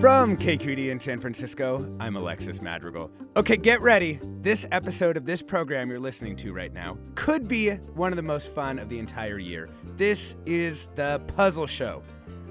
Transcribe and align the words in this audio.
From 0.00 0.34
KQED 0.38 0.88
in 0.88 0.98
San 0.98 1.20
Francisco, 1.20 1.94
I'm 2.00 2.16
Alexis 2.16 2.62
Madrigal. 2.62 3.10
Okay, 3.36 3.58
get 3.58 3.82
ready. 3.82 4.18
This 4.40 4.66
episode 4.72 5.18
of 5.18 5.26
this 5.26 5.42
program 5.42 5.90
you're 5.90 6.00
listening 6.00 6.36
to 6.36 6.54
right 6.54 6.72
now 6.72 6.96
could 7.16 7.46
be 7.46 7.72
one 7.72 8.10
of 8.10 8.16
the 8.16 8.22
most 8.22 8.50
fun 8.54 8.78
of 8.78 8.88
the 8.88 8.98
entire 8.98 9.38
year. 9.38 9.68
This 9.98 10.36
is 10.46 10.88
the 10.94 11.20
Puzzle 11.36 11.66
Show. 11.66 12.02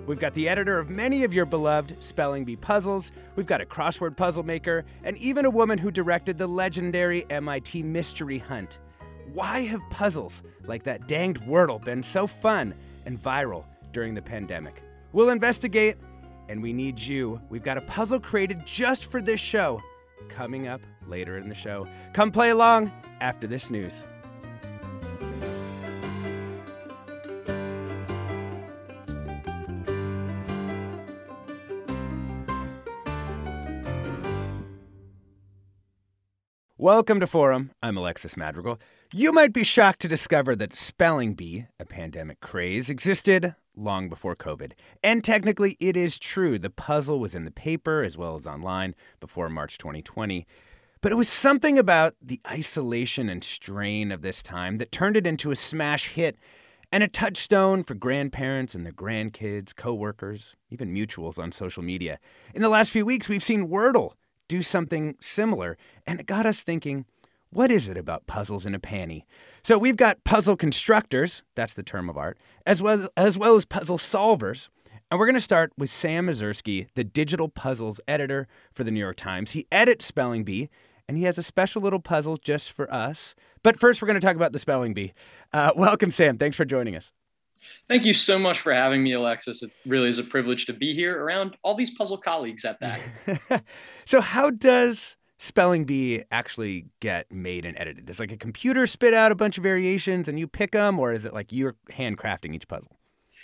We've 0.06 0.20
got 0.20 0.36
the 0.36 0.48
editor 0.48 0.78
of 0.78 0.92
many 0.92 1.24
of 1.24 1.34
your 1.34 1.48
beloved 1.48 2.04
Spelling 2.04 2.46
Bee 2.46 2.56
puzzles, 2.56 3.12
we've 3.36 3.48
got 3.48 3.62
a 3.62 3.66
crossword 3.66 4.16
puzzle 4.16 4.44
maker, 4.44 4.86
and 5.04 5.18
even 5.18 5.46
a 5.46 5.50
woman 5.50 5.80
who 5.80 5.90
directed 5.90 6.38
the 6.38 6.46
legendary 6.46 7.26
MIT 7.32 7.82
Mystery 7.82 8.38
Hunt. 8.38 8.78
Why 9.34 9.62
have 9.62 9.82
puzzles 9.90 10.44
like 10.68 10.84
that 10.84 11.08
danged 11.08 11.42
Wordle 11.46 11.84
been 11.84 12.04
so 12.04 12.28
fun 12.28 12.76
and 13.08 13.20
viral 13.20 13.66
during 13.92 14.14
the 14.14 14.22
pandemic? 14.22 14.84
We'll 15.14 15.30
investigate 15.30 15.98
and 16.50 16.62
we 16.62 16.74
need 16.74 17.00
you. 17.00 17.40
We've 17.50 17.64
got 17.64 17.78
a 17.78 17.82
puzzle 17.82 18.20
created 18.20 18.66
just 18.66 19.06
for 19.06 19.22
this 19.22 19.40
show 19.40 19.82
coming 20.28 20.68
up 20.68 20.82
later 21.08 21.38
in 21.38 21.48
the 21.48 21.56
show. 21.56 21.88
Come 22.14 22.32
play 22.32 22.50
along 22.50 22.92
after 23.22 23.48
this 23.48 23.70
news. 23.70 24.04
Welcome 36.78 37.20
to 37.20 37.28
Forum. 37.28 37.72
I'm 37.84 37.98
Alexis 37.98 38.38
Madrigal. 38.38 38.80
You 39.14 39.34
might 39.34 39.54
be 39.54 39.64
shocked 39.64 40.00
to 40.02 40.08
discover 40.08 40.56
that 40.56 40.74
Spelling 40.74 41.34
Bee, 41.34 41.66
a 41.78 41.86
pandemic 41.86 42.40
craze, 42.40 42.90
existed 42.90 43.54
long 43.80 44.10
before 44.10 44.36
COVID. 44.36 44.74
And 45.04 45.24
technically, 45.24 45.78
it 45.80 45.96
is 45.96 46.20
true. 46.20 46.60
The 46.60 46.70
puzzle 46.70 47.20
was 47.20 47.34
in 47.34 47.46
the 47.46 47.52
paper 47.52 48.04
as 48.04 48.18
well 48.18 48.36
as 48.36 48.46
online 48.46 48.96
before 49.20 49.50
March 49.50 49.78
2020. 49.78 50.46
But 51.02 51.12
it 51.12 51.16
was 51.16 51.30
something 51.30 51.80
about 51.80 52.16
the 52.22 52.42
isolation 52.50 53.30
and 53.30 53.44
strain 53.44 54.12
of 54.12 54.22
this 54.22 54.44
time 54.44 54.78
that 54.78 54.92
turned 54.92 55.16
it 55.16 55.26
into 55.26 55.52
a 55.52 55.56
smash 55.56 56.10
hit 56.10 56.38
and 56.92 57.04
a 57.04 57.08
touchstone 57.08 57.84
for 57.84 57.94
grandparents 57.94 58.76
and 58.76 58.86
their 58.86 58.94
grandkids, 58.94 59.76
coworkers, 59.76 60.56
even 60.70 60.94
mutuals 60.94 61.40
on 61.40 61.52
social 61.52 61.84
media. 61.84 62.20
In 62.54 62.62
the 62.62 62.70
last 62.70 62.92
few 62.92 63.06
weeks, 63.06 63.30
we've 63.30 63.44
seen 63.44 63.70
Wordle 63.70 64.14
do 64.50 64.62
something 64.62 65.16
similar. 65.22 65.78
And 66.06 66.20
it 66.20 66.26
got 66.26 66.46
us 66.46 66.60
thinking 66.60 67.06
what 67.52 67.72
is 67.72 67.88
it 67.88 67.98
about 67.98 68.28
puzzles 68.28 68.66
in 68.66 68.76
a 68.76 68.80
panty? 68.80 69.24
So 69.64 69.78
we've 69.78 69.98
got 69.98 70.24
puzzle 70.24 70.56
constructors, 70.56 71.44
that's 71.56 71.74
the 71.74 71.84
term 71.84 72.10
of 72.10 72.18
art, 72.18 72.38
as 72.66 72.82
well 72.82 73.10
as, 73.18 73.38
well 73.38 73.56
as 73.56 73.66
puzzle 73.66 73.98
solvers. 73.98 74.70
And 75.10 75.20
we're 75.20 75.26
going 75.26 75.34
to 75.34 75.42
start 75.42 75.72
with 75.76 75.90
Sam 75.90 76.28
Ezersky, 76.28 76.88
the 76.94 77.04
digital 77.04 77.50
puzzles 77.50 78.00
editor 78.08 78.48
for 78.72 78.84
the 78.84 78.92
New 78.92 79.00
York 79.00 79.16
Times. 79.16 79.52
He 79.52 79.66
edits 79.72 80.06
Spelling 80.06 80.44
Bee, 80.44 80.70
and 81.08 81.18
he 81.18 81.24
has 81.24 81.40
a 81.40 81.44
special 81.44 81.82
little 81.82 82.00
puzzle 82.00 82.38
just 82.38 82.72
for 82.72 82.92
us. 82.94 83.34
But 83.64 83.80
first, 83.80 84.02
we're 84.02 84.08
going 84.08 84.20
to 84.20 84.26
talk 84.26 84.36
about 84.36 84.54
the 84.54 84.60
Spelling 84.60 84.94
Bee. 84.94 85.14
Uh, 85.52 85.72
welcome, 85.76 86.12
Sam. 86.12 86.38
Thanks 86.38 86.56
for 86.56 86.66
joining 86.66 86.96
us. 86.96 87.12
Thank 87.88 88.06
you 88.06 88.14
so 88.14 88.38
much 88.38 88.60
for 88.60 88.72
having 88.72 89.04
me, 89.04 89.14
Alexis. 89.14 89.64
It 89.64 89.72
really 89.86 90.10
is 90.10 90.20
a 90.20 90.24
privilege 90.24 90.68
to 90.68 90.74
be 90.74 90.94
here 90.94 91.22
around 91.24 91.58
all 91.64 91.74
these 91.74 91.90
puzzle 91.90 92.18
colleagues 92.18 92.64
at 92.64 92.80
that. 92.80 93.64
so, 94.06 94.22
how 94.22 94.52
does 94.52 95.18
Spelling 95.42 95.86
Bee 95.86 96.24
actually 96.32 96.88
get 97.00 97.32
made 97.32 97.66
and 97.66 97.78
edited? 97.78 98.06
Does 98.06 98.20
like 98.20 98.32
a 98.32 98.38
computer 98.38 98.86
spit 98.86 99.14
out 99.14 99.32
a 99.32 99.36
bunch 99.36 99.58
of 99.58 99.64
variations 99.64 100.28
and 100.28 100.38
you 100.38 100.48
pick 100.48 100.72
them, 100.72 101.00
or 101.00 101.14
is 101.14 101.26
it 101.26 101.34
like 101.34 101.54
you're 101.54 101.78
handcrafting 101.92 102.54
each 102.54 102.68
puzzle? 102.68 102.98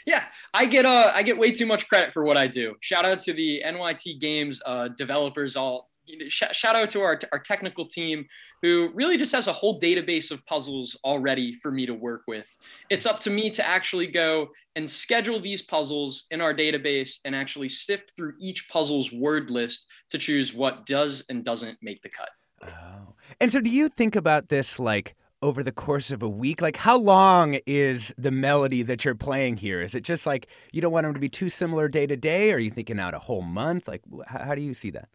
Yeah, 0.05 0.25
I 0.53 0.65
get 0.65 0.85
uh 0.85 1.11
I 1.15 1.23
get 1.23 1.37
way 1.37 1.51
too 1.51 1.65
much 1.65 1.87
credit 1.87 2.13
for 2.13 2.23
what 2.23 2.37
I 2.37 2.47
do. 2.47 2.75
Shout 2.81 3.05
out 3.05 3.21
to 3.21 3.33
the 3.33 3.63
NYT 3.65 4.19
Games 4.19 4.61
uh, 4.65 4.89
developers 4.89 5.55
all 5.55 5.89
sh- 6.29 6.43
shout 6.51 6.75
out 6.75 6.89
to 6.91 7.01
our, 7.01 7.19
our 7.31 7.39
technical 7.39 7.85
team 7.85 8.25
who 8.61 8.89
really 8.93 9.17
just 9.17 9.31
has 9.33 9.47
a 9.47 9.53
whole 9.53 9.79
database 9.79 10.31
of 10.31 10.45
puzzles 10.45 10.97
already 11.03 11.55
for 11.55 11.71
me 11.71 11.85
to 11.85 11.93
work 11.93 12.23
with. 12.27 12.45
It's 12.89 13.05
up 13.05 13.19
to 13.21 13.29
me 13.29 13.49
to 13.51 13.65
actually 13.65 14.07
go 14.07 14.49
and 14.75 14.89
schedule 14.89 15.39
these 15.39 15.61
puzzles 15.61 16.25
in 16.31 16.41
our 16.41 16.53
database 16.53 17.19
and 17.25 17.35
actually 17.35 17.69
sift 17.69 18.13
through 18.15 18.33
each 18.39 18.69
puzzle's 18.69 19.11
word 19.11 19.49
list 19.49 19.87
to 20.09 20.17
choose 20.17 20.53
what 20.53 20.85
does 20.85 21.23
and 21.29 21.45
doesn't 21.45 21.77
make 21.81 22.01
the 22.01 22.09
cut. 22.09 22.29
Oh. 22.63 23.13
And 23.39 23.51
so 23.51 23.61
do 23.61 23.69
you 23.69 23.89
think 23.89 24.15
about 24.15 24.49
this 24.49 24.79
like 24.79 25.15
over 25.41 25.63
the 25.63 25.71
course 25.71 26.11
of 26.11 26.23
a 26.23 26.29
week? 26.29 26.61
Like, 26.61 26.77
how 26.77 26.97
long 26.97 27.59
is 27.65 28.13
the 28.17 28.31
melody 28.31 28.81
that 28.83 29.05
you're 29.05 29.15
playing 29.15 29.57
here? 29.57 29.81
Is 29.81 29.95
it 29.95 30.03
just 30.03 30.25
like 30.25 30.47
you 30.71 30.81
don't 30.81 30.91
want 30.91 31.05
them 31.05 31.13
to 31.13 31.19
be 31.19 31.29
too 31.29 31.49
similar 31.49 31.87
day 31.87 32.07
to 32.07 32.17
day? 32.17 32.51
Or 32.51 32.55
are 32.55 32.59
you 32.59 32.71
thinking 32.71 32.99
out 32.99 33.13
a 33.13 33.19
whole 33.19 33.41
month? 33.41 33.87
Like, 33.87 34.01
how 34.27 34.55
do 34.55 34.61
you 34.61 34.73
see 34.73 34.89
that? 34.91 35.09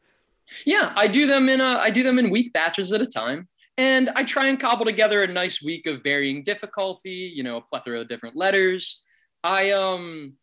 Yeah, 0.64 0.92
I 0.96 1.06
do 1.06 1.26
them 1.26 1.48
in 1.48 1.60
a, 1.60 1.78
I 1.78 1.90
do 1.90 2.02
them 2.02 2.18
in 2.18 2.30
week 2.30 2.52
batches 2.52 2.92
at 2.92 3.02
a 3.02 3.06
time. 3.06 3.48
And 3.78 4.10
I 4.10 4.24
try 4.24 4.48
and 4.48 4.60
cobble 4.60 4.84
together 4.84 5.22
a 5.22 5.26
nice 5.26 5.62
week 5.62 5.86
of 5.86 6.02
varying 6.02 6.42
difficulty, 6.42 7.32
you 7.34 7.42
know, 7.42 7.56
a 7.56 7.62
plethora 7.62 8.00
of 8.00 8.08
different 8.08 8.36
letters. 8.36 9.02
I 9.42 9.70
um 9.70 10.34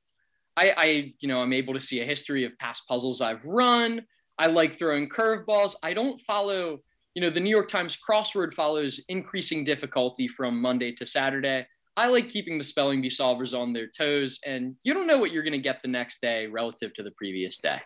I, 0.56 0.74
I 0.76 1.14
you 1.20 1.28
know, 1.28 1.42
I'm 1.42 1.54
able 1.54 1.76
to 1.76 1.82
see 1.82 2.00
a 2.00 2.06
history 2.06 2.46
of 2.46 2.58
past 2.58 2.88
puzzles 2.88 3.22
I've 3.22 3.46
run. 3.46 4.02
I 4.40 4.48
like 4.48 4.78
throwing 4.78 5.08
curveballs. 5.08 5.76
I 5.84 5.94
don't 5.94 6.20
follow, 6.22 6.80
you 7.14 7.22
know, 7.22 7.30
the 7.30 7.40
New 7.40 7.50
York 7.50 7.70
Times 7.70 7.98
crossword 7.98 8.54
follows 8.54 9.04
increasing 9.08 9.64
difficulty 9.64 10.28
from 10.28 10.60
Monday 10.60 10.92
to 10.94 11.06
Saturday. 11.06 11.68
I 11.96 12.08
like 12.08 12.30
keeping 12.30 12.58
the 12.58 12.64
spelling 12.64 13.02
bee 13.02 13.10
solvers 13.10 13.58
on 13.58 13.74
their 13.74 13.88
toes, 13.88 14.40
and 14.46 14.76
you 14.84 14.94
don't 14.94 15.08
know 15.08 15.18
what 15.18 15.32
you're 15.32 15.44
going 15.44 15.54
to 15.54 15.60
get 15.60 15.82
the 15.82 15.88
next 15.88 16.22
day 16.22 16.46
relative 16.46 16.94
to 16.94 17.04
the 17.04 17.12
previous 17.12 17.58
day. 17.58 17.80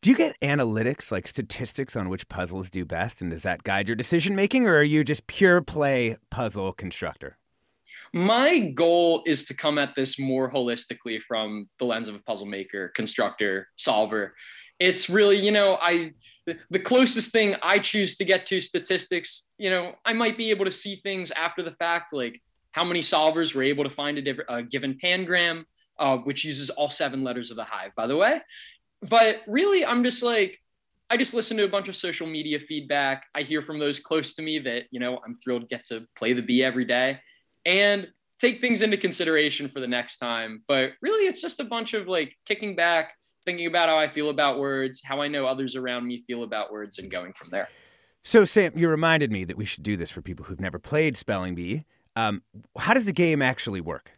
Do 0.00 0.10
you 0.10 0.16
get 0.16 0.40
analytics, 0.40 1.10
like 1.10 1.26
statistics 1.26 1.96
on 1.96 2.08
which 2.08 2.28
puzzles 2.28 2.70
do 2.70 2.84
best? 2.84 3.20
And 3.20 3.32
does 3.32 3.42
that 3.42 3.64
guide 3.64 3.88
your 3.88 3.96
decision 3.96 4.36
making, 4.36 4.66
or 4.66 4.76
are 4.76 4.82
you 4.82 5.02
just 5.02 5.26
pure 5.26 5.60
play 5.60 6.16
puzzle 6.30 6.72
constructor? 6.72 7.36
My 8.12 8.60
goal 8.60 9.22
is 9.26 9.44
to 9.46 9.54
come 9.54 9.76
at 9.76 9.96
this 9.96 10.18
more 10.18 10.50
holistically 10.50 11.20
from 11.20 11.68
the 11.78 11.84
lens 11.84 12.08
of 12.08 12.14
a 12.14 12.22
puzzle 12.22 12.46
maker, 12.46 12.88
constructor, 12.94 13.68
solver. 13.76 14.34
It's 14.78 15.10
really, 15.10 15.36
you 15.36 15.50
know, 15.50 15.76
I 15.80 16.12
the 16.70 16.78
closest 16.78 17.32
thing 17.32 17.56
I 17.60 17.78
choose 17.78 18.16
to 18.16 18.24
get 18.24 18.46
to 18.46 18.60
statistics, 18.60 19.50
you 19.58 19.68
know, 19.68 19.94
I 20.06 20.12
might 20.12 20.38
be 20.38 20.50
able 20.50 20.64
to 20.64 20.70
see 20.70 21.00
things 21.02 21.30
after 21.32 21.62
the 21.62 21.72
fact, 21.72 22.12
like 22.12 22.40
how 22.70 22.84
many 22.84 23.00
solvers 23.00 23.54
were 23.54 23.64
able 23.64 23.84
to 23.84 23.90
find 23.90 24.16
a, 24.16 24.22
diff- 24.22 24.48
a 24.48 24.62
given 24.62 24.94
pangram, 24.94 25.64
uh, 25.98 26.16
which 26.18 26.44
uses 26.44 26.70
all 26.70 26.88
seven 26.88 27.22
letters 27.24 27.50
of 27.50 27.56
the 27.56 27.64
hive, 27.64 27.94
by 27.96 28.06
the 28.06 28.16
way 28.16 28.40
but 29.02 29.42
really, 29.46 29.84
I'm 29.84 30.04
just 30.04 30.22
like, 30.22 30.58
I 31.10 31.16
just 31.16 31.32
listen 31.32 31.56
to 31.56 31.64
a 31.64 31.68
bunch 31.68 31.88
of 31.88 31.96
social 31.96 32.26
media 32.26 32.60
feedback. 32.60 33.26
I 33.34 33.42
hear 33.42 33.62
from 33.62 33.78
those 33.78 33.98
close 33.98 34.34
to 34.34 34.42
me 34.42 34.58
that, 34.60 34.84
you 34.90 35.00
know, 35.00 35.20
I'm 35.24 35.34
thrilled 35.34 35.62
to 35.62 35.68
get 35.68 35.86
to 35.86 36.06
play 36.16 36.32
the 36.34 36.42
bee 36.42 36.62
every 36.62 36.84
day 36.84 37.20
and 37.64 38.08
take 38.38 38.60
things 38.60 38.82
into 38.82 38.96
consideration 38.96 39.68
for 39.68 39.80
the 39.80 39.86
next 39.86 40.18
time. 40.18 40.62
But 40.68 40.92
really, 41.00 41.26
it's 41.26 41.40
just 41.40 41.60
a 41.60 41.64
bunch 41.64 41.94
of 41.94 42.08
like 42.08 42.36
kicking 42.46 42.76
back, 42.76 43.14
thinking 43.44 43.66
about 43.66 43.88
how 43.88 43.98
I 43.98 44.06
feel 44.08 44.28
about 44.28 44.58
words, 44.58 45.00
how 45.02 45.20
I 45.20 45.28
know 45.28 45.46
others 45.46 45.76
around 45.76 46.06
me 46.06 46.24
feel 46.26 46.42
about 46.42 46.70
words, 46.70 46.98
and 46.98 47.10
going 47.10 47.32
from 47.32 47.48
there. 47.50 47.68
So, 48.22 48.44
Sam, 48.44 48.72
you 48.76 48.88
reminded 48.88 49.32
me 49.32 49.44
that 49.44 49.56
we 49.56 49.64
should 49.64 49.82
do 49.82 49.96
this 49.96 50.10
for 50.10 50.20
people 50.20 50.44
who've 50.44 50.60
never 50.60 50.78
played 50.78 51.16
Spelling 51.16 51.54
Bee. 51.54 51.84
Um, 52.14 52.42
how 52.76 52.92
does 52.92 53.06
the 53.06 53.12
game 53.12 53.40
actually 53.40 53.80
work? 53.80 54.17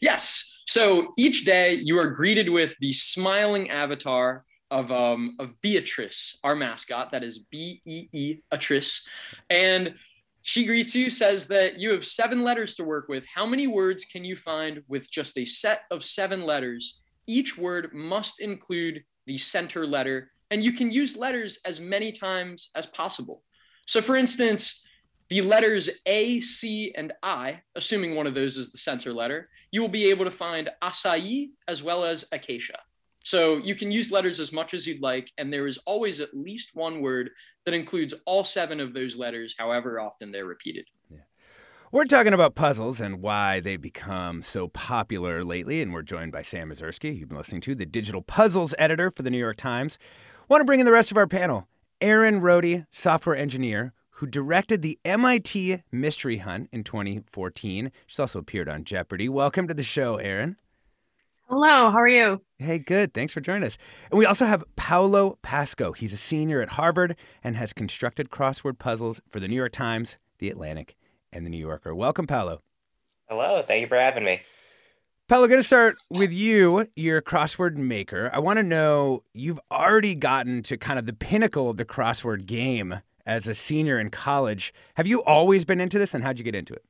Yes. 0.00 0.52
So 0.66 1.12
each 1.16 1.44
day 1.44 1.74
you 1.74 1.98
are 1.98 2.10
greeted 2.10 2.48
with 2.48 2.74
the 2.80 2.92
smiling 2.92 3.70
avatar 3.70 4.44
of 4.70 4.92
um, 4.92 5.34
of 5.38 5.58
Beatrice, 5.62 6.38
our 6.44 6.54
mascot. 6.54 7.10
That 7.12 7.24
is 7.24 7.38
B 7.38 7.80
E 7.86 8.08
E 8.12 8.38
Atrice, 8.52 9.00
and 9.48 9.94
she 10.42 10.64
greets 10.64 10.94
you, 10.94 11.10
says 11.10 11.46
that 11.48 11.78
you 11.78 11.90
have 11.90 12.06
seven 12.06 12.42
letters 12.42 12.74
to 12.76 12.84
work 12.84 13.08
with. 13.08 13.24
How 13.26 13.46
many 13.46 13.66
words 13.66 14.04
can 14.04 14.24
you 14.24 14.36
find 14.36 14.82
with 14.88 15.10
just 15.10 15.36
a 15.36 15.44
set 15.44 15.82
of 15.90 16.04
seven 16.04 16.42
letters? 16.42 17.00
Each 17.26 17.56
word 17.58 17.92
must 17.92 18.40
include 18.40 19.02
the 19.26 19.38
center 19.38 19.86
letter, 19.86 20.30
and 20.50 20.62
you 20.62 20.72
can 20.72 20.90
use 20.90 21.16
letters 21.16 21.58
as 21.64 21.80
many 21.80 22.12
times 22.12 22.70
as 22.74 22.86
possible. 22.86 23.42
So, 23.86 24.00
for 24.00 24.16
instance, 24.16 24.86
the 25.28 25.42
letters 25.42 25.90
A, 26.06 26.40
C, 26.40 26.92
and 26.96 27.12
I, 27.22 27.62
assuming 27.74 28.14
one 28.14 28.26
of 28.26 28.34
those 28.34 28.56
is 28.56 28.70
the 28.70 28.78
center 28.78 29.12
letter, 29.12 29.48
you 29.70 29.80
will 29.80 29.88
be 29.88 30.10
able 30.10 30.24
to 30.24 30.30
find 30.30 30.70
acai 30.82 31.48
as 31.66 31.82
well 31.82 32.04
as 32.04 32.24
acacia. 32.32 32.78
So 33.20 33.58
you 33.58 33.74
can 33.74 33.90
use 33.90 34.10
letters 34.10 34.40
as 34.40 34.52
much 34.52 34.72
as 34.72 34.86
you'd 34.86 35.02
like, 35.02 35.30
and 35.36 35.52
there 35.52 35.66
is 35.66 35.76
always 35.78 36.20
at 36.20 36.32
least 36.32 36.70
one 36.74 37.02
word 37.02 37.28
that 37.66 37.74
includes 37.74 38.14
all 38.24 38.42
seven 38.42 38.80
of 38.80 38.94
those 38.94 39.16
letters, 39.16 39.54
however 39.58 40.00
often 40.00 40.32
they're 40.32 40.46
repeated. 40.46 40.86
Yeah. 41.10 41.18
We're 41.92 42.06
talking 42.06 42.32
about 42.32 42.54
puzzles 42.54 43.00
and 43.00 43.20
why 43.20 43.60
they've 43.60 43.80
become 43.80 44.42
so 44.42 44.68
popular 44.68 45.44
lately, 45.44 45.82
and 45.82 45.92
we're 45.92 46.02
joined 46.02 46.32
by 46.32 46.40
Sam 46.40 46.70
Ezersky. 46.70 47.18
You've 47.18 47.28
been 47.28 47.36
listening 47.36 47.60
to 47.62 47.74
the 47.74 47.84
digital 47.84 48.22
puzzles 48.22 48.74
editor 48.78 49.10
for 49.10 49.22
the 49.22 49.30
New 49.30 49.38
York 49.38 49.58
Times. 49.58 49.98
Want 50.48 50.62
to 50.62 50.64
bring 50.64 50.80
in 50.80 50.86
the 50.86 50.92
rest 50.92 51.10
of 51.10 51.18
our 51.18 51.26
panel. 51.26 51.68
Erin 52.00 52.40
Rhode, 52.40 52.86
software 52.92 53.36
engineer, 53.36 53.92
who 54.18 54.26
directed 54.26 54.82
the 54.82 54.98
MIT 55.04 55.80
Mystery 55.92 56.38
Hunt 56.38 56.68
in 56.72 56.82
2014. 56.82 57.92
She's 58.04 58.18
also 58.18 58.40
appeared 58.40 58.68
on 58.68 58.82
Jeopardy. 58.82 59.28
Welcome 59.28 59.68
to 59.68 59.74
the 59.74 59.84
show, 59.84 60.16
Erin. 60.16 60.56
Hello, 61.48 61.92
how 61.92 61.98
are 61.98 62.08
you? 62.08 62.40
Hey, 62.58 62.78
good. 62.78 63.14
Thanks 63.14 63.32
for 63.32 63.40
joining 63.40 63.62
us. 63.62 63.78
And 64.10 64.18
we 64.18 64.26
also 64.26 64.44
have 64.44 64.64
Paolo 64.74 65.38
Pasco. 65.42 65.92
He's 65.92 66.12
a 66.12 66.16
senior 66.16 66.60
at 66.60 66.70
Harvard 66.70 67.14
and 67.44 67.54
has 67.54 67.72
constructed 67.72 68.28
crossword 68.28 68.80
puzzles 68.80 69.20
for 69.28 69.38
the 69.38 69.46
New 69.46 69.54
York 69.54 69.70
Times, 69.70 70.18
The 70.40 70.50
Atlantic, 70.50 70.96
and 71.32 71.46
The 71.46 71.50
New 71.50 71.56
Yorker. 71.56 71.94
Welcome, 71.94 72.26
Paolo. 72.26 72.60
Hello. 73.28 73.62
Thank 73.68 73.82
you 73.82 73.86
for 73.86 73.98
having 73.98 74.24
me. 74.24 74.40
Paolo, 75.28 75.46
going 75.46 75.60
to 75.60 75.66
start 75.66 75.96
with 76.10 76.32
you. 76.32 76.88
You're 76.96 77.18
a 77.18 77.22
crossword 77.22 77.76
maker. 77.76 78.32
I 78.34 78.40
want 78.40 78.56
to 78.56 78.64
know 78.64 79.22
you've 79.32 79.60
already 79.70 80.16
gotten 80.16 80.64
to 80.64 80.76
kind 80.76 80.98
of 80.98 81.06
the 81.06 81.12
pinnacle 81.12 81.70
of 81.70 81.76
the 81.76 81.84
crossword 81.84 82.46
game 82.46 83.00
as 83.28 83.46
a 83.46 83.54
senior 83.54 84.00
in 84.00 84.10
college. 84.10 84.72
Have 84.96 85.06
you 85.06 85.22
always 85.22 85.64
been 85.64 85.80
into 85.80 85.98
this, 85.98 86.14
and 86.14 86.24
how'd 86.24 86.38
you 86.38 86.44
get 86.44 86.54
into 86.54 86.72
it? 86.72 86.84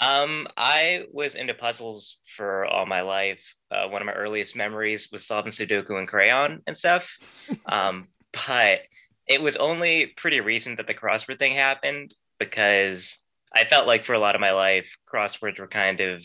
Um, 0.00 0.46
I 0.56 1.06
was 1.12 1.34
into 1.34 1.54
puzzles 1.54 2.18
for 2.24 2.64
all 2.64 2.86
my 2.86 3.00
life. 3.00 3.56
Uh, 3.70 3.88
one 3.88 4.00
of 4.00 4.06
my 4.06 4.12
earliest 4.12 4.54
memories 4.54 5.08
was 5.10 5.26
solving 5.26 5.50
Sudoku 5.50 5.98
and 5.98 6.06
crayon 6.06 6.62
and 6.68 6.76
stuff. 6.78 7.18
um, 7.66 8.06
but 8.46 8.82
it 9.26 9.42
was 9.42 9.56
only 9.56 10.06
pretty 10.06 10.40
recent 10.40 10.76
that 10.76 10.86
the 10.86 10.94
crossword 10.94 11.40
thing 11.40 11.52
happened 11.54 12.14
because 12.38 13.18
I 13.52 13.64
felt 13.64 13.88
like 13.88 14.04
for 14.04 14.14
a 14.14 14.20
lot 14.20 14.36
of 14.36 14.40
my 14.40 14.52
life, 14.52 14.96
crosswords 15.12 15.58
were 15.58 15.66
kind 15.66 16.00
of 16.00 16.24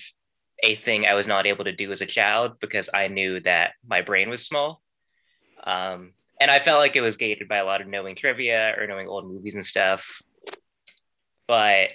a 0.61 0.75
thing 0.75 1.07
I 1.07 1.15
was 1.15 1.25
not 1.25 1.47
able 1.47 1.65
to 1.65 1.71
do 1.71 1.91
as 1.91 2.01
a 2.01 2.05
child 2.05 2.59
because 2.59 2.89
I 2.93 3.07
knew 3.07 3.39
that 3.39 3.71
my 3.85 4.01
brain 4.01 4.29
was 4.29 4.45
small. 4.45 4.83
Um, 5.63 6.13
and 6.43 6.51
I 6.51 6.59
felt 6.59 6.79
like 6.79 6.97
it 6.97 7.01
was 7.01 7.15
gated 7.15 7.47
by 7.47 7.59
a 7.59 7.65
lot 7.65 7.79
of 7.79 7.87
knowing 7.87 8.15
trivia 8.15 8.75
or 8.77 8.85
knowing 8.85 9.07
old 9.07 9.25
movies 9.25 9.55
and 9.55 9.65
stuff. 9.65 10.21
But 11.47 11.91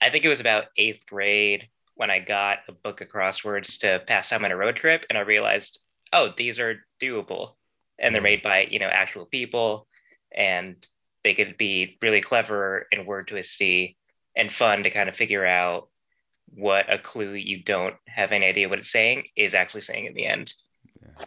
I 0.00 0.08
think 0.10 0.24
it 0.24 0.30
was 0.30 0.40
about 0.40 0.68
eighth 0.78 1.04
grade 1.06 1.68
when 1.94 2.10
I 2.10 2.20
got 2.20 2.60
a 2.68 2.72
book 2.72 3.02
of 3.02 3.08
crosswords 3.08 3.78
to 3.80 4.02
pass 4.06 4.30
time 4.30 4.46
on 4.46 4.50
a 4.50 4.56
road 4.56 4.76
trip, 4.76 5.04
and 5.10 5.18
I 5.18 5.22
realized, 5.22 5.78
oh, 6.14 6.30
these 6.38 6.58
are 6.58 6.86
doable, 7.02 7.52
and 7.98 8.14
they're 8.14 8.22
mm-hmm. 8.22 8.24
made 8.24 8.42
by 8.42 8.66
you 8.70 8.78
know 8.78 8.88
actual 8.88 9.26
people, 9.26 9.86
and 10.34 10.74
they 11.22 11.34
could 11.34 11.58
be 11.58 11.98
really 12.00 12.22
clever 12.22 12.86
and 12.92 13.06
word 13.06 13.28
twisty 13.28 13.98
and 14.34 14.50
fun 14.50 14.84
to 14.84 14.90
kind 14.90 15.10
of 15.10 15.16
figure 15.16 15.44
out 15.44 15.88
what 16.54 16.90
a 16.90 16.98
clue 16.98 17.34
you 17.34 17.62
don't 17.62 17.96
have 18.06 18.32
any 18.32 18.46
idea 18.46 18.70
what 18.70 18.78
it's 18.78 18.90
saying 18.90 19.24
is 19.36 19.54
actually 19.54 19.82
saying 19.82 20.06
in 20.06 20.14
the 20.14 20.24
end. 20.24 20.54
Yeah. 21.02 21.24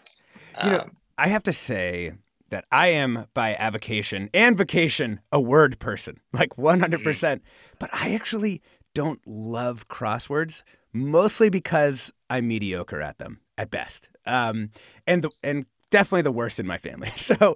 You 0.63 0.71
um, 0.71 0.71
know, 0.71 0.89
I 1.15 1.27
have 1.27 1.43
to 1.43 1.53
say 1.53 2.13
that 2.49 2.65
I 2.71 2.87
am 2.87 3.27
by 3.33 3.55
avocation 3.55 4.29
and 4.33 4.57
vocation 4.57 5.21
a 5.31 5.39
word 5.39 5.79
person, 5.79 6.19
like 6.33 6.55
100%. 6.55 7.03
percent 7.03 7.43
But 7.79 7.89
I 7.93 8.13
actually 8.13 8.61
don't 8.93 9.21
love 9.25 9.87
crosswords, 9.87 10.63
mostly 10.93 11.49
because 11.49 12.11
I'm 12.29 12.47
mediocre 12.47 13.01
at 13.01 13.17
them 13.17 13.39
at 13.57 13.71
best. 13.71 14.09
Um, 14.25 14.71
and, 15.07 15.23
the, 15.23 15.31
and 15.43 15.65
definitely 15.91 16.23
the 16.23 16.31
worst 16.31 16.59
in 16.59 16.67
my 16.67 16.77
family. 16.77 17.09
So 17.15 17.55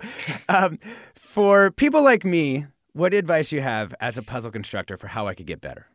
um, 0.50 0.78
for 1.16 1.72
people 1.72 2.04
like 2.04 2.24
me, 2.24 2.68
what 2.94 3.14
advice 3.14 3.52
you 3.52 3.62
have 3.62 3.96
as 4.00 4.18
a 4.18 4.22
puzzle 4.24 4.52
constructor 4.52 4.98
for 4.98 5.08
how 5.08 5.28
I 5.28 5.34
could 5.34 5.48
get 5.48 5.62
better? 5.62 5.88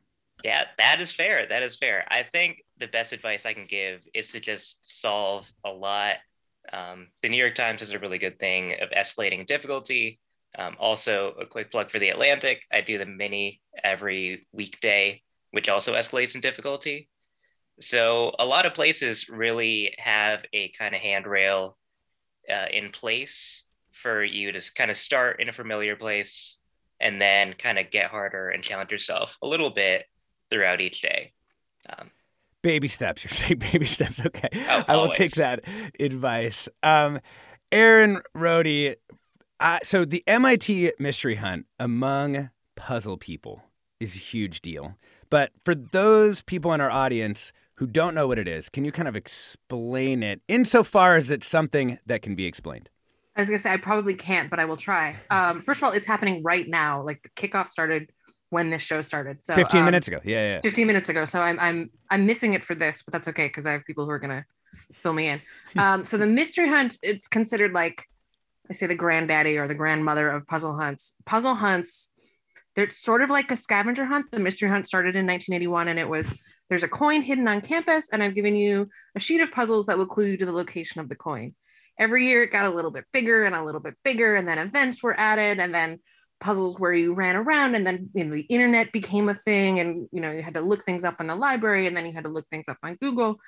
Yeah, 0.45 0.65
that 0.79 1.01
is 1.01 1.13
fair. 1.13 1.47
That 1.47 1.63
is 1.63 1.77
fair. 1.77 2.05
I 2.11 2.23
think 2.23 2.65
the 2.79 2.87
best 2.87 3.13
advice 3.13 3.45
I 3.45 3.55
can 3.55 3.67
give 3.67 4.07
is 4.15 4.29
to 4.29 4.41
just 4.41 4.79
solve 4.83 5.51
a 5.65 5.71
lot 5.71 6.17
um, 6.73 7.09
the 7.23 7.29
New 7.29 7.37
York 7.37 7.55
Times 7.55 7.83
is 7.83 7.93
a 7.93 7.99
really 7.99 8.19
good 8.19 8.39
thing 8.39 8.75
of 8.81 8.91
escalating 8.91 9.47
difficulty. 9.47 10.19
Um, 10.59 10.77
also, 10.79 11.35
a 11.41 11.47
quick 11.47 11.71
plug 11.71 11.91
for 11.91 11.99
the 11.99 12.09
Atlantic. 12.09 12.63
I 12.73 12.81
do 12.81 12.99
the 12.99 13.07
mini 13.07 13.61
every 13.85 14.47
weekday, 14.53 15.23
which 15.51 15.69
also 15.69 15.95
escalates 15.95 16.35
in 16.35 16.41
difficulty. 16.41 17.09
So, 17.81 18.35
a 18.39 18.47
lot 18.47 18.67
of 18.67 18.75
places 18.75 19.29
really 19.29 19.95
have 19.99 20.45
a 20.53 20.71
kind 20.71 20.95
of 20.95 21.01
handrail 21.01 21.77
uh, 22.51 22.67
in 22.73 22.91
place 22.91 23.65
for 23.93 24.25
you 24.25 24.53
to 24.53 24.73
kind 24.75 24.91
of 24.91 24.97
start 24.97 25.41
in 25.41 25.49
a 25.49 25.53
familiar 25.53 25.97
place 25.97 26.57
and 27.01 27.21
then 27.21 27.55
kind 27.55 27.79
of 27.79 27.91
get 27.91 28.07
harder 28.07 28.49
and 28.49 28.63
challenge 28.63 28.91
yourself 28.91 29.37
a 29.43 29.47
little 29.47 29.71
bit 29.71 30.07
throughout 30.51 30.81
each 30.81 31.03
day. 31.03 31.33
Um, 31.89 32.11
Baby 32.63 32.89
steps. 32.89 33.25
You're 33.25 33.31
saying 33.31 33.59
baby 33.59 33.85
steps. 33.85 34.25
Okay. 34.25 34.49
Oh, 34.69 34.85
I 34.89 34.97
will 34.97 35.11
take 35.11 35.35
that 35.37 35.65
advice. 36.01 36.69
Um, 36.83 37.21
Erin 37.71 38.21
Rhode. 38.35 38.97
Uh, 39.61 39.79
so 39.83 40.05
the 40.05 40.23
MIT 40.27 40.93
Mystery 40.99 41.37
Hunt 41.37 41.67
among 41.79 42.51
puzzle 42.77 43.17
people 43.17 43.65
is 44.01 44.15
a 44.15 44.21
huge 44.21 44.61
deal. 44.61 44.97
But 45.31 45.53
for 45.63 45.75
those 45.75 46.43
people 46.43 46.73
in 46.73 46.81
our 46.81 46.91
audience 46.91 47.53
who 47.75 47.87
don't 47.87 48.15
know 48.15 48.27
what 48.27 48.39
it 48.39 48.49
is, 48.49 48.69
can 48.69 48.85
you 48.85 48.93
kind 48.93 49.09
of 49.09 49.17
explain 49.17 50.23
it 50.23 50.41
insofar 50.49 51.17
as 51.17 51.31
it's 51.31 51.47
something 51.47 51.99
that 52.07 52.23
can 52.23 52.35
be 52.35 52.47
explained? 52.47 52.89
I 53.37 53.43
was 53.43 53.51
gonna 53.51 53.61
say 53.61 53.73
I 53.73 53.77
probably 53.77 54.15
can't, 54.15 54.51
but 54.51 54.59
I 54.59 54.65
will 54.65 54.77
try. 54.77 55.15
Um, 55.31 55.63
first 55.63 55.79
of 55.79 55.85
all, 55.85 55.93
it's 55.93 56.07
happening 56.07 56.43
right 56.43 56.69
now. 56.69 57.03
Like 57.03 57.23
the 57.23 57.29
kickoff 57.31 57.69
started 57.69 58.11
when 58.51 58.71
this 58.71 58.83
show 58.83 59.03
started. 59.03 59.43
So 59.43 59.55
15 59.55 59.81
um, 59.81 59.85
minutes 59.85 60.09
ago. 60.09 60.21
Yeah, 60.25 60.55
yeah. 60.55 60.61
15 60.63 60.87
minutes 60.87 61.09
ago. 61.09 61.25
So 61.25 61.41
I'm 61.41 61.59
I'm 61.59 61.91
I'm 62.11 62.27
missing 62.27 62.55
it 62.55 62.65
for 62.65 62.75
this, 62.75 63.03
but 63.03 63.13
that's 63.13 63.29
okay 63.29 63.47
because 63.47 63.67
I 63.67 63.73
have 63.73 63.85
people 63.85 64.05
who 64.05 64.11
are 64.11 64.19
gonna 64.19 64.45
fill 64.93 65.13
me 65.13 65.29
in. 65.29 65.41
Um, 65.77 66.03
so 66.03 66.17
the 66.17 66.27
mystery 66.27 66.67
hunt, 66.69 66.97
it's 67.03 67.29
considered 67.29 67.73
like 67.73 68.05
I 68.71 68.73
say 68.73 68.87
the 68.87 68.95
granddaddy 68.95 69.59
or 69.59 69.69
the 69.69 69.75
grandmother 69.75 70.31
of 70.31 70.47
puzzle 70.47 70.75
hunts. 70.75 71.15
Puzzle 71.27 71.55
hunts, 71.55 72.09
they're 72.75 72.89
sort 72.91 73.23
of 73.23 73.31
like 73.31 73.51
a 73.51 73.57
scavenger 73.57 74.07
hunt. 74.07 74.31
The 74.31 74.41
mystery 74.41 74.69
hunt 74.69 74.87
started 74.87 75.15
in 75.15 75.27
1981 75.27 75.89
and 75.89 75.99
it 75.99 76.09
was 76.09 76.27
there's 76.69 76.83
a 76.83 76.89
coin 76.89 77.23
hidden 77.23 77.49
on 77.49 77.61
campus, 77.61 78.09
and 78.13 78.23
I've 78.23 78.35
given 78.35 78.55
you 78.55 78.89
a 79.15 79.21
sheet 79.21 79.41
of 79.41 79.51
puzzles 79.51 79.87
that 79.87 79.97
will 79.97 80.07
clue 80.07 80.27
you 80.27 80.37
to 80.37 80.47
the 80.47 80.53
location 80.53 81.01
of 81.01 81.09
the 81.09 81.17
coin. 81.17 81.55
Every 81.99 82.27
year 82.27 82.43
it 82.43 82.53
got 82.53 82.67
a 82.67 82.71
little 82.71 82.91
bit 82.91 83.05
bigger 83.13 83.45
and 83.45 83.55
a 83.55 83.65
little 83.65 83.81
bit 83.81 83.95
bigger, 84.05 84.37
and 84.37 84.47
then 84.47 84.59
events 84.59 85.03
were 85.03 85.19
added, 85.19 85.61
and 85.61 85.75
then 85.75 85.99
puzzles 86.41 86.79
where 86.79 86.93
you 86.93 87.13
ran 87.13 87.37
around 87.37 87.75
and 87.75 87.87
then 87.87 88.09
you 88.15 88.25
know 88.25 88.33
the 88.35 88.43
internet 88.43 88.93
became 88.93 89.29
a 89.29 89.35
thing 89.35 89.81
and 89.81 90.09
you 90.13 90.21
know 90.21 90.31
you 90.31 90.43
had 90.43 90.55
to 90.55 90.61
look 90.61 90.85
things 90.85 91.05
up 91.05 91.21
in 91.21 91.27
the 91.27 91.35
library 91.35 91.87
and 91.87 91.97
then 91.97 92.07
you 92.07 92.13
had 92.13 92.25
to 92.25 92.31
look 92.31 92.47
things 92.51 92.69
up 92.69 92.79
on 92.83 92.97
google. 92.97 93.39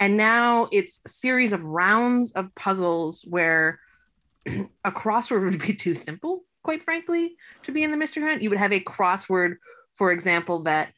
And 0.00 0.16
now 0.16 0.68
it's 0.70 1.00
a 1.04 1.08
series 1.08 1.52
of 1.52 1.64
rounds 1.64 2.30
of 2.32 2.54
puzzles 2.54 3.24
where 3.28 3.80
a 4.46 4.92
crossword 4.92 5.44
would 5.44 5.60
be 5.60 5.74
too 5.74 5.94
simple 5.94 6.44
quite 6.62 6.82
frankly 6.82 7.36
to 7.62 7.72
be 7.72 7.82
in 7.82 7.90
the 7.90 7.96
mystery 7.96 8.22
hunt. 8.22 8.42
You 8.42 8.50
would 8.50 8.58
have 8.58 8.72
a 8.72 8.80
crossword 8.80 9.56
for 9.94 10.12
example 10.12 10.60
that 10.64 10.92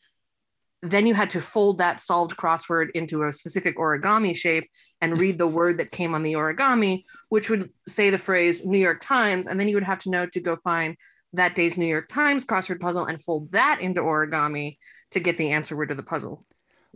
then 0.82 1.06
you 1.06 1.14
had 1.14 1.30
to 1.30 1.40
fold 1.40 1.78
that 1.78 2.00
solved 2.00 2.36
crossword 2.36 2.90
into 2.92 3.24
a 3.24 3.32
specific 3.32 3.76
origami 3.76 4.34
shape 4.34 4.68
and 5.00 5.18
read 5.18 5.36
the 5.36 5.46
word 5.46 5.78
that 5.78 5.90
came 5.90 6.14
on 6.14 6.22
the 6.22 6.34
origami 6.34 7.04
which 7.28 7.50
would 7.50 7.70
say 7.88 8.10
the 8.10 8.18
phrase 8.18 8.64
new 8.64 8.78
york 8.78 9.00
times 9.00 9.46
and 9.46 9.60
then 9.60 9.68
you 9.68 9.76
would 9.76 9.84
have 9.84 9.98
to 9.98 10.10
know 10.10 10.26
to 10.26 10.40
go 10.40 10.56
find 10.56 10.96
that 11.32 11.54
day's 11.54 11.78
New 11.78 11.86
York 11.86 12.08
Times 12.08 12.44
crossword 12.44 12.80
puzzle 12.80 13.06
and 13.06 13.22
fold 13.22 13.52
that 13.52 13.80
into 13.80 14.00
origami 14.00 14.78
to 15.10 15.20
get 15.20 15.36
the 15.36 15.50
answer 15.50 15.76
word 15.76 15.88
to 15.90 15.94
the 15.94 16.02
puzzle. 16.02 16.44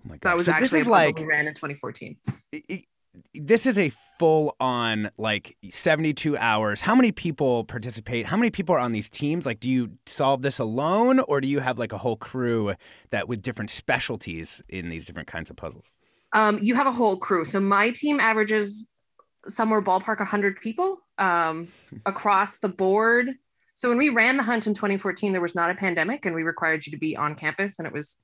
Oh 0.00 0.08
my 0.08 0.16
God. 0.16 0.30
That 0.30 0.36
was 0.36 0.46
so 0.46 0.52
actually 0.52 0.68
this 0.68 0.82
is 0.82 0.88
like 0.88 1.20
ran 1.20 1.46
in 1.46 1.54
2014. 1.54 2.16
this 3.34 3.66
is 3.66 3.78
a 3.78 3.90
full 4.18 4.56
on 4.58 5.10
like 5.18 5.56
72 5.70 6.36
hours. 6.36 6.80
How 6.80 6.94
many 6.94 7.12
people 7.12 7.64
participate? 7.64 8.26
How 8.26 8.36
many 8.36 8.50
people 8.50 8.74
are 8.74 8.80
on 8.80 8.92
these 8.92 9.08
teams? 9.08 9.46
Like, 9.46 9.60
do 9.60 9.68
you 9.68 9.92
solve 10.06 10.42
this 10.42 10.58
alone 10.58 11.20
or 11.20 11.40
do 11.40 11.48
you 11.48 11.60
have 11.60 11.78
like 11.78 11.92
a 11.92 11.98
whole 11.98 12.16
crew 12.16 12.74
that 13.10 13.28
with 13.28 13.42
different 13.42 13.70
specialties 13.70 14.62
in 14.68 14.88
these 14.88 15.04
different 15.04 15.28
kinds 15.28 15.50
of 15.50 15.56
puzzles? 15.56 15.92
Um, 16.32 16.58
you 16.60 16.74
have 16.74 16.88
a 16.88 16.92
whole 16.92 17.16
crew. 17.16 17.44
So 17.44 17.60
my 17.60 17.90
team 17.90 18.18
averages 18.18 18.86
somewhere 19.46 19.80
ballpark 19.80 20.18
100 20.18 20.60
people 20.60 20.98
um, 21.18 21.68
across 22.06 22.58
the 22.58 22.68
board. 22.68 23.30
So 23.74 23.88
when 23.88 23.98
we 23.98 24.08
ran 24.08 24.36
the 24.36 24.42
hunt 24.42 24.66
in 24.66 24.74
2014, 24.74 25.32
there 25.32 25.40
was 25.40 25.56
not 25.56 25.70
a 25.70 25.74
pandemic 25.74 26.26
and 26.26 26.34
we 26.34 26.44
required 26.44 26.86
you 26.86 26.92
to 26.92 26.98
be 26.98 27.16
on 27.16 27.34
campus 27.34 27.78
and 27.78 27.86
it 27.86 27.92
was 27.92 28.18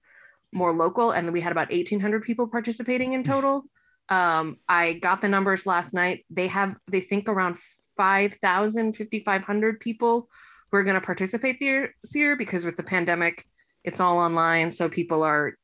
more 0.52 0.72
local. 0.72 1.10
And 1.10 1.32
we 1.32 1.40
had 1.40 1.52
about 1.52 1.70
1,800 1.70 2.22
people 2.22 2.46
participating 2.46 3.12
in 3.12 3.22
total. 3.24 3.64
Um, 4.08 4.58
I 4.68 4.94
got 4.94 5.20
the 5.20 5.28
numbers 5.28 5.66
last 5.66 5.92
night. 5.92 6.24
They 6.30 6.46
have, 6.46 6.76
they 6.88 7.00
think 7.00 7.28
around 7.28 7.58
5,000, 7.96 8.96
5,500 8.96 9.80
people 9.80 10.28
who 10.70 10.78
are 10.78 10.84
going 10.84 10.94
to 10.94 11.00
participate 11.00 11.58
this 11.60 12.14
year 12.14 12.36
because 12.36 12.64
with 12.64 12.76
the 12.76 12.82
pandemic, 12.82 13.44
it's 13.82 13.98
all 13.98 14.18
online. 14.18 14.70
So 14.70 14.88
people 14.88 15.24
are 15.24 15.54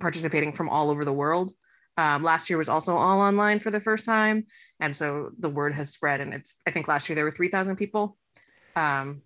participating 0.00 0.52
from 0.52 0.68
all 0.68 0.90
over 0.90 1.04
the 1.04 1.12
world. 1.12 1.52
Um, 1.96 2.22
last 2.22 2.50
year 2.50 2.58
was 2.58 2.68
also 2.68 2.94
all 2.94 3.20
online 3.20 3.58
for 3.58 3.70
the 3.70 3.80
first 3.80 4.04
time. 4.04 4.46
And 4.80 4.94
so 4.94 5.30
the 5.38 5.48
word 5.48 5.74
has 5.74 5.92
spread. 5.92 6.20
And 6.20 6.34
it's, 6.34 6.58
I 6.66 6.72
think 6.72 6.88
last 6.88 7.08
year 7.08 7.14
there 7.16 7.24
were 7.24 7.30
3,000 7.30 7.76
people. 7.76 8.18
Um, 8.76 9.22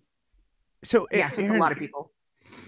so, 0.83 1.07
yeah, 1.11 1.29
Erin, 1.33 1.45
it's 1.45 1.53
a 1.53 1.57
lot 1.57 1.71
of 1.71 1.77
people 1.77 2.11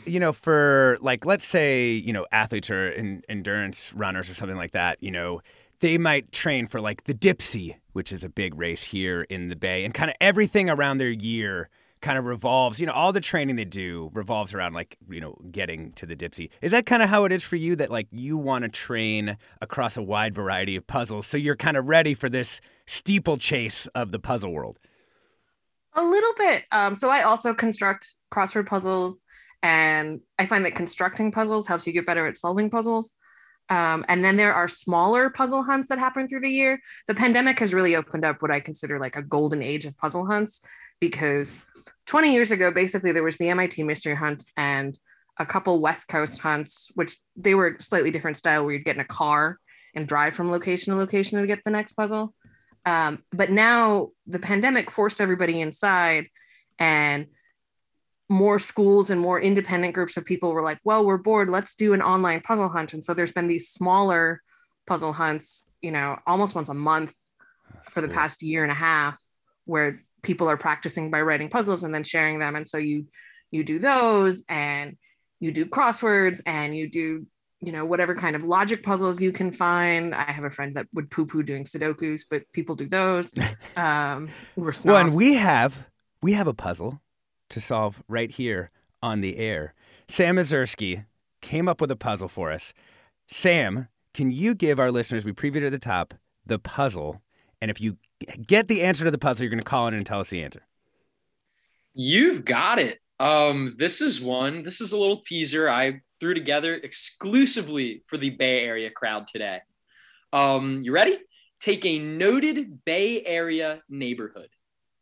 you 0.05 0.19
know, 0.19 0.33
for 0.33 0.97
like, 1.01 1.25
let's 1.25 1.45
say, 1.45 1.91
you 1.91 2.13
know, 2.13 2.25
athletes 2.31 2.69
or 2.69 2.89
in, 2.89 3.23
endurance 3.29 3.93
runners 3.93 4.29
or 4.29 4.33
something 4.33 4.57
like 4.57 4.71
that, 4.71 5.01
you 5.01 5.11
know, 5.11 5.41
they 5.79 5.97
might 5.97 6.31
train 6.31 6.67
for 6.67 6.79
like 6.79 7.05
the 7.05 7.13
Dipsea, 7.13 7.75
which 7.93 8.11
is 8.11 8.23
a 8.23 8.29
big 8.29 8.55
race 8.55 8.83
here 8.83 9.23
in 9.23 9.50
the 9.50 9.55
Bay, 9.55 9.83
and 9.83 9.93
kind 9.93 10.09
of 10.09 10.15
everything 10.21 10.69
around 10.69 10.97
their 10.97 11.09
year 11.09 11.69
kind 12.01 12.17
of 12.17 12.25
revolves, 12.25 12.79
you 12.79 12.88
know, 12.88 12.93
all 12.93 13.13
the 13.13 13.21
training 13.21 13.55
they 13.57 13.65
do 13.65 14.09
revolves 14.13 14.53
around 14.55 14.73
like, 14.73 14.97
you 15.07 15.21
know, 15.21 15.38
getting 15.51 15.91
to 15.93 16.05
the 16.07 16.15
Dipsea. 16.15 16.50
Is 16.61 16.71
that 16.71 16.88
kind 16.88 17.03
of 17.03 17.09
how 17.09 17.25
it 17.25 17.31
is 17.31 17.43
for 17.43 17.57
you 17.57 17.75
that 17.75 17.91
like 17.91 18.07
you 18.11 18.38
want 18.38 18.63
to 18.63 18.69
train 18.69 19.38
across 19.61 19.97
a 19.97 20.01
wide 20.01 20.33
variety 20.33 20.75
of 20.75 20.88
puzzles 20.88 21.27
so 21.27 21.38
you're 21.38 21.55
kind 21.55 21.77
of 21.77 21.88
ready 21.88 22.15
for 22.15 22.27
this 22.27 22.59
steeplechase 22.88 23.85
of 23.93 24.11
the 24.11 24.19
puzzle 24.19 24.51
world? 24.51 24.79
A 25.93 26.03
little 26.03 26.33
bit. 26.38 26.63
Um, 26.71 26.95
so 26.95 27.10
I 27.10 27.24
also 27.24 27.53
construct 27.53 28.13
crossword 28.33 28.67
puzzles, 28.67 29.21
and 29.62 30.21
I 30.39 30.45
find 30.45 30.65
that 30.65 30.75
constructing 30.75 31.31
puzzles 31.31 31.67
helps 31.67 31.86
you 31.86 31.93
get 31.93 32.05
better 32.05 32.25
at 32.25 32.38
solving 32.38 32.69
puzzles. 32.69 33.13
Um, 33.69 34.03
and 34.10 34.24
then 34.24 34.36
there 34.36 34.53
are 34.53 34.67
smaller 34.67 35.29
puzzle 35.29 35.63
hunts 35.63 35.88
that 35.89 36.00
happen 36.00 36.27
through 36.27 36.41
the 36.41 36.50
year. 36.50 36.79
The 37.07 37.15
pandemic 37.15 37.60
has 37.60 37.74
really 37.74 37.95
opened 37.95 38.25
up 38.25 38.41
what 38.41 38.51
I 38.51 38.60
consider 38.60 39.00
like 39.00 39.15
a 39.15 39.21
golden 39.21 39.62
age 39.62 39.86
of 39.86 39.98
puzzle 39.98 40.25
hunts 40.25 40.62
because 41.00 41.57
20 42.07 42.33
years 42.33 42.51
ago, 42.51 42.71
basically, 42.71 43.12
there 43.12 43.24
was 43.24 43.38
the 43.38 43.50
MIT 43.50 43.83
Mystery 43.83 44.15
Hunt 44.15 44.43
and 44.57 44.98
a 45.38 45.45
couple 45.45 45.79
West 45.79 46.07
Coast 46.07 46.39
hunts, 46.39 46.91
which 46.95 47.17
they 47.36 47.55
were 47.55 47.77
slightly 47.79 48.12
different 48.12 48.38
style 48.38 48.65
where 48.65 48.74
you'd 48.74 48.86
get 48.86 48.95
in 48.95 49.01
a 49.01 49.05
car 49.05 49.57
and 49.95 50.07
drive 50.07 50.36
from 50.36 50.51
location 50.51 50.91
to 50.91 51.00
location 51.00 51.39
to 51.39 51.48
get 51.48 51.63
the 51.63 51.71
next 51.71 51.93
puzzle. 51.93 52.33
Um, 52.85 53.23
but 53.31 53.51
now 53.51 54.09
the 54.27 54.39
pandemic 54.39 54.89
forced 54.89 55.21
everybody 55.21 55.61
inside 55.61 56.27
and 56.79 57.27
more 58.27 58.59
schools 58.59 59.09
and 59.09 59.19
more 59.19 59.39
independent 59.39 59.93
groups 59.93 60.17
of 60.17 60.25
people 60.25 60.53
were 60.53 60.63
like, 60.63 60.79
well, 60.83 61.05
we're 61.05 61.17
bored. 61.17 61.50
Let's 61.50 61.75
do 61.75 61.93
an 61.93 62.01
online 62.01 62.41
puzzle 62.41 62.69
hunt. 62.69 62.93
And 62.93 63.03
so 63.03 63.13
there's 63.13 63.33
been 63.33 63.47
these 63.47 63.69
smaller 63.69 64.41
puzzle 64.88 65.13
hunts, 65.13 65.65
you 65.81 65.91
know, 65.91 66.17
almost 66.25 66.55
once 66.55 66.69
a 66.69 66.73
month 66.73 67.13
for 67.83 68.01
the 68.01 68.07
past 68.07 68.41
year 68.41 68.63
and 68.63 68.71
a 68.71 68.75
half 68.75 69.21
where 69.65 70.01
people 70.21 70.50
are 70.50 70.57
practicing 70.57 71.11
by 71.11 71.21
writing 71.21 71.50
puzzles 71.50 71.83
and 71.83 71.93
then 71.93 72.03
sharing 72.03 72.39
them. 72.39 72.55
And 72.55 72.67
so 72.67 72.77
you 72.77 73.07
you 73.51 73.63
do 73.63 73.79
those 73.79 74.45
and 74.47 74.97
you 75.39 75.51
do 75.51 75.65
crosswords 75.65 76.41
and 76.45 76.75
you 76.75 76.89
do 76.89 77.25
you 77.62 77.72
know 77.72 77.86
whatever 77.86 78.15
kind 78.15 78.36
of 78.36 78.44
logic 78.44 78.84
puzzles 78.84 79.22
you 79.22 79.32
can 79.32 79.51
find 79.51 80.15
i 80.15 80.24
have 80.24 80.44
a 80.44 80.50
friend 80.50 80.75
that 80.75 80.88
would 80.94 81.10
poo-poo 81.12 81.44
doing 81.44 81.63
sudokus 81.63 82.24
but 82.30 82.44
people 82.53 82.75
do 82.75 82.88
those 82.89 83.32
um 83.77 84.27
we're 84.56 84.74
well 84.86 84.98
and 84.98 85.13
we 85.13 85.36
have 85.36 85.88
we 86.22 86.34
have 86.34 86.48
a 86.48 86.53
puzzle 86.53 87.01
to 87.50 87.62
solve 87.62 88.03
right 88.08 88.32
here 88.32 88.72
on 89.01 89.22
the 89.22 89.38
air. 89.38 89.74
Sam 90.08 90.38
Ezersky 90.38 91.06
came 91.41 91.68
up 91.68 91.82
with 91.82 91.91
a 91.91 91.96
puzzle 91.96 92.27
for 92.27 92.51
us. 92.51 92.74
Sam, 93.27 93.88
can 94.13 94.32
you 94.32 94.56
give 94.56 94.80
our 94.80 94.91
listeners, 94.91 95.24
we 95.24 95.34
previewed 95.34 95.65
at 95.65 95.72
the 95.72 95.80
top, 95.80 96.13
the 96.46 96.60
puzzle? 96.60 97.22
And 97.62 97.72
if 97.72 97.80
you 97.80 97.98
get 98.46 98.68
the 98.68 98.82
answer 98.82 99.06
to 99.06 99.12
the 99.12 99.18
puzzle, 99.18 99.44
you're 99.44 99.50
going 99.50 99.60
to 99.60 99.63
call 99.63 99.88
in 99.88 99.94
and 99.94 100.06
tell 100.06 100.20
us 100.20 100.30
the 100.30 100.44
answer. 100.44 100.65
You've 101.94 102.46
got 102.46 102.80
it. 102.80 103.00
Um, 103.20 103.75
this 103.77 104.01
is 104.01 104.22
one. 104.22 104.63
This 104.63 104.82
is 104.82 104.91
a 104.91 104.98
little 104.98 105.20
teaser 105.20 105.70
I 105.70 106.01
threw 106.22 106.34
together 106.36 106.75
exclusively 106.75 108.04
for 108.06 108.16
the 108.16 108.30
Bay 108.30 108.63
Area 108.63 108.92
crowd 108.92 109.28
today. 109.28 109.60
Um, 110.32 110.82
you 110.84 110.94
ready? 110.94 111.18
Take 111.60 111.84
a 111.84 111.98
noted 111.98 112.86
Bay 112.86 113.25
Area 113.25 113.82
neighborhood. 113.90 114.50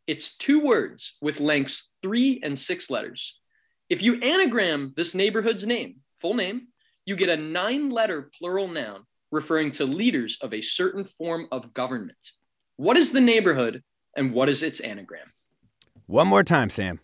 It's 0.07 0.37
two 0.37 0.61
words 0.61 1.17
with 1.21 1.41
lengths 1.41 1.89
three 2.01 2.39
and 2.41 2.57
six 2.57 2.89
letters. 2.89 3.37
If 3.89 4.01
you 4.01 4.21
anagram 4.21 4.93
this 4.95 5.13
neighborhood's 5.13 5.65
name, 5.65 5.97
full 6.21 6.35
name, 6.35 6.69
you 7.05 7.17
get 7.17 7.27
a 7.27 7.35
nine 7.35 7.89
letter 7.89 8.31
plural 8.39 8.69
noun 8.69 9.03
referring 9.29 9.71
to 9.73 9.85
leaders 9.85 10.37
of 10.41 10.53
a 10.53 10.61
certain 10.61 11.03
form 11.03 11.47
of 11.51 11.73
government. 11.73 12.31
What 12.77 12.97
is 12.97 13.11
the 13.11 13.21
neighborhood 13.21 13.83
and 14.15 14.31
what 14.31 14.47
is 14.47 14.63
its 14.63 14.79
anagram? 14.79 15.27
One 16.05 16.27
more 16.27 16.45
time, 16.45 16.69
Sam. 16.69 17.01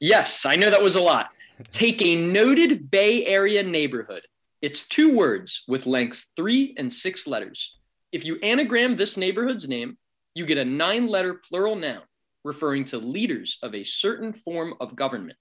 Yes, 0.00 0.46
I 0.46 0.54
know 0.54 0.70
that 0.70 0.82
was 0.82 0.94
a 0.94 1.00
lot. 1.00 1.30
Take 1.72 2.02
a 2.02 2.16
noted 2.16 2.90
Bay 2.90 3.26
Area 3.26 3.62
neighborhood. 3.62 4.22
It's 4.62 4.86
two 4.86 5.14
words 5.14 5.64
with 5.68 5.86
lengths 5.86 6.32
three 6.36 6.74
and 6.78 6.92
six 6.92 7.26
letters. 7.26 7.76
If 8.12 8.24
you 8.24 8.38
anagram 8.42 8.96
this 8.96 9.16
neighborhood's 9.16 9.68
name, 9.68 9.98
you 10.34 10.46
get 10.46 10.58
a 10.58 10.64
nine 10.64 11.08
letter 11.08 11.34
plural 11.34 11.76
noun 11.76 12.02
referring 12.44 12.84
to 12.86 12.98
leaders 12.98 13.58
of 13.62 13.74
a 13.74 13.84
certain 13.84 14.32
form 14.32 14.74
of 14.80 14.96
government. 14.96 15.38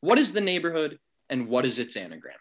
What 0.00 0.18
is 0.18 0.32
the 0.32 0.40
neighborhood 0.40 0.98
and 1.28 1.48
what 1.48 1.66
is 1.66 1.78
its 1.78 1.96
anagram? 1.96 2.36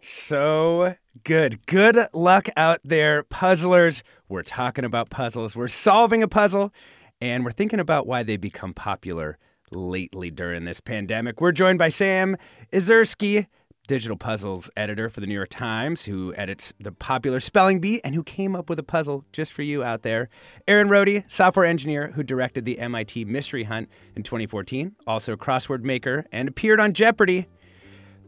So 0.00 0.96
good. 1.24 1.66
Good 1.66 1.98
luck 2.12 2.48
out 2.56 2.80
there, 2.84 3.22
puzzlers. 3.24 4.02
We're 4.28 4.42
talking 4.42 4.84
about 4.84 5.10
puzzles. 5.10 5.56
We're 5.56 5.68
solving 5.68 6.22
a 6.22 6.28
puzzle, 6.28 6.72
and 7.20 7.44
we're 7.44 7.52
thinking 7.52 7.80
about 7.80 8.06
why 8.06 8.22
they 8.22 8.36
become 8.36 8.72
popular 8.72 9.38
lately 9.76 10.30
during 10.30 10.64
this 10.64 10.80
pandemic. 10.80 11.40
We're 11.40 11.52
joined 11.52 11.78
by 11.78 11.90
Sam 11.90 12.36
Ezersky, 12.72 13.46
digital 13.86 14.16
puzzles 14.16 14.68
editor 14.76 15.08
for 15.08 15.20
the 15.20 15.26
New 15.26 15.34
York 15.34 15.50
Times, 15.50 16.06
who 16.06 16.34
edits 16.34 16.72
the 16.80 16.90
popular 16.90 17.38
Spelling 17.38 17.80
Bee 17.80 18.00
and 18.02 18.14
who 18.14 18.24
came 18.24 18.56
up 18.56 18.68
with 18.68 18.78
a 18.78 18.82
puzzle 18.82 19.24
just 19.32 19.52
for 19.52 19.62
you 19.62 19.84
out 19.84 20.02
there. 20.02 20.28
Erin 20.66 20.88
Rhode, 20.88 21.24
software 21.28 21.66
engineer 21.66 22.12
who 22.12 22.22
directed 22.22 22.64
the 22.64 22.78
MIT 22.78 23.26
Mystery 23.26 23.64
Hunt 23.64 23.88
in 24.16 24.22
2014, 24.22 24.96
also 25.06 25.34
a 25.34 25.36
crossword 25.36 25.82
maker 25.82 26.26
and 26.32 26.48
appeared 26.48 26.80
on 26.80 26.92
Jeopardy! 26.92 27.46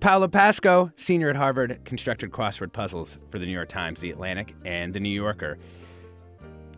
Paolo 0.01 0.29
Pasco, 0.29 0.93
senior 0.97 1.29
at 1.29 1.35
Harvard, 1.35 1.81
constructed 1.85 2.31
crossword 2.31 2.73
puzzles 2.73 3.19
for 3.31 3.41
the 3.41 3.47
New 3.47 3.53
York 3.53 3.69
Times, 3.69 4.01
The 4.01 4.13
Atlantic, 4.13 4.55
and 4.65 4.95
The 4.95 5.01
New 5.01 5.09
Yorker. 5.09 5.59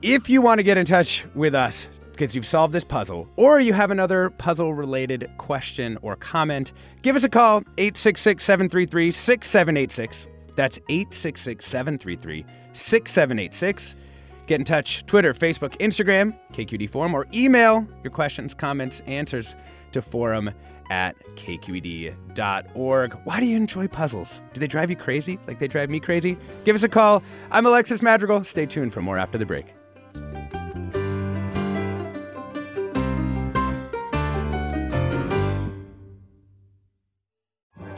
If 0.00 0.30
you 0.30 0.40
want 0.40 0.58
to 0.58 0.62
get 0.62 0.78
in 0.78 0.86
touch 0.86 1.26
with 1.34 1.54
us, 1.54 1.90
because 2.20 2.34
you've 2.34 2.44
solved 2.44 2.74
this 2.74 2.84
puzzle, 2.84 3.26
or 3.36 3.60
you 3.60 3.72
have 3.72 3.90
another 3.90 4.28
puzzle 4.28 4.74
related 4.74 5.30
question 5.38 5.96
or 6.02 6.16
comment, 6.16 6.74
give 7.00 7.16
us 7.16 7.24
a 7.24 7.30
call 7.30 7.62
866 7.78 8.44
733 8.44 9.10
6786. 9.10 10.28
That's 10.54 10.78
866 10.90 11.64
733 11.64 12.44
6786. 12.74 13.96
Get 14.46 14.60
in 14.60 14.64
touch 14.64 15.06
Twitter, 15.06 15.32
Facebook, 15.32 15.78
Instagram, 15.78 16.38
KQED 16.52 16.90
Forum, 16.90 17.14
or 17.14 17.26
email 17.32 17.88
your 18.04 18.10
questions, 18.10 18.52
comments, 18.52 19.00
answers 19.06 19.56
to 19.92 20.02
forum 20.02 20.50
at 20.90 21.16
kqed.org. 21.36 23.12
Why 23.24 23.40
do 23.40 23.46
you 23.46 23.56
enjoy 23.56 23.88
puzzles? 23.88 24.42
Do 24.52 24.60
they 24.60 24.66
drive 24.66 24.90
you 24.90 24.96
crazy 24.96 25.38
like 25.46 25.58
they 25.58 25.68
drive 25.68 25.88
me 25.88 26.00
crazy? 26.00 26.36
Give 26.66 26.76
us 26.76 26.82
a 26.82 26.88
call. 26.90 27.22
I'm 27.50 27.64
Alexis 27.64 28.02
Madrigal. 28.02 28.44
Stay 28.44 28.66
tuned 28.66 28.92
for 28.92 29.00
more 29.00 29.16
after 29.16 29.38
the 29.38 29.46
break. 29.46 29.72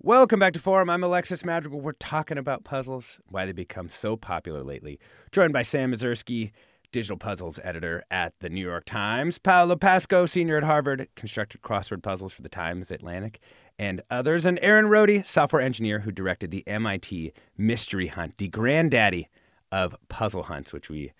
Welcome 0.00 0.38
back 0.38 0.52
to 0.52 0.60
Forum. 0.60 0.88
I'm 0.88 1.02
Alexis 1.02 1.44
Madrigal. 1.44 1.80
We're 1.80 1.90
talking 1.90 2.38
about 2.38 2.62
puzzles, 2.62 3.18
why 3.30 3.46
they 3.46 3.52
become 3.52 3.88
so 3.88 4.16
popular 4.16 4.62
lately. 4.62 5.00
Joined 5.32 5.52
by 5.52 5.62
Sam 5.62 5.92
Ezersky, 5.92 6.52
digital 6.92 7.16
puzzles 7.16 7.58
editor 7.64 8.04
at 8.08 8.32
the 8.38 8.48
New 8.48 8.64
York 8.64 8.84
Times, 8.84 9.40
Paolo 9.40 9.74
Pasco, 9.74 10.24
senior 10.24 10.56
at 10.56 10.62
Harvard, 10.62 11.08
constructed 11.16 11.62
crossword 11.62 12.04
puzzles 12.04 12.32
for 12.32 12.42
the 12.42 12.48
Times 12.48 12.92
Atlantic, 12.92 13.40
and 13.76 14.00
others, 14.08 14.46
and 14.46 14.60
Erin 14.62 14.86
Rhode, 14.86 15.26
software 15.26 15.60
engineer 15.60 15.98
who 15.98 16.12
directed 16.12 16.52
the 16.52 16.62
MIT 16.68 17.32
Mystery 17.56 18.06
Hunt, 18.06 18.38
the 18.38 18.46
granddaddy 18.46 19.28
of 19.72 19.96
puzzle 20.08 20.44
hunts, 20.44 20.72
which 20.72 20.88
we 20.88 21.12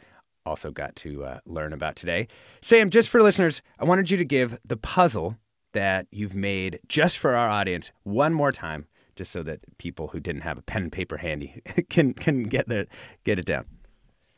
also 0.47 0.70
got 0.70 0.94
to 0.97 1.25
uh, 1.25 1.40
learn 1.44 1.73
about 1.73 1.97
today. 1.97 2.28
Sam, 2.62 2.90
just 2.90 3.08
for 3.08 3.25
listeners, 3.25 3.61
I 3.80 3.85
wanted 3.85 4.08
you 4.08 4.16
to 4.18 4.25
give 4.25 4.56
the 4.64 4.76
puzzle 4.76 5.37
that 5.72 6.06
you've 6.10 6.34
made 6.34 6.80
just 6.88 7.18
for 7.18 7.34
our 7.34 7.48
audience 7.48 7.90
one 8.02 8.34
more 8.34 8.52
time, 8.52 8.87
just 9.16 9.32
so 9.32 9.42
that 9.42 9.60
people 9.78 10.08
who 10.08 10.20
didn't 10.20 10.42
have 10.42 10.58
a 10.58 10.62
pen 10.62 10.84
and 10.84 10.92
paper 10.92 11.18
handy 11.18 11.62
can 11.90 12.14
can 12.14 12.44
get 12.44 12.68
the 12.68 12.87
get 13.25 13.38
it 13.38 13.46
down. 13.46 13.66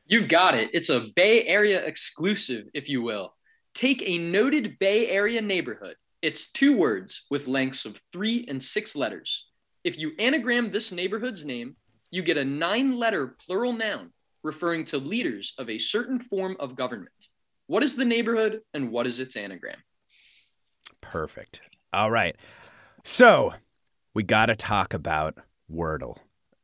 You've 0.07 0.29
got 0.29 0.55
it. 0.55 0.71
It's 0.73 0.89
a 0.89 1.07
Bay 1.15 1.47
Area 1.47 1.81
exclusive, 1.81 2.67
if 2.75 2.89
you 2.89 3.01
will. 3.03 3.35
Take 3.75 4.03
a 4.05 4.19
noted 4.19 4.79
Bay 4.81 5.09
Area 5.09 5.41
neighborhood. 5.41 5.95
It's 6.21 6.51
two 6.51 6.77
words 6.77 7.27
with 7.31 7.47
lengths 7.47 7.85
of 7.85 8.01
three 8.13 8.45
and 8.49 8.63
six 8.63 8.97
letters. 8.97 9.47
If 9.85 9.99
you 9.99 10.13
anagram 10.19 10.71
this 10.71 10.93
neighborhood's 10.93 11.45
name, 11.45 11.77
you 12.11 12.23
get 12.23 12.37
a 12.37 12.45
nine 12.45 12.99
letter 12.99 13.37
plural 13.47 13.73
noun 13.73 14.11
referring 14.43 14.85
to 14.87 14.99
leaders 14.99 15.55
of 15.59 15.71
a 15.71 15.79
certain 15.79 16.19
form 16.19 16.57
of 16.59 16.75
government. 16.75 17.29
What 17.69 17.85
is 17.85 17.95
the 17.95 18.05
neighborhood 18.05 18.61
and 18.75 18.91
what 18.91 19.07
is 19.07 19.21
its 19.21 19.37
anagram? 19.37 19.79
Perfect. 21.01 21.63
All 21.93 22.11
right. 22.11 22.37
So 23.05 23.55
we 24.15 24.23
got 24.23 24.47
to 24.47 24.57
talk 24.57 24.95
about 24.95 25.39
Wordle. 25.73 26.19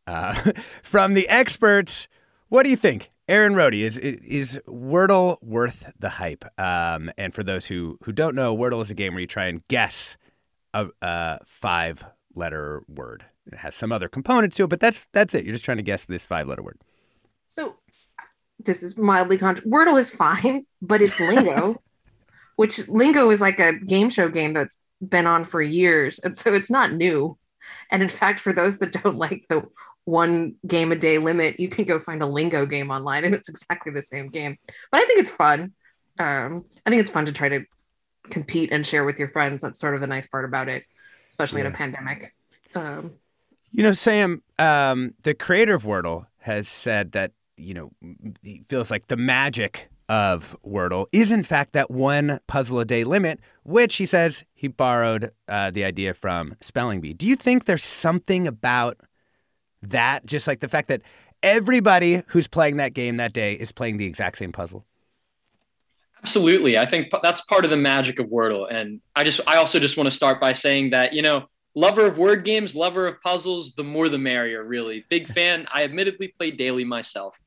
Uh, 0.06 0.34
from 0.82 1.14
the 1.14 1.28
experts, 1.28 2.08
what 2.48 2.62
do 2.62 2.70
you 2.70 2.76
think? 2.76 3.10
Erin 3.28 3.56
Rhode, 3.56 3.74
is 3.74 3.98
is 3.98 4.60
Wordle 4.68 5.42
worth 5.42 5.92
the 5.98 6.10
hype? 6.10 6.44
Um, 6.60 7.10
and 7.18 7.34
for 7.34 7.42
those 7.42 7.66
who 7.66 7.98
who 8.04 8.12
don't 8.12 8.36
know, 8.36 8.56
Wordle 8.56 8.80
is 8.80 8.90
a 8.90 8.94
game 8.94 9.14
where 9.14 9.20
you 9.20 9.26
try 9.26 9.46
and 9.46 9.66
guess 9.66 10.16
a, 10.72 10.88
a 11.02 11.38
five 11.44 12.04
letter 12.36 12.84
word. 12.88 13.24
It 13.46 13.58
has 13.58 13.74
some 13.74 13.90
other 13.90 14.08
components 14.08 14.56
to 14.56 14.64
it, 14.64 14.70
but 14.70 14.78
that's 14.78 15.08
that's 15.12 15.34
it. 15.34 15.44
You're 15.44 15.54
just 15.54 15.64
trying 15.64 15.78
to 15.78 15.82
guess 15.82 16.04
this 16.04 16.26
five 16.26 16.46
letter 16.46 16.62
word. 16.62 16.78
So 17.48 17.76
this 18.62 18.82
is 18.82 18.96
mildly 18.96 19.38
controversial. 19.38 19.72
Wordle 19.72 19.98
is 19.98 20.10
fine, 20.10 20.66
but 20.80 21.02
it's 21.02 21.18
lingo, 21.18 21.82
which 22.56 22.86
lingo 22.88 23.30
is 23.30 23.40
like 23.40 23.60
a 23.60 23.72
game 23.72 24.10
show 24.10 24.28
game 24.28 24.52
that's 24.52 24.76
been 25.00 25.26
on 25.26 25.44
for 25.44 25.62
years, 25.62 26.18
and 26.18 26.38
so 26.38 26.54
it's 26.54 26.70
not 26.70 26.92
new. 26.92 27.38
And 27.90 28.02
in 28.02 28.08
fact, 28.08 28.40
for 28.40 28.52
those 28.52 28.78
that 28.78 28.92
don't 28.92 29.16
like 29.16 29.46
the 29.48 29.62
one 30.04 30.54
game 30.66 30.92
a 30.92 30.96
day 30.96 31.18
limit, 31.18 31.60
you 31.60 31.68
can 31.68 31.84
go 31.84 31.98
find 31.98 32.22
a 32.22 32.26
lingo 32.26 32.66
game 32.66 32.90
online, 32.90 33.24
and 33.24 33.34
it's 33.34 33.48
exactly 33.48 33.92
the 33.92 34.02
same 34.02 34.28
game. 34.28 34.56
But 34.90 35.02
I 35.02 35.06
think 35.06 35.20
it's 35.20 35.30
fun. 35.30 35.72
Um, 36.18 36.64
I 36.84 36.90
think 36.90 37.00
it's 37.00 37.10
fun 37.10 37.26
to 37.26 37.32
try 37.32 37.48
to 37.48 37.64
compete 38.30 38.72
and 38.72 38.86
share 38.86 39.04
with 39.04 39.18
your 39.18 39.28
friends. 39.28 39.62
That's 39.62 39.78
sort 39.78 39.94
of 39.94 40.00
the 40.00 40.06
nice 40.06 40.26
part 40.26 40.44
about 40.44 40.68
it, 40.68 40.84
especially 41.28 41.60
in 41.60 41.66
a 41.66 41.70
pandemic. 41.72 42.34
Um, 42.74 43.12
You 43.70 43.82
know, 43.82 43.92
Sam, 43.92 44.42
um, 44.58 45.14
the 45.22 45.34
creator 45.34 45.74
of 45.74 45.82
Wordle 45.82 46.26
has 46.38 46.68
said 46.68 47.12
that, 47.12 47.32
you 47.56 47.74
know, 47.74 47.90
he 48.42 48.62
feels 48.68 48.90
like 48.90 49.08
the 49.08 49.16
magic 49.16 49.90
of 50.08 50.56
Wordle 50.64 51.06
is, 51.12 51.32
in 51.32 51.42
fact, 51.42 51.72
that 51.72 51.90
one 51.90 52.40
puzzle 52.46 52.78
a 52.78 52.84
day 52.84 53.04
limit, 53.04 53.40
which 53.64 53.96
he 53.96 54.06
says 54.06 54.44
he 54.54 54.68
borrowed 54.68 55.30
uh, 55.48 55.70
the 55.70 55.84
idea 55.84 56.14
from 56.14 56.56
Spelling 56.60 57.00
Bee. 57.00 57.12
Do 57.12 57.26
you 57.26 57.36
think 57.36 57.64
there's 57.64 57.84
something 57.84 58.46
about 58.46 58.98
that, 59.82 60.26
just 60.26 60.46
like 60.46 60.60
the 60.60 60.68
fact 60.68 60.88
that 60.88 61.02
everybody 61.42 62.22
who's 62.28 62.46
playing 62.46 62.76
that 62.76 62.94
game 62.94 63.16
that 63.16 63.32
day 63.32 63.54
is 63.54 63.72
playing 63.72 63.96
the 63.96 64.06
exact 64.06 64.38
same 64.38 64.52
puzzle? 64.52 64.84
Absolutely. 66.22 66.78
I 66.78 66.86
think 66.86 67.12
that's 67.22 67.40
part 67.42 67.64
of 67.64 67.70
the 67.70 67.76
magic 67.76 68.18
of 68.18 68.26
Wordle. 68.26 68.66
And 68.68 69.00
I 69.14 69.22
just, 69.22 69.40
I 69.46 69.56
also 69.56 69.78
just 69.78 69.96
want 69.96 70.06
to 70.08 70.10
start 70.10 70.40
by 70.40 70.54
saying 70.54 70.90
that, 70.90 71.12
you 71.12 71.22
know, 71.22 71.46
lover 71.76 72.06
of 72.06 72.18
word 72.18 72.44
games, 72.44 72.74
lover 72.74 73.06
of 73.06 73.20
puzzles, 73.22 73.74
the 73.76 73.84
more 73.84 74.08
the 74.08 74.18
merrier, 74.18 74.64
really. 74.64 75.04
Big 75.08 75.28
fan. 75.34 75.68
I 75.72 75.84
admittedly 75.84 76.28
play 76.28 76.50
daily 76.50 76.84
myself. 76.84 77.38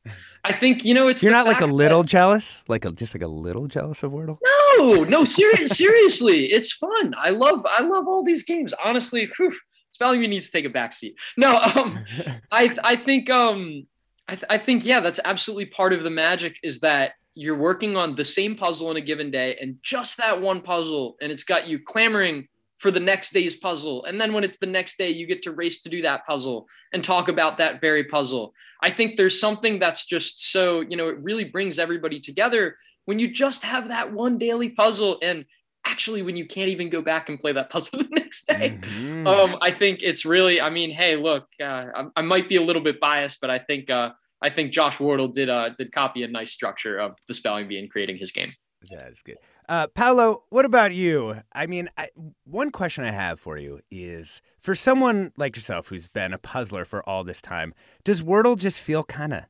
I 0.46 0.54
think, 0.54 0.86
you 0.86 0.94
know, 0.94 1.10
it's. 1.10 1.22
You're 1.22 1.34
not 1.34 1.46
like 1.46 1.58
a 1.58 1.62
fact 1.62 1.70
that- 1.72 1.76
little 1.76 2.04
jealous, 2.04 2.64
like 2.70 2.86
a, 2.86 2.92
just 2.92 3.14
like 3.14 3.24
a 3.24 3.28
little 3.28 3.68
jealous 3.68 4.04
of 4.04 4.14
Wordle? 4.14 4.38
No, 4.78 5.04
no, 5.04 5.26
seri- 5.26 5.68
seriously, 5.72 6.46
it's 6.46 6.72
fun. 6.72 7.14
I 7.18 7.32
love, 7.32 7.66
I 7.68 7.82
love 7.82 8.08
all 8.08 8.24
these 8.24 8.44
games. 8.44 8.74
Honestly, 8.86 9.30
whew, 9.38 9.52
spelling 9.92 10.22
bee 10.22 10.28
needs 10.28 10.46
to 10.46 10.52
take 10.52 10.66
a 10.66 10.70
back 10.70 10.94
seat. 10.94 11.16
No, 11.36 11.58
um, 11.58 12.00
I, 12.52 12.78
I 12.84 12.96
think, 12.96 13.30
um, 13.30 13.88
I, 14.28 14.36
th- 14.36 14.46
I 14.50 14.58
think, 14.60 14.86
yeah, 14.86 15.00
that's 15.00 15.20
absolutely 15.26 15.66
part 15.66 15.92
of 15.92 16.04
the 16.04 16.12
magic 16.12 16.58
is 16.64 16.82
that 16.82 17.14
you're 17.34 17.58
working 17.58 17.98
on 17.98 18.16
the 18.16 18.26
same 18.26 18.56
puzzle 18.56 18.92
in 18.92 18.98
a 18.98 19.02
given 19.02 19.32
day 19.32 19.58
and 19.60 19.78
just 19.82 20.18
that 20.18 20.40
one 20.40 20.62
puzzle, 20.62 21.16
and 21.22 21.32
it's 21.32 21.44
got 21.44 21.68
you 21.68 21.80
clamoring 21.80 22.48
for 22.80 22.92
the 22.92 23.00
next 23.00 23.32
day's 23.34 23.56
puzzle. 23.56 24.04
And 24.06 24.20
then 24.20 24.34
when 24.34 24.44
it's 24.44 24.58
the 24.58 24.66
next 24.66 24.98
day, 24.98 25.10
you 25.10 25.28
get 25.28 25.44
to 25.44 25.52
race 25.52 25.82
to 25.84 25.90
do 25.90 26.02
that 26.02 26.26
puzzle 26.26 26.68
and 26.94 27.04
talk 27.04 27.28
about 27.28 27.58
that 27.58 27.82
very 27.82 28.04
puzzle. 28.06 28.54
I 28.82 28.90
think 28.90 29.16
there's 29.16 29.40
something 29.40 29.80
that's 29.80 30.06
just 30.06 30.52
so, 30.52 30.82
you 30.82 30.96
know, 30.98 31.10
it 31.10 31.18
really 31.20 31.44
brings 31.46 31.78
everybody 31.78 32.20
together 32.20 32.78
when 33.06 33.20
you 33.20 33.30
just 33.30 33.64
have 33.64 33.90
that 33.90 34.14
one 34.14 34.38
daily 34.38 34.70
puzzle 34.70 35.18
and 35.22 35.46
actually 35.86 36.22
when 36.22 36.36
you 36.38 36.46
can't 36.46 36.70
even 36.70 36.90
go 36.90 37.02
back 37.02 37.30
and 37.30 37.40
play 37.40 37.52
that 37.52 37.70
puzzle 37.74 38.00
the 38.00 38.10
next 38.12 38.48
day 38.48 38.78
Mhm. 38.84 39.28
um 39.28 39.58
i 39.62 39.72
think 39.72 40.00
it's 40.04 40.26
really 40.26 40.60
i 40.62 40.70
mean 40.70 40.92
hey 40.92 41.16
look 41.16 41.46
uh, 41.62 41.86
I, 41.96 42.06
I 42.18 42.22
might 42.22 42.48
be 42.50 42.58
a 42.58 42.62
little 42.62 42.82
bit 42.84 43.00
biased 43.00 43.40
but 43.42 43.50
i 43.50 43.58
think 43.58 43.90
uh 43.90 44.12
i 44.42 44.50
think 44.50 44.72
josh 44.72 45.00
wardle 45.00 45.30
did 45.30 45.50
uh 45.50 45.70
did 45.70 45.92
copy 45.94 46.22
a 46.24 46.28
nice 46.28 46.52
structure 46.52 47.00
of 47.00 47.16
the 47.28 47.34
spelling 47.34 47.68
bee 47.68 47.80
in 47.80 47.88
creating 47.88 48.18
his 48.18 48.32
game 48.32 48.52
Yeah, 48.92 49.08
is 49.08 49.22
good. 49.24 49.38
Uh, 49.70 49.86
Paolo, 49.86 50.46
what 50.50 50.66
about 50.66 50.96
you? 50.96 51.44
I 51.54 51.68
mean, 51.68 51.90
I, 51.96 52.10
one 52.44 52.72
question 52.72 53.04
I 53.04 53.12
have 53.12 53.40
for 53.40 53.56
you 53.56 53.82
is 53.92 54.42
for 54.58 54.74
someone 54.74 55.32
like 55.38 55.56
yourself 55.56 55.90
who's 55.90 56.08
been 56.08 56.34
a 56.34 56.40
puzzler 56.40 56.86
for 56.86 57.08
all 57.08 57.24
this 57.24 57.40
time, 57.40 57.76
does 58.04 58.24
Wordle 58.24 58.58
just 58.58 58.80
feel 58.80 59.04
kind 59.04 59.32
of 59.32 59.44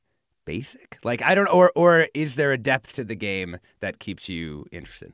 basic? 0.44 1.00
Like, 1.06 1.22
I 1.22 1.36
don't 1.36 1.48
or 1.48 1.72
or 1.74 2.10
is 2.14 2.36
there 2.36 2.52
a 2.52 2.58
depth 2.58 2.96
to 2.96 3.06
the 3.06 3.16
game 3.16 3.60
that 3.80 4.00
keeps 4.00 4.28
you 4.28 4.66
interested? 4.74 5.14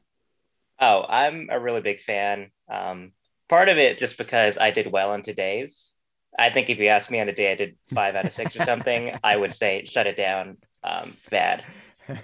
Oh, 0.79 1.05
I'm 1.07 1.49
a 1.51 1.59
really 1.59 1.81
big 1.81 1.99
fan. 1.99 2.49
Um, 2.67 3.11
part 3.47 3.69
of 3.69 3.77
it 3.77 3.99
just 3.99 4.17
because 4.17 4.57
I 4.57 4.71
did 4.71 4.91
well 4.91 5.11
on 5.11 5.21
today's. 5.21 5.93
I 6.39 6.49
think 6.49 6.71
if 6.71 6.79
you 6.79 6.87
asked 6.87 7.11
me 7.11 7.21
on 7.21 7.29
a 7.29 7.31
day 7.31 7.51
I 7.51 7.55
did 7.55 7.75
five 7.93 8.15
out 8.15 8.25
of 8.25 8.33
six 8.33 8.55
or 8.55 8.63
something, 8.63 9.15
I 9.23 9.37
would 9.37 9.53
say 9.53 9.85
shut 9.85 10.07
it 10.07 10.17
down. 10.17 10.57
Um, 10.83 11.15
bad. 11.29 11.63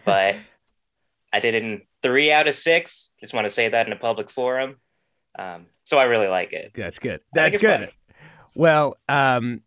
But 0.03 0.35
I 1.33 1.39
did 1.39 1.55
it 1.55 1.63
in 1.63 1.81
three 2.01 2.31
out 2.31 2.47
of 2.47 2.55
six. 2.55 3.11
Just 3.19 3.33
want 3.33 3.45
to 3.45 3.49
say 3.49 3.69
that 3.69 3.87
in 3.87 3.93
a 3.93 3.97
public 3.97 4.29
forum. 4.29 4.77
Um, 5.37 5.67
so 5.83 5.97
I 5.97 6.03
really 6.03 6.27
like 6.27 6.53
it. 6.53 6.71
That's 6.73 6.99
good. 6.99 7.21
That's 7.33 7.57
good. 7.57 7.79
fun. 7.79 7.89
Well, 8.53 8.97
um, 9.07 9.61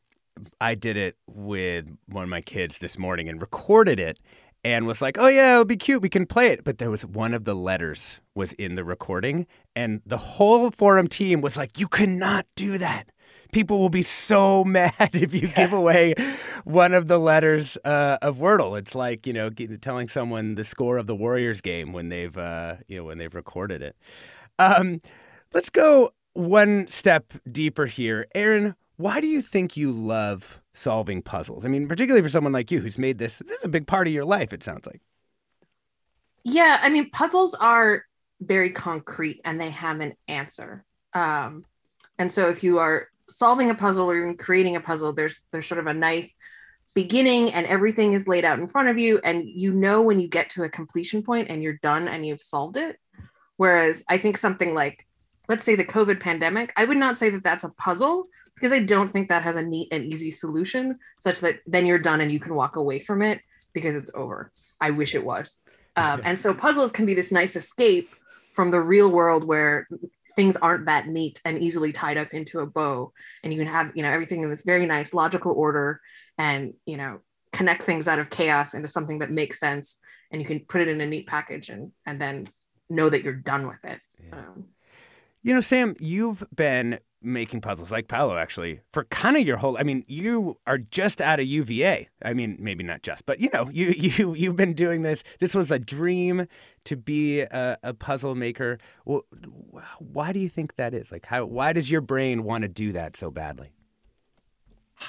I 0.61 0.74
did 0.74 0.96
it 0.96 1.16
with 1.27 1.87
one 2.07 2.22
of 2.22 2.29
my 2.29 2.40
kids 2.40 2.79
this 2.79 2.98
morning 2.98 3.29
and 3.29 3.40
recorded 3.40 3.98
it 3.98 4.18
and 4.62 4.87
was 4.87 5.00
like, 5.00 5.16
"Oh 5.18 5.29
yeah, 5.29 5.53
it'll 5.53 5.64
be 5.64 5.77
cute. 5.77 6.03
We 6.03 6.09
can 6.09 6.27
play 6.27 6.48
it." 6.48 6.64
But 6.64 6.79
there 6.79 6.90
was 6.90 7.05
one 7.05 7.35
of 7.35 7.44
the 7.44 7.55
letters 7.55 8.20
was 8.35 8.53
in 8.55 8.74
the 8.74 8.85
recording, 8.85 9.46
and 9.74 10.03
the 10.05 10.18
whole 10.18 10.70
forum 10.70 11.07
team 11.07 11.40
was 11.40 11.57
like, 11.57 11.79
"You 11.79 11.88
cannot 11.88 12.46
do 12.57 12.79
that. 12.79 13.11
People 13.55 13.79
will 13.79 13.88
be 13.88 14.03
so 14.03 14.64
mad 14.79 15.11
if 15.12 15.33
you 15.33 15.47
give 15.49 15.73
away 15.73 16.14
one 16.64 16.93
of 16.93 17.07
the 17.07 17.19
letters 17.19 17.79
uh, 17.85 18.19
of 18.21 18.38
Wordle. 18.38 18.77
It's 18.77 18.95
like 18.95 19.27
you 19.27 19.33
know 19.33 19.49
telling 19.49 20.09
someone 20.09 20.57
the 20.57 20.64
score 20.64 20.99
of 20.99 21.07
the 21.07 21.14
Warriors 21.14 21.61
game 21.61 21.93
when 21.93 22.09
they've 22.09 22.37
uh, 22.37 22.77
you 22.88 22.99
know 22.99 23.05
when 23.05 23.19
they've 23.19 23.35
recorded 23.35 23.81
it." 23.81 23.97
Um, 24.59 25.01
let's 25.53 25.71
go 25.71 26.11
one 26.33 26.88
step 26.90 27.33
deeper 27.51 27.87
here. 27.87 28.27
Erin, 28.35 28.75
Why 28.97 29.21
do 29.21 29.29
you 29.29 29.40
think 29.40 29.77
you 29.77 29.93
love 29.93 30.61
solving 30.73 31.23
puzzles? 31.23 31.64
I 31.64 31.69
mean, 31.69 31.87
particularly 31.87 32.23
for 32.23 32.29
someone 32.31 32.53
like 32.53 32.71
you 32.73 32.81
who's 32.81 32.99
made 32.99 33.19
this, 33.19 33.38
this 33.38 33.59
is 33.59 33.64
a 33.64 33.69
big 33.69 33.87
part 33.87 34.07
of 34.09 34.12
your 34.12 34.25
life, 34.25 34.53
it 34.53 34.62
sounds 34.62 34.85
like. 34.87 35.01
Yeah, 36.43 36.79
I 36.83 36.88
mean, 36.88 37.11
puzzles 37.11 37.55
are 37.55 38.03
very 38.40 38.71
concrete 38.73 39.40
and 39.45 39.61
they 39.61 39.71
have 39.71 40.01
an 40.01 40.14
answer. 40.29 40.85
Um, 41.14 41.64
and 42.19 42.31
so 42.31 42.51
if 42.51 42.62
you 42.62 42.79
are 42.79 43.09
solving 43.28 43.70
a 43.70 43.74
puzzle 43.74 44.10
or 44.10 44.16
even 44.16 44.37
creating 44.37 44.76
a 44.76 44.80
puzzle, 44.80 45.12
there's 45.12 45.40
there's 45.52 45.66
sort 45.66 45.80
of 45.80 45.87
a 45.87 45.94
nice 45.94 46.34
beginning 46.94 47.52
and 47.52 47.66
everything 47.66 48.12
is 48.12 48.28
laid 48.28 48.44
out 48.44 48.60
in 48.60 48.68
front 48.68 48.88
of 48.88 48.98
you 48.98 49.18
and 49.24 49.48
you 49.48 49.72
know 49.72 50.02
when 50.02 50.20
you 50.20 50.28
get 50.28 50.50
to 50.50 50.62
a 50.62 50.68
completion 50.68 51.22
point 51.22 51.48
and 51.50 51.60
you're 51.60 51.78
done 51.82 52.06
and 52.06 52.24
you've 52.24 52.42
solved 52.42 52.76
it. 52.76 52.98
Whereas 53.56 54.02
i 54.08 54.18
think 54.18 54.37
something 54.37 54.74
like 54.74 55.06
let's 55.48 55.64
say 55.64 55.76
the 55.76 55.84
covid 55.84 56.18
pandemic 56.18 56.72
i 56.76 56.84
would 56.84 56.96
not 56.96 57.16
say 57.16 57.30
that 57.30 57.44
that's 57.44 57.62
a 57.62 57.68
puzzle 57.68 58.26
because 58.54 58.72
i 58.72 58.80
don't 58.80 59.12
think 59.12 59.28
that 59.28 59.44
has 59.44 59.54
a 59.54 59.62
neat 59.62 59.88
and 59.92 60.12
easy 60.12 60.32
solution 60.32 60.98
such 61.20 61.38
that 61.38 61.60
then 61.64 61.87
you're 61.87 62.00
done 62.00 62.20
and 62.20 62.32
you 62.32 62.40
can 62.40 62.56
walk 62.56 62.74
away 62.74 62.98
from 62.98 63.22
it 63.22 63.40
because 63.74 63.96
it's 63.96 64.10
over. 64.14 64.50
I 64.80 64.90
wish 64.90 65.14
it 65.14 65.24
was. 65.24 65.56
Um, 65.96 66.22
and 66.24 66.40
so 66.40 66.54
puzzles 66.54 66.92
can 66.92 67.04
be 67.04 67.12
this 67.12 67.30
nice 67.30 67.56
escape 67.56 68.08
from 68.52 68.70
the 68.70 68.80
real 68.80 69.10
world 69.10 69.44
where 69.44 69.87
things 70.37 70.57
aren't 70.57 70.87
that 70.87 71.09
neat 71.09 71.40
and 71.44 71.62
easily 71.62 71.92
tied 71.92 72.16
up 72.16 72.33
into 72.33 72.61
a 72.61 72.66
bow. 72.66 73.12
And 73.42 73.53
you 73.53 73.59
can 73.59 73.68
have 73.68 73.92
you 73.94 74.03
know 74.03 74.11
everything 74.11 74.42
in 74.42 74.51
this 74.51 74.62
very 74.62 74.87
nice 74.87 75.14
logical 75.14 75.53
order 75.53 76.01
and 76.38 76.75
you 76.87 76.97
know 76.97 77.20
connect 77.53 77.85
things 77.85 78.09
out 78.09 78.18
of 78.18 78.31
chaos 78.31 78.75
into 78.75 78.88
something 78.88 79.20
that 79.20 79.31
makes 79.31 79.61
sense. 79.61 79.99
And 80.31 80.40
you 80.40 80.47
can 80.47 80.61
put 80.61 80.81
it 80.81 80.88
in 80.88 81.01
a 81.01 81.07
neat 81.07 81.27
package 81.27 81.68
and 81.68 81.92
and 82.07 82.20
then 82.20 82.49
know 82.90 83.09
that 83.09 83.23
you're 83.23 83.35
done 83.35 83.66
with 83.66 83.85
it. 83.85 84.01
Yeah. 84.27 84.38
um, 84.38 84.64
you 85.42 85.53
know 85.55 85.61
sam 85.61 85.94
you've 86.01 86.42
been 86.55 86.99
making 87.24 87.60
puzzles 87.60 87.90
like 87.90 88.08
Paolo 88.08 88.37
actually 88.37 88.80
for 88.90 89.04
kind 89.04 89.37
of 89.37 89.46
your 89.46 89.56
whole 89.56 89.76
I 89.78 89.82
mean 89.82 90.04
you 90.06 90.58
are 90.66 90.78
just 90.78 91.20
out 91.20 91.40
of 91.40 91.46
UVA. 91.46 92.08
I 92.22 92.34
mean 92.34 92.56
maybe 92.60 92.84
not 92.84 93.02
just 93.02 93.26
but 93.26 93.40
you 93.40 93.48
know 93.52 93.68
you 93.72 93.88
you 93.96 94.34
you've 94.34 94.56
been 94.56 94.74
doing 94.74 95.02
this 95.02 95.24
this 95.40 95.54
was 95.54 95.70
a 95.70 95.78
dream 95.78 96.46
to 96.84 96.96
be 96.96 97.40
a, 97.40 97.78
a 97.82 97.94
puzzle 97.94 98.34
maker. 98.34 98.78
Well, 99.04 99.22
why 99.98 100.32
do 100.32 100.38
you 100.38 100.48
think 100.48 100.76
that 100.76 100.94
is? 100.94 101.10
Like 101.10 101.26
how 101.26 101.44
why 101.46 101.72
does 101.72 101.90
your 101.90 102.00
brain 102.00 102.44
want 102.44 102.62
to 102.62 102.68
do 102.68 102.92
that 102.92 103.16
so 103.16 103.30
badly? 103.30 103.72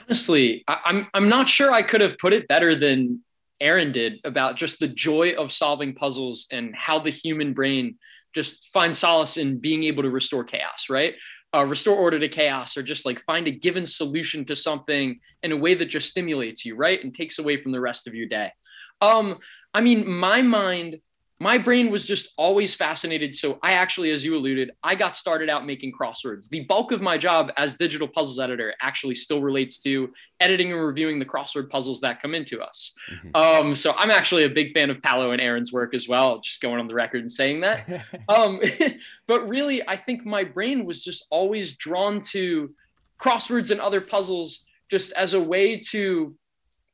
honestly, 0.08 0.64
I, 0.68 0.80
I'm 0.86 1.08
I'm 1.14 1.30
not 1.30 1.48
sure 1.48 1.72
I 1.72 1.82
could 1.82 2.02
have 2.02 2.18
put 2.18 2.34
it 2.34 2.48
better 2.48 2.76
than 2.76 3.22
Erin 3.62 3.92
did 3.92 4.20
about 4.24 4.58
just 4.58 4.80
the 4.80 4.88
joy 4.88 5.34
of 5.38 5.52
solving 5.52 5.94
puzzles 5.96 6.48
and 6.52 6.76
how 6.76 7.00
the 7.00 7.10
human 7.10 7.54
brain 7.54 7.98
just 8.34 8.70
finds 8.74 9.00
solace 9.00 9.38
in 9.38 9.60
being 9.60 9.86
able 9.86 10.04
to 10.04 10.10
restore 10.10 10.44
chaos, 10.44 10.90
right? 10.90 11.16
Uh, 11.56 11.64
restore 11.64 11.96
order 11.96 12.20
to 12.20 12.28
chaos, 12.28 12.76
or 12.76 12.84
just 12.84 13.06
like 13.06 13.22
find 13.22 13.48
a 13.48 13.52
given 13.52 13.86
solution 13.86 14.44
to 14.44 14.56
something 14.56 15.20
in 15.42 15.54
a 15.54 15.58
way 15.58 15.74
that 15.74 15.86
just 15.86 16.10
stimulates 16.10 16.66
you, 16.66 16.76
right? 16.76 17.02
And 17.02 17.14
takes 17.14 17.40
away 17.40 17.56
from 17.62 17.72
the 17.72 17.80
rest 17.80 18.08
of 18.08 18.14
your 18.14 18.28
day. 18.28 18.52
Um, 19.00 19.38
I 19.74 19.80
mean, 19.80 20.06
my 20.06 20.42
mind 20.42 21.00
my 21.40 21.58
brain 21.58 21.92
was 21.92 22.06
just 22.06 22.34
always 22.38 22.74
fascinated. 22.74 23.36
So 23.36 23.60
I 23.62 23.74
actually, 23.74 24.12
as 24.12 24.24
you 24.24 24.38
alluded, 24.38 24.72
I 24.84 24.96
got 24.96 25.18
started 25.18 25.50
out 25.50 25.66
making 25.66 25.92
crosswords. 25.92 26.48
The 26.48 26.62
bulk 26.62 26.94
of 26.94 27.02
my 27.02 27.18
job 27.18 27.52
as 27.58 27.74
digital 27.74 28.08
puzzles 28.08 28.40
editor 28.40 28.74
actually 28.82 29.16
still 29.16 29.42
relates 29.42 29.78
to 29.80 30.14
editing 30.40 30.72
and 30.72 30.82
reviewing 30.82 31.20
the 31.20 31.26
crossword 31.26 31.70
puzzles 31.70 32.00
that 32.02 32.22
come 32.22 32.34
into 32.36 32.62
us. 32.62 32.94
Mm-hmm. 33.12 33.36
Um, 33.36 33.76
so 33.76 33.94
I'm 33.98 34.12
actually 34.12 34.46
a 34.46 34.50
big 34.50 34.72
fan 34.72 34.90
of 34.90 35.02
Paolo 35.02 35.32
and 35.32 35.42
Erin's 35.42 35.74
work 35.74 35.94
as 35.94 36.08
well. 36.08 36.40
Just 36.40 36.62
going 36.62 36.80
on 36.80 36.88
the 36.88 36.96
record 36.96 37.20
and 37.20 37.32
saying 37.32 37.62
that. 37.62 38.06
um, 38.30 38.62
but 39.28 39.48
really, 39.50 39.86
I 39.88 39.98
think 39.98 40.26
my 40.26 40.46
brain 40.46 40.86
was 40.86 41.04
just 41.04 41.26
always 41.32 41.74
drawn 41.74 42.22
to 42.32 42.74
crosswords 43.20 43.72
and 43.72 43.82
other 43.82 44.00
puzzles 44.00 44.66
just 44.90 45.12
as 45.14 45.34
a 45.34 45.42
way 45.42 45.78
to 45.78 46.36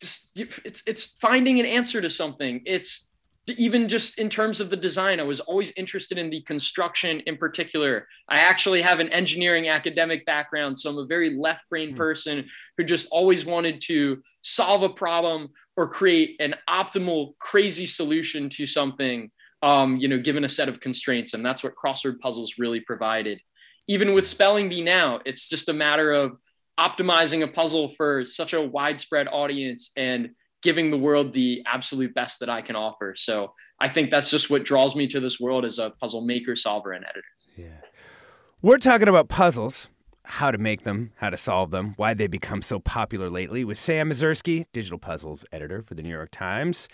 just 0.01 0.31
it's 0.35 0.81
it's 0.87 1.15
finding 1.21 1.59
an 1.59 1.67
answer 1.67 2.01
to 2.01 2.09
something. 2.09 2.61
It's 2.65 3.10
even 3.57 3.87
just 3.87 4.19
in 4.19 4.29
terms 4.29 4.59
of 4.59 4.69
the 4.69 4.77
design, 4.77 5.19
I 5.19 5.23
was 5.23 5.39
always 5.39 5.71
interested 5.77 6.17
in 6.17 6.29
the 6.29 6.41
construction 6.41 7.21
in 7.21 7.37
particular. 7.37 8.07
I 8.27 8.39
actually 8.39 8.81
have 8.81 8.99
an 8.99 9.09
engineering 9.09 9.69
academic 9.69 10.25
background, 10.25 10.77
so 10.77 10.89
I'm 10.89 10.97
a 10.97 11.05
very 11.05 11.31
left 11.31 11.69
brain 11.69 11.93
mm. 11.93 11.97
person 11.97 12.45
who 12.77 12.83
just 12.83 13.07
always 13.11 13.45
wanted 13.45 13.81
to 13.81 14.21
solve 14.43 14.83
a 14.83 14.89
problem 14.89 15.49
or 15.77 15.87
create 15.87 16.35
an 16.39 16.55
optimal, 16.69 17.37
crazy 17.39 17.85
solution 17.85 18.49
to 18.49 18.65
something, 18.65 19.31
um, 19.61 19.97
you 19.97 20.07
know, 20.07 20.19
given 20.19 20.43
a 20.43 20.49
set 20.49 20.69
of 20.69 20.79
constraints. 20.79 21.33
And 21.33 21.45
that's 21.45 21.63
what 21.63 21.73
crossword 21.75 22.19
puzzles 22.19 22.55
really 22.57 22.81
provided. 22.81 23.41
Even 23.87 24.13
with 24.13 24.27
Spelling 24.27 24.69
Bee 24.69 24.81
now, 24.81 25.19
it's 25.25 25.49
just 25.49 25.69
a 25.69 25.73
matter 25.73 26.11
of 26.11 26.37
optimizing 26.79 27.43
a 27.43 27.47
puzzle 27.47 27.93
for 27.95 28.25
such 28.25 28.53
a 28.53 28.61
widespread 28.61 29.27
audience 29.27 29.91
and 29.95 30.31
giving 30.61 30.91
the 30.91 30.97
world 30.97 31.33
the 31.33 31.63
absolute 31.65 32.13
best 32.13 32.39
that 32.39 32.49
I 32.49 32.61
can 32.61 32.75
offer. 32.75 33.13
So 33.17 33.53
I 33.79 33.89
think 33.89 34.11
that's 34.11 34.29
just 34.29 34.49
what 34.49 34.63
draws 34.63 34.95
me 34.95 35.07
to 35.07 35.19
this 35.19 35.39
world 35.39 35.65
as 35.65 35.79
a 35.79 35.89
puzzle 35.89 36.21
maker, 36.21 36.55
solver, 36.55 36.91
and 36.91 37.03
editor. 37.03 37.27
Yeah. 37.57 37.67
We're 38.61 38.77
talking 38.77 39.07
about 39.07 39.27
puzzles, 39.27 39.89
how 40.23 40.51
to 40.51 40.57
make 40.57 40.83
them, 40.83 41.13
how 41.15 41.31
to 41.31 41.37
solve 41.37 41.71
them, 41.71 41.93
why 41.97 42.13
they 42.13 42.27
become 42.27 42.61
so 42.61 42.79
popular 42.79 43.29
lately 43.29 43.65
with 43.65 43.79
Sam 43.79 44.11
Ezersky, 44.11 44.65
digital 44.71 44.99
puzzles 44.99 45.45
editor 45.51 45.81
for 45.81 45.95
the 45.95 46.03
New 46.03 46.09
York 46.09 46.29
Times. 46.31 46.87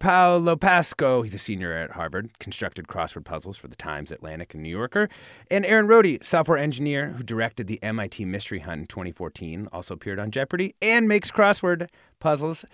Paolo 0.00 0.56
Pasco, 0.56 1.22
he's 1.22 1.32
a 1.32 1.38
senior 1.38 1.72
at 1.72 1.92
Harvard, 1.92 2.36
constructed 2.40 2.88
crossword 2.88 3.24
puzzles 3.24 3.56
for 3.56 3.68
the 3.68 3.76
Times, 3.76 4.10
Atlantic, 4.10 4.52
and 4.52 4.60
New 4.60 4.68
Yorker. 4.68 5.08
And 5.48 5.64
Erin 5.64 5.86
Rhode, 5.86 6.24
software 6.24 6.58
engineer 6.58 7.10
who 7.10 7.22
directed 7.22 7.68
the 7.68 7.80
MIT 7.84 8.24
Mystery 8.24 8.58
Hunt 8.58 8.80
in 8.80 8.86
2014, 8.88 9.68
also 9.72 9.94
appeared 9.94 10.18
on 10.18 10.32
Jeopardy 10.32 10.74
and 10.82 11.06
makes 11.06 11.30
crossword 11.30 11.88
puzzles. 12.18 12.64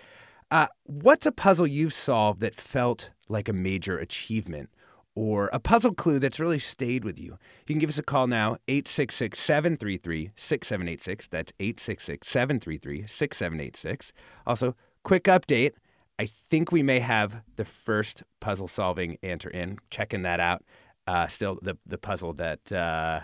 Uh, 0.51 0.67
what's 0.83 1.27
a 1.27 1.31
puzzle 1.31 1.67
you've 1.67 1.93
solved 1.93 2.41
that 2.41 2.55
felt 2.55 3.11
like 3.27 3.47
a 3.47 3.53
major 3.53 3.99
achievement 3.99 4.69
or 5.13 5.47
a 5.53 5.59
puzzle 5.59 5.93
clue 5.93 6.17
that's 6.17 6.39
really 6.39 6.57
stayed 6.57 7.05
with 7.05 7.19
you? 7.19 7.37
You 7.67 7.75
can 7.75 7.77
give 7.77 7.89
us 7.89 7.99
a 7.99 8.03
call 8.03 8.25
now, 8.25 8.57
866 8.67 9.37
733 9.39 10.31
6786. 10.35 11.27
That's 11.27 11.53
866 11.59 12.27
733 12.27 13.05
6786. 13.05 14.13
Also, 14.47 14.75
quick 15.03 15.25
update. 15.25 15.73
I 16.17 16.25
think 16.25 16.71
we 16.71 16.81
may 16.81 16.99
have 16.99 17.43
the 17.55 17.63
first 17.63 18.23
puzzle 18.39 18.67
solving 18.67 19.17
answer 19.21 19.49
in. 19.49 19.77
Checking 19.91 20.23
that 20.23 20.39
out 20.39 20.63
uh, 21.09 21.27
still 21.27 21.57
the 21.63 21.75
the 21.87 21.97
puzzle 21.97 22.33
that 22.33 22.71
uh, 22.71 23.21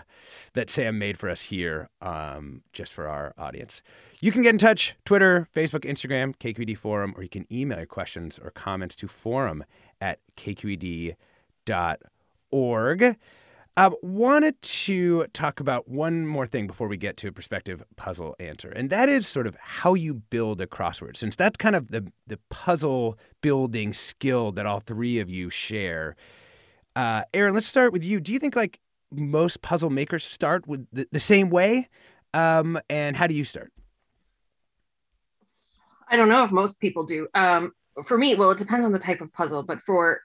that 0.54 0.68
Sam 0.68 0.98
made 0.98 1.16
for 1.16 1.30
us 1.30 1.42
here, 1.42 1.88
um, 2.00 2.62
just 2.72 2.92
for 2.92 3.06
our 3.06 3.32
audience. 3.38 3.80
You 4.20 4.32
can 4.32 4.42
get 4.42 4.50
in 4.50 4.58
touch: 4.58 4.96
Twitter, 5.04 5.46
Facebook, 5.54 5.84
Instagram, 5.84 6.34
KQED 6.36 6.76
Forum, 6.76 7.14
or 7.16 7.22
you 7.22 7.28
can 7.28 7.46
email 7.52 7.78
your 7.78 7.86
questions 7.86 8.40
or 8.42 8.50
comments 8.50 8.96
to 8.96 9.06
forum 9.06 9.62
at 10.00 10.18
kqed.org. 10.36 11.16
Um, 13.78 13.94
wanted 14.02 14.60
to 14.62 15.26
talk 15.28 15.60
about 15.60 15.86
one 15.86 16.26
more 16.26 16.46
thing 16.46 16.66
before 16.66 16.88
we 16.88 16.96
get 16.96 17.16
to 17.18 17.28
a 17.28 17.32
perspective 17.32 17.84
puzzle 17.94 18.34
answer, 18.40 18.70
and 18.70 18.90
that 18.90 19.08
is 19.08 19.28
sort 19.28 19.46
of 19.46 19.56
how 19.60 19.94
you 19.94 20.14
build 20.14 20.60
a 20.60 20.66
crossword, 20.66 21.16
since 21.16 21.36
that's 21.36 21.56
kind 21.56 21.76
of 21.76 21.92
the 21.92 22.10
the 22.26 22.40
puzzle 22.48 23.16
building 23.42 23.92
skill 23.92 24.50
that 24.50 24.66
all 24.66 24.80
three 24.80 25.20
of 25.20 25.30
you 25.30 25.50
share. 25.50 26.16
Uh, 26.96 27.22
Erin, 27.34 27.52
let's 27.52 27.66
start 27.66 27.92
with 27.92 28.02
you. 28.02 28.20
Do 28.20 28.32
you 28.32 28.38
think 28.38 28.56
like 28.56 28.80
most 29.12 29.60
puzzle 29.60 29.90
makers 29.90 30.24
start 30.24 30.66
with 30.66 30.86
the, 30.92 31.06
the 31.12 31.20
same 31.20 31.50
way? 31.50 31.88
Um, 32.32 32.80
and 32.88 33.14
how 33.14 33.26
do 33.26 33.34
you 33.34 33.44
start? 33.44 33.70
I 36.08 36.16
don't 36.16 36.30
know 36.30 36.42
if 36.42 36.50
most 36.50 36.80
people 36.80 37.04
do. 37.04 37.28
Um, 37.34 37.72
for 38.04 38.16
me, 38.16 38.34
well, 38.34 38.50
it 38.50 38.58
depends 38.58 38.84
on 38.84 38.92
the 38.92 38.98
type 38.98 39.20
of 39.20 39.30
puzzle, 39.32 39.62
but 39.62 39.80
for 39.82 40.22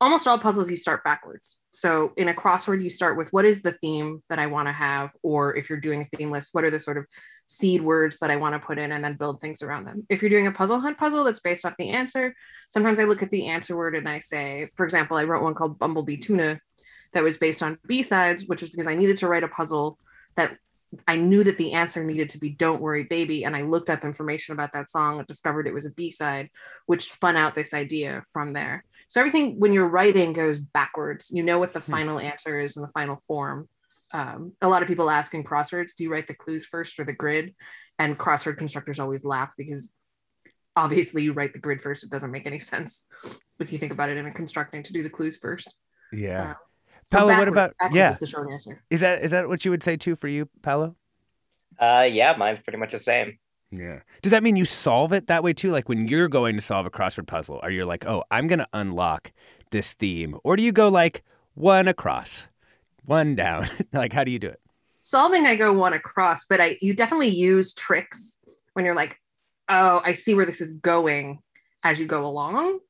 almost 0.00 0.26
all 0.26 0.38
puzzles, 0.38 0.68
you 0.68 0.76
start 0.76 1.04
backwards. 1.04 1.56
So 1.78 2.12
in 2.16 2.26
a 2.26 2.34
crossword, 2.34 2.82
you 2.82 2.90
start 2.90 3.16
with 3.16 3.32
what 3.32 3.44
is 3.44 3.62
the 3.62 3.70
theme 3.70 4.20
that 4.28 4.40
I 4.40 4.46
want 4.46 4.66
to 4.66 4.72
have, 4.72 5.14
or 5.22 5.54
if 5.54 5.70
you're 5.70 5.78
doing 5.78 6.02
a 6.02 6.16
theme 6.16 6.28
list, 6.28 6.48
what 6.50 6.64
are 6.64 6.72
the 6.72 6.80
sort 6.80 6.98
of 6.98 7.06
seed 7.46 7.82
words 7.82 8.18
that 8.18 8.32
I 8.32 8.36
want 8.36 8.60
to 8.60 8.66
put 8.66 8.78
in, 8.78 8.90
and 8.90 9.04
then 9.04 9.14
build 9.14 9.40
things 9.40 9.62
around 9.62 9.84
them. 9.84 10.04
If 10.08 10.20
you're 10.20 10.28
doing 10.28 10.48
a 10.48 10.52
puzzle 10.52 10.80
hunt 10.80 10.98
puzzle 10.98 11.22
that's 11.22 11.38
based 11.38 11.64
off 11.64 11.74
the 11.78 11.90
answer, 11.90 12.34
sometimes 12.68 12.98
I 12.98 13.04
look 13.04 13.22
at 13.22 13.30
the 13.30 13.46
answer 13.46 13.76
word 13.76 13.94
and 13.94 14.08
I 14.08 14.18
say, 14.18 14.68
for 14.76 14.84
example, 14.84 15.16
I 15.16 15.22
wrote 15.22 15.44
one 15.44 15.54
called 15.54 15.78
Bumblebee 15.78 16.16
Tuna 16.16 16.60
that 17.12 17.22
was 17.22 17.36
based 17.36 17.62
on 17.62 17.78
B 17.86 18.02
sides, 18.02 18.46
which 18.46 18.60
was 18.60 18.70
because 18.70 18.88
I 18.88 18.96
needed 18.96 19.18
to 19.18 19.28
write 19.28 19.44
a 19.44 19.48
puzzle 19.48 20.00
that 20.34 20.56
I 21.06 21.14
knew 21.14 21.44
that 21.44 21.58
the 21.58 21.74
answer 21.74 22.02
needed 22.02 22.30
to 22.30 22.38
be 22.38 22.50
Don't 22.50 22.82
Worry 22.82 23.04
Baby. 23.04 23.44
And 23.44 23.54
I 23.54 23.62
looked 23.62 23.88
up 23.88 24.02
information 24.02 24.52
about 24.52 24.72
that 24.72 24.90
song 24.90 25.18
and 25.18 25.28
discovered 25.28 25.68
it 25.68 25.74
was 25.74 25.86
a 25.86 25.90
B 25.90 26.10
side, 26.10 26.50
which 26.86 27.12
spun 27.12 27.36
out 27.36 27.54
this 27.54 27.72
idea 27.72 28.24
from 28.32 28.52
there. 28.52 28.84
So 29.08 29.20
everything 29.20 29.58
when 29.58 29.72
you're 29.72 29.88
writing 29.88 30.32
goes 30.32 30.58
backwards. 30.58 31.30
You 31.30 31.42
know 31.42 31.58
what 31.58 31.72
the 31.72 31.80
hmm. 31.80 31.92
final 31.92 32.20
answer 32.20 32.60
is 32.60 32.76
in 32.76 32.82
the 32.82 32.88
final 32.88 33.20
form. 33.26 33.68
Um, 34.12 34.52
a 34.62 34.68
lot 34.68 34.82
of 34.82 34.88
people 34.88 35.10
ask 35.10 35.34
in 35.34 35.44
crosswords, 35.44 35.94
do 35.94 36.04
you 36.04 36.10
write 36.10 36.28
the 36.28 36.34
clues 36.34 36.66
first 36.66 36.98
or 36.98 37.04
the 37.04 37.12
grid? 37.12 37.54
And 37.98 38.16
crossword 38.16 38.56
constructors 38.56 39.00
always 39.00 39.24
laugh 39.24 39.52
because 39.58 39.92
obviously 40.76 41.22
you 41.22 41.32
write 41.32 41.52
the 41.52 41.58
grid 41.58 41.80
first. 41.80 42.04
It 42.04 42.10
doesn't 42.10 42.30
make 42.30 42.46
any 42.46 42.58
sense 42.58 43.04
if 43.58 43.72
you 43.72 43.78
think 43.78 43.92
about 43.92 44.08
it 44.08 44.16
in 44.16 44.26
a 44.26 44.32
constructing 44.32 44.82
to 44.84 44.92
do 44.92 45.02
the 45.02 45.10
clues 45.10 45.36
first. 45.36 45.74
Yeah. 46.12 46.50
Uh, 46.50 46.54
so 47.06 47.18
Paolo, 47.18 47.38
what 47.38 47.48
about 47.48 47.74
yeah? 47.90 48.12
Is 48.12 48.18
the 48.18 48.26
short 48.26 48.50
answer. 48.52 48.82
Is 48.90 49.00
that 49.00 49.22
is 49.22 49.30
that 49.30 49.48
what 49.48 49.64
you 49.64 49.70
would 49.70 49.82
say 49.82 49.96
too 49.96 50.14
for 50.14 50.28
you, 50.28 50.48
Paolo? 50.62 50.94
Uh, 51.78 52.06
yeah, 52.10 52.36
mine's 52.36 52.60
pretty 52.60 52.78
much 52.78 52.92
the 52.92 52.98
same. 52.98 53.38
Yeah. 53.70 54.00
Does 54.22 54.32
that 54.32 54.42
mean 54.42 54.56
you 54.56 54.64
solve 54.64 55.12
it 55.12 55.26
that 55.26 55.42
way 55.42 55.52
too? 55.52 55.70
Like 55.70 55.88
when 55.88 56.08
you're 56.08 56.28
going 56.28 56.56
to 56.56 56.62
solve 56.62 56.86
a 56.86 56.90
crossword 56.90 57.26
puzzle, 57.26 57.60
are 57.62 57.70
you 57.70 57.84
like, 57.84 58.06
oh, 58.06 58.24
I'm 58.30 58.46
going 58.46 58.60
to 58.60 58.68
unlock 58.72 59.32
this 59.70 59.94
theme? 59.94 60.38
Or 60.44 60.56
do 60.56 60.62
you 60.62 60.72
go 60.72 60.88
like 60.88 61.22
one 61.54 61.88
across, 61.88 62.48
one 63.04 63.34
down? 63.34 63.66
like, 63.92 64.12
how 64.12 64.24
do 64.24 64.30
you 64.30 64.38
do 64.38 64.48
it? 64.48 64.60
Solving, 65.02 65.46
I 65.46 65.56
go 65.56 65.72
one 65.72 65.92
across, 65.92 66.44
but 66.44 66.60
I 66.60 66.76
you 66.80 66.92
definitely 66.94 67.28
use 67.28 67.72
tricks 67.72 68.40
when 68.74 68.84
you're 68.84 68.94
like, 68.94 69.18
oh, 69.68 70.00
I 70.04 70.12
see 70.12 70.34
where 70.34 70.46
this 70.46 70.60
is 70.60 70.72
going 70.72 71.40
as 71.82 71.98
you 71.98 72.06
go 72.06 72.26
along. 72.26 72.80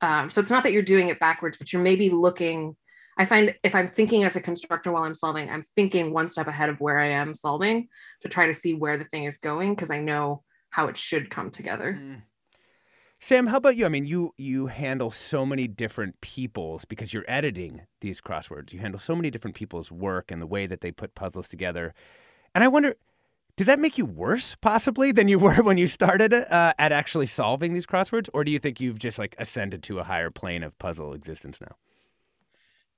Um, 0.00 0.30
so 0.30 0.40
it's 0.40 0.50
not 0.50 0.64
that 0.64 0.72
you're 0.72 0.82
doing 0.82 1.08
it 1.08 1.20
backwards, 1.20 1.56
but 1.56 1.72
you're 1.72 1.82
maybe 1.82 2.10
looking. 2.10 2.76
I 3.16 3.26
find 3.26 3.54
if 3.62 3.74
I'm 3.74 3.90
thinking 3.90 4.24
as 4.24 4.36
a 4.36 4.40
constructor 4.40 4.90
while 4.90 5.02
I'm 5.02 5.14
solving, 5.14 5.50
I'm 5.50 5.64
thinking 5.76 6.12
one 6.12 6.28
step 6.28 6.46
ahead 6.46 6.68
of 6.68 6.80
where 6.80 6.98
I 6.98 7.08
am 7.08 7.34
solving 7.34 7.88
to 8.22 8.28
try 8.28 8.46
to 8.46 8.54
see 8.54 8.74
where 8.74 8.96
the 8.96 9.04
thing 9.04 9.24
is 9.24 9.36
going 9.36 9.74
because 9.74 9.90
I 9.90 10.00
know 10.00 10.42
how 10.70 10.86
it 10.88 10.96
should 10.96 11.30
come 11.30 11.50
together. 11.50 11.98
Mm. 12.00 12.22
Sam, 13.20 13.46
how 13.46 13.58
about 13.58 13.76
you? 13.76 13.86
I 13.86 13.88
mean, 13.88 14.04
you 14.04 14.32
you 14.36 14.66
handle 14.66 15.12
so 15.12 15.46
many 15.46 15.68
different 15.68 16.20
people's 16.20 16.84
because 16.84 17.14
you're 17.14 17.24
editing 17.28 17.82
these 18.00 18.20
crosswords. 18.20 18.72
You 18.72 18.80
handle 18.80 18.98
so 18.98 19.14
many 19.14 19.30
different 19.30 19.54
people's 19.54 19.92
work 19.92 20.32
and 20.32 20.42
the 20.42 20.46
way 20.46 20.66
that 20.66 20.80
they 20.80 20.90
put 20.90 21.14
puzzles 21.14 21.48
together. 21.48 21.94
And 22.52 22.64
I 22.64 22.68
wonder, 22.68 22.96
does 23.56 23.68
that 23.68 23.78
make 23.78 23.96
you 23.96 24.06
worse 24.06 24.56
possibly 24.56 25.12
than 25.12 25.28
you 25.28 25.38
were 25.46 25.62
when 25.62 25.78
you 25.78 25.86
started 25.86 26.34
uh, 26.34 26.72
at 26.78 26.90
actually 26.90 27.26
solving 27.26 27.74
these 27.74 27.86
crosswords, 27.86 28.28
or 28.34 28.42
do 28.42 28.50
you 28.50 28.58
think 28.58 28.80
you've 28.80 28.98
just 28.98 29.20
like 29.20 29.36
ascended 29.38 29.84
to 29.84 30.00
a 30.00 30.04
higher 30.04 30.30
plane 30.30 30.64
of 30.64 30.76
puzzle 30.80 31.12
existence 31.12 31.60
now? 31.60 31.76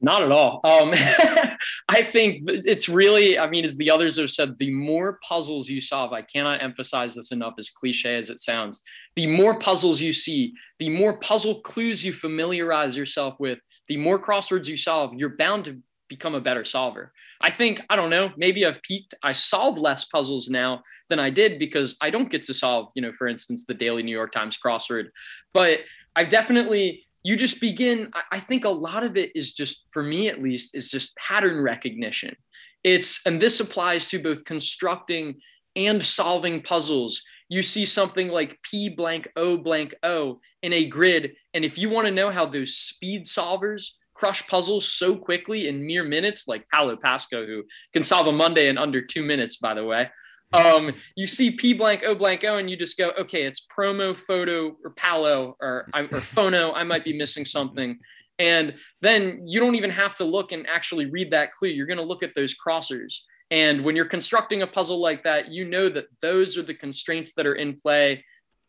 Not 0.05 0.23
at 0.23 0.31
all. 0.31 0.61
Um, 0.64 0.93
I 1.88 2.03
think 2.03 2.43
it's 2.47 2.90
really, 2.90 3.38
I 3.38 3.49
mean, 3.49 3.64
as 3.64 3.79
the 3.79 3.90
others 3.90 4.19
have 4.19 4.31
said, 4.31 4.59
the 4.59 4.71
more 4.71 5.19
puzzles 5.27 5.67
you 5.71 5.81
solve, 5.81 6.12
I 6.12 6.21
cannot 6.21 6.62
emphasize 6.62 7.14
this 7.14 7.33
enough, 7.33 7.55
as 7.59 7.71
cliche 7.71 8.19
as 8.19 8.29
it 8.29 8.38
sounds. 8.38 8.83
The 9.17 9.27
more 9.27 9.59
puzzles 9.59 10.03
you 10.03 10.12
see, 10.12 10.53
the 10.79 10.90
more 10.90 11.19
puzzle 11.19 11.62
clues 11.62 12.05
you 12.05 12.12
familiarize 12.12 12.95
yourself 12.95 13.37
with, 13.38 13.59
the 13.88 13.97
more 13.97 14.19
crosswords 14.19 14.69
you 14.69 14.77
solve, 14.77 15.14
you're 15.14 15.37
bound 15.38 15.64
to 15.64 15.81
become 16.11 16.35
a 16.35 16.40
better 16.40 16.67
solver. 16.67 17.11
I 17.40 17.49
think, 17.49 17.81
I 17.88 17.97
don't 17.97 18.11
know, 18.11 18.31
maybe 18.37 18.67
I've 18.67 18.83
peaked. 18.83 19.14
I 19.23 19.33
solve 19.33 19.79
less 19.79 20.05
puzzles 20.05 20.51
now 20.51 20.83
than 21.09 21.19
I 21.19 21.31
did 21.31 21.59
because 21.59 21.97
I 22.03 22.11
don't 22.11 22.31
get 22.31 22.43
to 22.43 22.53
solve, 22.53 22.88
you 22.95 23.01
know, 23.01 23.12
for 23.14 23.27
instance, 23.27 23.64
the 23.64 23.73
daily 23.73 24.03
New 24.03 24.14
York 24.14 24.33
Times 24.33 24.59
crossword. 24.62 25.07
But 25.55 25.81
I've 26.14 26.29
definitely, 26.29 27.07
you 27.25 27.37
just 27.37 27.61
begin, 27.61 28.11
I 28.31 28.39
think 28.39 28.67
a 28.67 28.69
lot 28.69 29.03
of 29.03 29.17
it 29.17 29.33
is 29.35 29.55
just, 29.55 29.89
for 29.93 30.03
me 30.03 30.29
at 30.29 30.43
least, 30.43 30.77
is 30.77 30.91
just 30.91 31.17
pattern 31.17 31.63
recognition. 31.63 32.37
It's, 32.85 33.25
and 33.27 33.41
this 33.41 33.61
applies 33.61 34.09
to 34.11 34.23
both 34.23 34.45
constructing 34.45 35.41
and 35.75 36.05
solving 36.05 36.61
puzzles. 36.61 37.23
You 37.49 37.63
see 37.63 37.87
something 37.87 38.29
like 38.29 38.59
P 38.63 38.91
blank 38.91 39.29
O 39.37 39.57
blank 39.57 39.95
O 40.03 40.41
in 40.63 40.75
a 40.75 40.85
grid. 40.85 41.33
And 41.55 41.65
if 41.65 41.79
you 41.79 41.89
want 41.89 42.07
to 42.07 42.13
know 42.13 42.31
how 42.31 42.45
those 42.45 42.77
speed 42.77 43.25
solvers 43.25 43.93
crush 44.13 44.47
puzzles 44.47 44.93
so 44.93 45.17
quickly 45.17 45.67
in 45.67 45.87
mere 45.87 46.05
minutes, 46.05 46.47
like 46.47 46.69
Paolo 46.69 46.97
Pasco, 46.97 47.47
who 47.47 47.65
can 47.95 48.03
solve 48.03 48.27
a 48.27 48.33
Monday 48.33 48.69
in 48.69 48.77
under 48.77 49.01
two 49.01 49.23
minutes, 49.23 49.57
by 49.57 49.73
the 49.73 49.85
way. 49.85 50.11
Um, 50.55 50.93
you 51.17 51.27
see 51.27 51.51
P 51.51 51.73
blank 51.73 52.03
O 52.05 52.14
blank 52.14 52.45
O, 52.45 52.59
and 52.59 52.71
you 52.71 52.77
just 52.77 52.97
go, 52.97 53.12
okay, 53.19 53.43
it's 53.43 53.67
promo, 53.67 54.17
photo, 54.17 54.77
or 54.85 54.90
Paolo, 54.90 55.57
or, 55.61 55.88
or 55.95 56.03
phono. 56.09 56.73
I 56.75 56.85
might 56.85 57.05
be 57.05 57.17
missing 57.17 57.45
something. 57.45 57.99
And 58.38 58.75
then 59.01 59.43
you 59.47 59.61
don't 59.61 59.75
even 59.75 59.90
have 59.90 60.14
to 60.17 60.25
look 60.25 60.53
and 60.53 60.67
actually 60.69 61.07
read 61.07 61.31
that 61.33 61.53
clue. 61.53 61.69
You're 61.69 61.87
going 61.87 61.99
to 61.99 62.05
look 62.05 62.23
at 62.23 62.35
those 62.35 62.55
crossers. 62.55 63.21
And 63.51 63.83
when 63.83 63.95
you're 63.95 64.07
constructing 64.07 64.62
a 64.62 64.67
puzzle 64.67 65.01
like 65.01 65.23
that, 65.25 65.51
you 65.51 65.69
know 65.69 65.88
that 65.88 66.07
those 66.21 66.57
are 66.57 66.62
the 66.62 66.75
constraints 66.75 67.35
that 67.35 67.47
are 67.47 67.55
in 67.55 67.75
play 67.75 68.25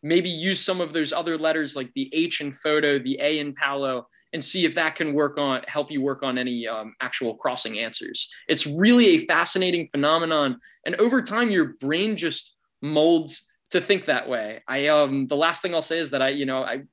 maybe 0.06 0.30
use 0.30 0.62
some 0.62 0.80
of 0.82 0.94
those 0.94 1.12
other 1.12 1.36
letters 1.36 1.76
like 1.76 1.92
the 1.96 2.10
H 2.14 2.40
in 2.40 2.52
photo, 2.52 3.00
the 3.00 3.18
A 3.20 3.40
in 3.40 3.56
Paolo, 3.56 4.06
and 4.34 4.44
see 4.44 4.64
if 4.64 4.76
that 4.76 4.96
can 4.96 5.14
work 5.14 5.40
on 5.40 5.64
help 5.68 5.90
you 5.90 6.00
work 6.00 6.22
on 6.22 6.38
any 6.38 6.68
um, 6.68 6.94
actual 7.02 7.34
crossing 7.36 7.80
answers. 7.80 8.30
It's 8.48 8.68
really 8.68 9.08
a 9.08 9.26
fascinating 9.26 9.90
phenomenon, 9.92 10.60
and 10.86 10.96
over 10.96 11.24
time, 11.24 11.50
your 11.50 11.74
brain 11.80 12.18
just 12.18 12.56
molds 12.84 13.52
to 13.72 13.82
think 13.82 14.06
that 14.06 14.30
way. 14.30 14.62
I 14.68 14.88
um 14.88 15.26
the 15.26 15.36
last 15.36 15.64
thing 15.64 15.74
I'll 15.74 15.82
say 15.82 15.98
is 15.98 16.12
that 16.12 16.22
I 16.22 16.30
you 16.30 16.46
know 16.46 16.64
I 16.64 16.84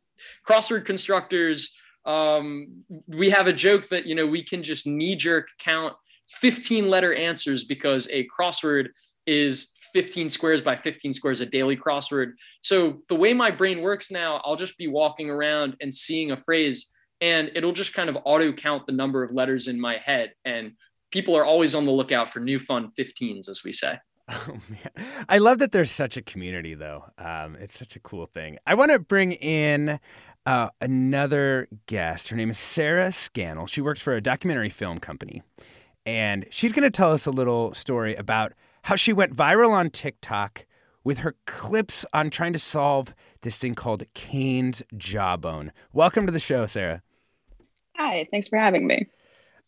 crossword 0.48 0.86
constructors 0.86 1.74
um, 2.04 2.82
we 3.06 3.30
have 3.30 3.46
a 3.46 3.52
joke 3.52 3.88
that 3.88 4.06
you 4.06 4.14
know 4.14 4.26
we 4.26 4.42
can 4.42 4.62
just 4.62 4.86
knee 4.86 5.16
jerk 5.16 5.48
count 5.58 5.94
15 6.28 6.88
letter 6.88 7.14
answers 7.14 7.64
because 7.64 8.08
a 8.10 8.26
crossword 8.26 8.88
is 9.26 9.71
15 9.92 10.30
squares 10.30 10.62
by 10.62 10.76
15 10.76 11.12
squares, 11.12 11.40
a 11.40 11.46
daily 11.46 11.76
crossword. 11.76 12.32
So 12.62 13.02
the 13.08 13.14
way 13.14 13.34
my 13.34 13.50
brain 13.50 13.82
works 13.82 14.10
now, 14.10 14.40
I'll 14.44 14.56
just 14.56 14.78
be 14.78 14.88
walking 14.88 15.28
around 15.28 15.76
and 15.80 15.94
seeing 15.94 16.30
a 16.30 16.36
phrase 16.36 16.92
and 17.22 17.52
it'll 17.54 17.72
just 17.72 17.94
kind 17.94 18.10
of 18.10 18.18
auto 18.24 18.52
count 18.52 18.84
the 18.84 18.92
number 18.92 19.22
of 19.22 19.32
letters 19.32 19.68
in 19.68 19.80
my 19.80 19.96
head. 19.96 20.32
And 20.44 20.72
people 21.12 21.36
are 21.36 21.44
always 21.44 21.74
on 21.74 21.86
the 21.86 21.92
lookout 21.92 22.28
for 22.28 22.40
new 22.40 22.58
fun 22.58 22.90
15s, 22.98 23.48
as 23.48 23.62
we 23.64 23.72
say. 23.72 23.98
Oh 24.28 24.56
man, 24.68 25.24
I 25.28 25.38
love 25.38 25.58
that 25.58 25.72
there's 25.72 25.90
such 25.90 26.16
a 26.16 26.22
community, 26.22 26.74
though. 26.74 27.04
Um, 27.18 27.56
it's 27.56 27.76
such 27.76 27.96
a 27.96 28.00
cool 28.00 28.26
thing. 28.26 28.56
I 28.64 28.74
want 28.74 28.92
to 28.92 29.00
bring 29.00 29.32
in 29.32 29.98
uh, 30.46 30.68
another 30.80 31.68
guest. 31.86 32.28
Her 32.28 32.36
name 32.36 32.48
is 32.48 32.56
Sarah 32.56 33.10
Scannell. 33.10 33.66
She 33.66 33.80
works 33.80 34.00
for 34.00 34.14
a 34.14 34.20
documentary 34.22 34.70
film 34.70 34.98
company, 34.98 35.42
and 36.06 36.46
she's 36.50 36.72
going 36.72 36.84
to 36.84 36.90
tell 36.90 37.12
us 37.12 37.26
a 37.26 37.32
little 37.32 37.74
story 37.74 38.14
about 38.14 38.52
how 38.82 38.96
she 38.96 39.12
went 39.12 39.34
viral 39.34 39.70
on 39.70 39.90
TikTok 39.90 40.66
with 41.04 41.18
her 41.18 41.36
clips 41.46 42.04
on 42.12 42.30
trying 42.30 42.52
to 42.52 42.58
solve 42.58 43.14
this 43.42 43.56
thing 43.56 43.74
called 43.74 44.04
Cain's 44.14 44.82
jawbone. 44.96 45.72
Welcome 45.92 46.26
to 46.26 46.32
the 46.32 46.38
show, 46.38 46.66
Sarah. 46.66 47.02
Hi, 47.96 48.26
thanks 48.30 48.48
for 48.48 48.58
having 48.58 48.86
me. 48.86 49.06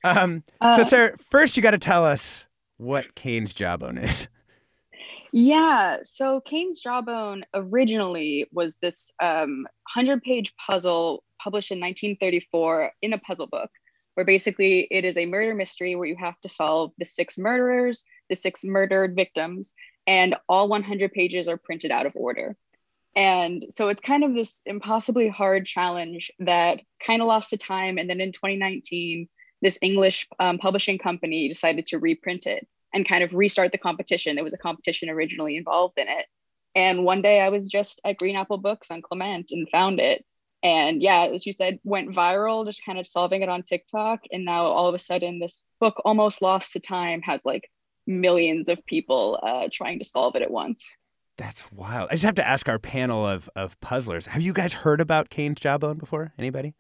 Um, 0.03 0.43
uh, 0.61 0.77
so, 0.77 0.83
Sarah, 0.83 1.17
first 1.19 1.57
you 1.57 1.63
got 1.63 1.73
to 1.73 1.79
tell 1.79 2.05
us 2.05 2.47
what 2.77 3.15
Cain's 3.15 3.55
jawbone 3.55 3.99
is. 3.99 4.29
Yeah, 5.37 5.97
so 6.05 6.41
Cain's 6.41 6.81
jawbone 6.81 7.45
originally 7.53 8.47
was 8.53 8.77
this 8.77 9.13
um, 9.21 9.67
100 9.93 10.23
page 10.23 10.55
puzzle 10.65 11.25
published 11.43 11.73
in 11.73 11.81
1934 11.81 12.93
in 13.03 13.13
a 13.13 13.19
puzzle 13.19 13.49
book, 13.49 13.69
where 14.15 14.25
basically 14.25 14.87
it 14.93 15.05
is 15.05 15.17
a 15.17 15.27
murder 15.27 15.53
mystery 15.53 15.97
where 15.97 16.07
you 16.07 16.15
have 16.15 16.41
to 16.43 16.49
solve 16.49 16.93
the 16.99 17.05
six 17.05 17.37
murderers 17.37 18.05
the 18.29 18.37
six 18.37 18.65
murdered 18.65 19.15
victims, 19.15 19.75
and 20.07 20.37
all 20.49 20.69
100 20.69 21.13
pages 21.13 21.49
are 21.49 21.57
printed 21.57 21.91
out 21.91 22.07
of 22.07 22.13
order. 22.15 22.57
And 23.17 23.67
so 23.71 23.89
it's 23.89 24.01
kind 24.01 24.25
of 24.25 24.35
this 24.35 24.61
impossibly 24.67 25.29
hard 25.29 25.67
challenge 25.67 26.33
that 26.41 26.81
kind 27.05 27.23
of 27.23 27.29
lost 27.29 27.51
to 27.51 27.57
time. 27.57 27.99
And 27.99 28.11
then 28.11 28.21
in 28.21 28.33
2019, 28.33 29.29
this 29.63 29.79
English 29.81 30.27
um, 30.39 30.59
publishing 30.59 30.99
company 30.99 31.49
decided 31.49 31.87
to 31.87 31.99
reprint 31.99 32.47
it 32.47 32.67
and 32.93 33.09
kind 33.09 33.23
of 33.25 33.33
restart 33.33 33.73
the 33.73 33.79
competition. 33.79 34.35
There 34.35 34.45
was 34.45 34.55
a 34.55 34.59
competition 34.59 35.11
originally 35.11 35.57
involved 35.57 35.99
in 35.99 36.09
it. 36.09 36.27
And 36.75 37.05
one 37.05 37.23
day 37.23 37.41
I 37.41 37.51
was 37.51 37.69
just 37.69 38.01
at 38.05 38.17
Green 38.17 38.37
Apple 38.37 38.59
Books 38.59 38.91
on 38.91 39.01
Clement 39.01 39.53
and 39.53 39.69
found 39.71 40.01
it. 40.01 40.25
And 40.63 41.03
yeah, 41.03 41.27
as 41.27 41.47
you 41.47 41.53
said, 41.53 41.79
went 41.85 42.11
viral, 42.11 42.67
just 42.67 42.85
kind 42.85 42.99
of 42.99 43.07
solving 43.07 43.43
it 43.43 43.49
on 43.49 43.63
TikTok. 43.63 44.21
And 44.33 44.45
now 44.45 44.65
all 44.65 44.89
of 44.89 44.95
a 44.95 44.99
sudden, 44.99 45.39
this 45.39 45.63
book, 45.79 46.01
almost 46.05 46.43
lost 46.43 46.73
to 46.73 46.81
time, 46.81 47.21
has 47.23 47.43
like 47.45 47.71
millions 48.07 48.69
of 48.69 48.85
people 48.87 49.39
uh, 49.43 49.69
trying 49.73 49.99
to 49.99 50.05
solve 50.05 50.37
it 50.37 50.43
at 50.43 50.51
once. 50.51 50.93
That's 51.37 51.71
wild. 51.73 52.09
I 52.11 52.15
just 52.15 52.25
have 52.25 52.37
to 52.37 52.47
ask 52.47 52.69
our 52.69 52.79
panel 52.79 53.27
of 53.27 53.51
of 53.57 53.79
puzzlers. 53.81 54.27
Have 54.27 54.43
you 54.43 54.53
guys 54.53 54.73
heard 54.73 55.01
about 55.01 55.31
Cain's 55.31 55.59
jawbone 55.61 55.99
before? 55.99 56.33
Anybody? 56.39 56.75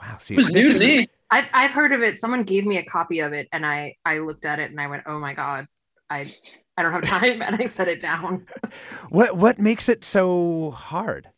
Wow. 0.00 0.16
See, 0.18 0.36
it 0.36 0.52
new 0.52 0.72
to 0.72 0.78
me. 0.78 1.08
I've, 1.30 1.46
I've 1.52 1.70
heard 1.70 1.92
of 1.92 2.02
it. 2.02 2.20
Someone 2.20 2.42
gave 2.42 2.66
me 2.66 2.76
a 2.78 2.84
copy 2.84 3.20
of 3.20 3.32
it, 3.32 3.48
and 3.52 3.64
I 3.64 3.96
I 4.04 4.18
looked 4.18 4.44
at 4.44 4.58
it 4.58 4.70
and 4.70 4.80
I 4.80 4.86
went, 4.86 5.04
"Oh 5.06 5.18
my 5.18 5.34
god, 5.34 5.66
I 6.08 6.34
I 6.76 6.82
don't 6.82 6.92
have 6.92 7.04
time," 7.04 7.42
and 7.46 7.56
I 7.56 7.66
set 7.66 7.88
it 7.88 8.00
down. 8.00 8.46
what 9.10 9.36
what 9.36 9.58
makes 9.58 9.88
it 9.88 10.04
so 10.04 10.70
hard? 10.70 11.28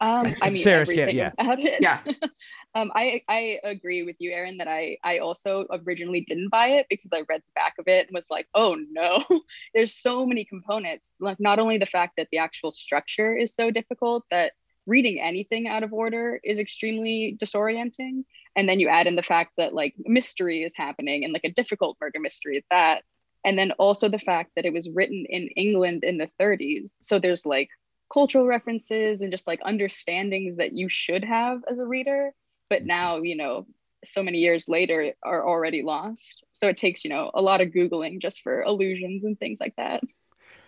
Um, 0.00 0.26
I 0.42 0.50
mean, 0.50 0.62
Sarah, 0.62 0.80
everything 0.80 1.16
yeah. 1.16 1.30
about 1.38 1.60
it. 1.60 1.80
Yeah. 1.80 2.00
Um, 2.74 2.90
I, 2.94 3.22
I 3.28 3.58
agree 3.64 4.02
with 4.02 4.16
you, 4.18 4.30
Erin, 4.32 4.56
that 4.58 4.68
I, 4.68 4.96
I 5.04 5.18
also 5.18 5.66
originally 5.70 6.22
didn't 6.22 6.48
buy 6.48 6.68
it 6.68 6.86
because 6.88 7.10
I 7.12 7.18
read 7.28 7.42
the 7.42 7.52
back 7.54 7.74
of 7.78 7.86
it 7.86 8.06
and 8.06 8.14
was 8.14 8.30
like, 8.30 8.46
oh 8.54 8.76
no, 8.90 9.22
there's 9.74 9.94
so 9.94 10.24
many 10.24 10.46
components. 10.46 11.14
Like 11.20 11.38
not 11.38 11.58
only 11.58 11.76
the 11.76 11.84
fact 11.86 12.14
that 12.16 12.28
the 12.32 12.38
actual 12.38 12.72
structure 12.72 13.36
is 13.36 13.54
so 13.54 13.70
difficult 13.70 14.24
that 14.30 14.52
reading 14.86 15.20
anything 15.20 15.68
out 15.68 15.82
of 15.82 15.92
order 15.92 16.40
is 16.42 16.58
extremely 16.58 17.36
disorienting. 17.40 18.24
And 18.56 18.68
then 18.68 18.80
you 18.80 18.88
add 18.88 19.06
in 19.06 19.16
the 19.16 19.22
fact 19.22 19.52
that 19.58 19.74
like 19.74 19.94
mystery 19.98 20.62
is 20.62 20.72
happening 20.74 21.24
and 21.24 21.32
like 21.32 21.44
a 21.44 21.52
difficult 21.52 21.98
murder 22.00 22.20
mystery 22.20 22.56
at 22.56 22.64
that. 22.70 23.02
And 23.44 23.58
then 23.58 23.72
also 23.72 24.08
the 24.08 24.18
fact 24.18 24.52
that 24.56 24.64
it 24.64 24.72
was 24.72 24.88
written 24.88 25.26
in 25.28 25.48
England 25.56 26.04
in 26.04 26.16
the 26.16 26.28
30s. 26.40 26.96
So 27.02 27.18
there's 27.18 27.44
like 27.44 27.68
cultural 28.12 28.46
references 28.46 29.20
and 29.20 29.30
just 29.30 29.46
like 29.46 29.60
understandings 29.62 30.56
that 30.56 30.72
you 30.72 30.88
should 30.88 31.24
have 31.24 31.60
as 31.68 31.78
a 31.78 31.86
reader 31.86 32.32
but 32.72 32.86
now 32.86 33.18
you 33.18 33.36
know 33.36 33.66
so 34.02 34.22
many 34.22 34.38
years 34.38 34.66
later 34.66 35.12
are 35.22 35.46
already 35.46 35.82
lost. 35.82 36.42
So 36.54 36.68
it 36.68 36.78
takes, 36.78 37.04
you 37.04 37.10
know, 37.10 37.30
a 37.34 37.42
lot 37.42 37.60
of 37.60 37.68
Googling 37.68 38.18
just 38.18 38.40
for 38.40 38.62
illusions 38.62 39.24
and 39.24 39.38
things 39.38 39.58
like 39.60 39.76
that. 39.76 40.02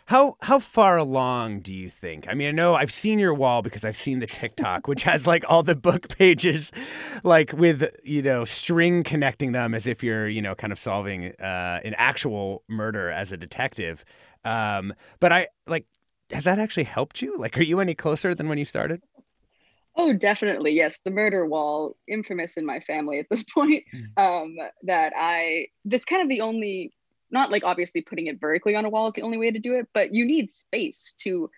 How 0.06 0.36
how 0.42 0.58
far 0.58 0.98
along 0.98 1.60
do 1.60 1.72
you 1.72 1.88
think? 1.88 2.28
I 2.28 2.34
mean, 2.34 2.48
I 2.48 2.50
know 2.50 2.74
I've 2.74 2.92
seen 2.92 3.18
your 3.18 3.32
wall 3.32 3.62
because 3.62 3.86
I've 3.86 3.96
seen 3.96 4.18
the 4.18 4.26
TikTok, 4.26 4.86
which 4.86 5.04
has 5.04 5.26
like 5.26 5.46
all 5.48 5.62
the 5.62 5.74
book 5.74 6.08
pages, 6.18 6.70
like 7.22 7.54
with 7.54 7.88
you 8.04 8.20
know 8.20 8.44
string 8.44 9.02
connecting 9.02 9.52
them 9.52 9.74
as 9.74 9.86
if 9.86 10.04
you're 10.04 10.28
you 10.28 10.42
know 10.42 10.54
kind 10.54 10.74
of 10.74 10.78
solving 10.78 11.32
uh, 11.40 11.80
an 11.82 11.94
actual 11.96 12.64
murder 12.68 13.10
as 13.10 13.32
a 13.32 13.38
detective. 13.38 14.04
Um, 14.44 14.92
but 15.20 15.32
I 15.32 15.48
like, 15.66 15.86
has 16.30 16.44
that 16.44 16.58
actually 16.58 16.84
helped 16.84 17.22
you? 17.22 17.38
Like, 17.38 17.56
are 17.56 17.62
you 17.62 17.80
any 17.80 17.94
closer 17.94 18.34
than 18.34 18.50
when 18.50 18.58
you 18.58 18.66
started? 18.66 19.00
Oh, 19.96 20.12
definitely. 20.12 20.72
Yes. 20.72 21.00
The 21.04 21.10
murder 21.10 21.46
wall, 21.46 21.96
infamous 22.08 22.56
in 22.56 22.66
my 22.66 22.80
family 22.80 23.20
at 23.20 23.26
this 23.30 23.44
point. 23.54 23.84
Mm. 23.94 24.06
Um, 24.16 24.56
that 24.84 25.12
I, 25.16 25.68
that's 25.84 26.04
kind 26.04 26.22
of 26.22 26.28
the 26.28 26.40
only, 26.40 26.92
not 27.30 27.50
like 27.50 27.64
obviously 27.64 28.00
putting 28.00 28.26
it 28.26 28.40
vertically 28.40 28.74
on 28.74 28.84
a 28.84 28.90
wall 28.90 29.06
is 29.06 29.14
the 29.14 29.22
only 29.22 29.38
way 29.38 29.50
to 29.50 29.58
do 29.58 29.74
it, 29.76 29.88
but 29.94 30.12
you 30.12 30.24
need 30.24 30.50
space 30.50 31.14
to 31.20 31.50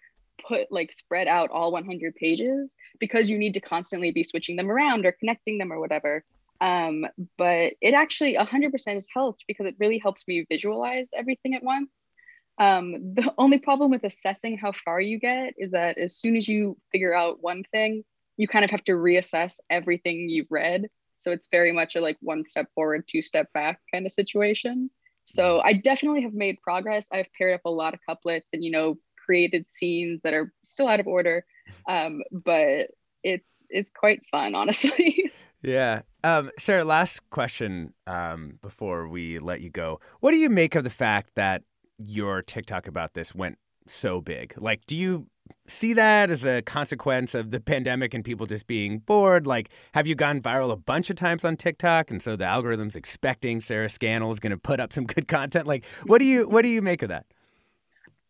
put 0.46 0.70
like 0.70 0.92
spread 0.92 1.28
out 1.28 1.50
all 1.50 1.72
100 1.72 2.14
pages 2.14 2.74
because 2.98 3.30
you 3.30 3.38
need 3.38 3.54
to 3.54 3.60
constantly 3.60 4.10
be 4.10 4.22
switching 4.22 4.56
them 4.56 4.70
around 4.70 5.06
or 5.06 5.12
connecting 5.12 5.58
them 5.58 5.72
or 5.72 5.80
whatever. 5.80 6.24
Um, 6.60 7.06
but 7.36 7.74
it 7.80 7.94
actually 7.94 8.36
100% 8.36 8.94
has 8.94 9.06
helped 9.12 9.44
because 9.46 9.66
it 9.66 9.76
really 9.78 9.98
helps 9.98 10.26
me 10.26 10.46
visualize 10.48 11.10
everything 11.14 11.54
at 11.54 11.62
once. 11.62 12.10
Um, 12.58 13.14
the 13.14 13.32
only 13.36 13.58
problem 13.58 13.90
with 13.90 14.04
assessing 14.04 14.56
how 14.56 14.72
far 14.84 15.00
you 15.00 15.18
get 15.18 15.54
is 15.58 15.72
that 15.72 15.98
as 15.98 16.16
soon 16.16 16.36
as 16.36 16.48
you 16.48 16.78
figure 16.90 17.14
out 17.14 17.42
one 17.42 17.64
thing, 17.70 18.04
you 18.36 18.46
kind 18.48 18.64
of 18.64 18.70
have 18.70 18.84
to 18.84 18.92
reassess 18.92 19.54
everything 19.70 20.28
you've 20.28 20.50
read. 20.50 20.86
So 21.18 21.32
it's 21.32 21.48
very 21.50 21.72
much 21.72 21.96
a 21.96 22.00
like 22.00 22.16
one 22.20 22.44
step 22.44 22.66
forward, 22.74 23.04
two 23.08 23.22
step 23.22 23.52
back 23.52 23.80
kind 23.92 24.06
of 24.06 24.12
situation. 24.12 24.90
So 25.24 25.60
I 25.64 25.72
definitely 25.72 26.22
have 26.22 26.34
made 26.34 26.60
progress. 26.62 27.06
I've 27.12 27.26
paired 27.36 27.54
up 27.54 27.62
a 27.64 27.70
lot 27.70 27.94
of 27.94 28.00
couplets 28.08 28.50
and, 28.52 28.62
you 28.62 28.70
know, 28.70 28.96
created 29.24 29.66
scenes 29.66 30.22
that 30.22 30.34
are 30.34 30.52
still 30.64 30.86
out 30.86 31.00
of 31.00 31.06
order. 31.06 31.44
Um, 31.88 32.22
but 32.30 32.90
it's 33.24 33.64
it's 33.68 33.90
quite 33.90 34.22
fun, 34.30 34.54
honestly. 34.54 35.32
Yeah. 35.62 36.02
Um, 36.22 36.50
Sarah, 36.58 36.84
last 36.84 37.28
question 37.30 37.92
um, 38.06 38.58
before 38.62 39.08
we 39.08 39.40
let 39.40 39.60
you 39.60 39.70
go. 39.70 40.00
What 40.20 40.30
do 40.30 40.36
you 40.36 40.48
make 40.48 40.74
of 40.76 40.84
the 40.84 40.90
fact 40.90 41.30
that 41.34 41.62
your 41.98 42.42
TikTok 42.42 42.86
about 42.86 43.14
this 43.14 43.34
went 43.34 43.58
so 43.88 44.20
big? 44.20 44.54
Like, 44.56 44.86
do 44.86 44.94
you 44.94 45.26
see 45.66 45.92
that 45.94 46.30
as 46.30 46.44
a 46.44 46.62
consequence 46.62 47.34
of 47.34 47.50
the 47.50 47.60
pandemic 47.60 48.14
and 48.14 48.24
people 48.24 48.46
just 48.46 48.66
being 48.66 48.98
bored? 49.00 49.46
Like, 49.46 49.70
have 49.94 50.06
you 50.06 50.14
gone 50.14 50.40
viral 50.40 50.70
a 50.70 50.76
bunch 50.76 51.10
of 51.10 51.16
times 51.16 51.44
on 51.44 51.56
TikTok, 51.56 52.10
and 52.10 52.22
so 52.22 52.36
the 52.36 52.44
algorithm's 52.44 52.96
expecting 52.96 53.60
Sarah 53.60 53.88
Scannell 53.88 54.32
is 54.32 54.40
going 54.40 54.50
to 54.50 54.58
put 54.58 54.80
up 54.80 54.92
some 54.92 55.04
good 55.06 55.28
content? 55.28 55.66
Like, 55.66 55.84
what 56.04 56.18
do 56.18 56.24
you 56.24 56.48
what 56.48 56.62
do 56.62 56.68
you 56.68 56.82
make 56.82 57.02
of 57.02 57.08
that? 57.08 57.26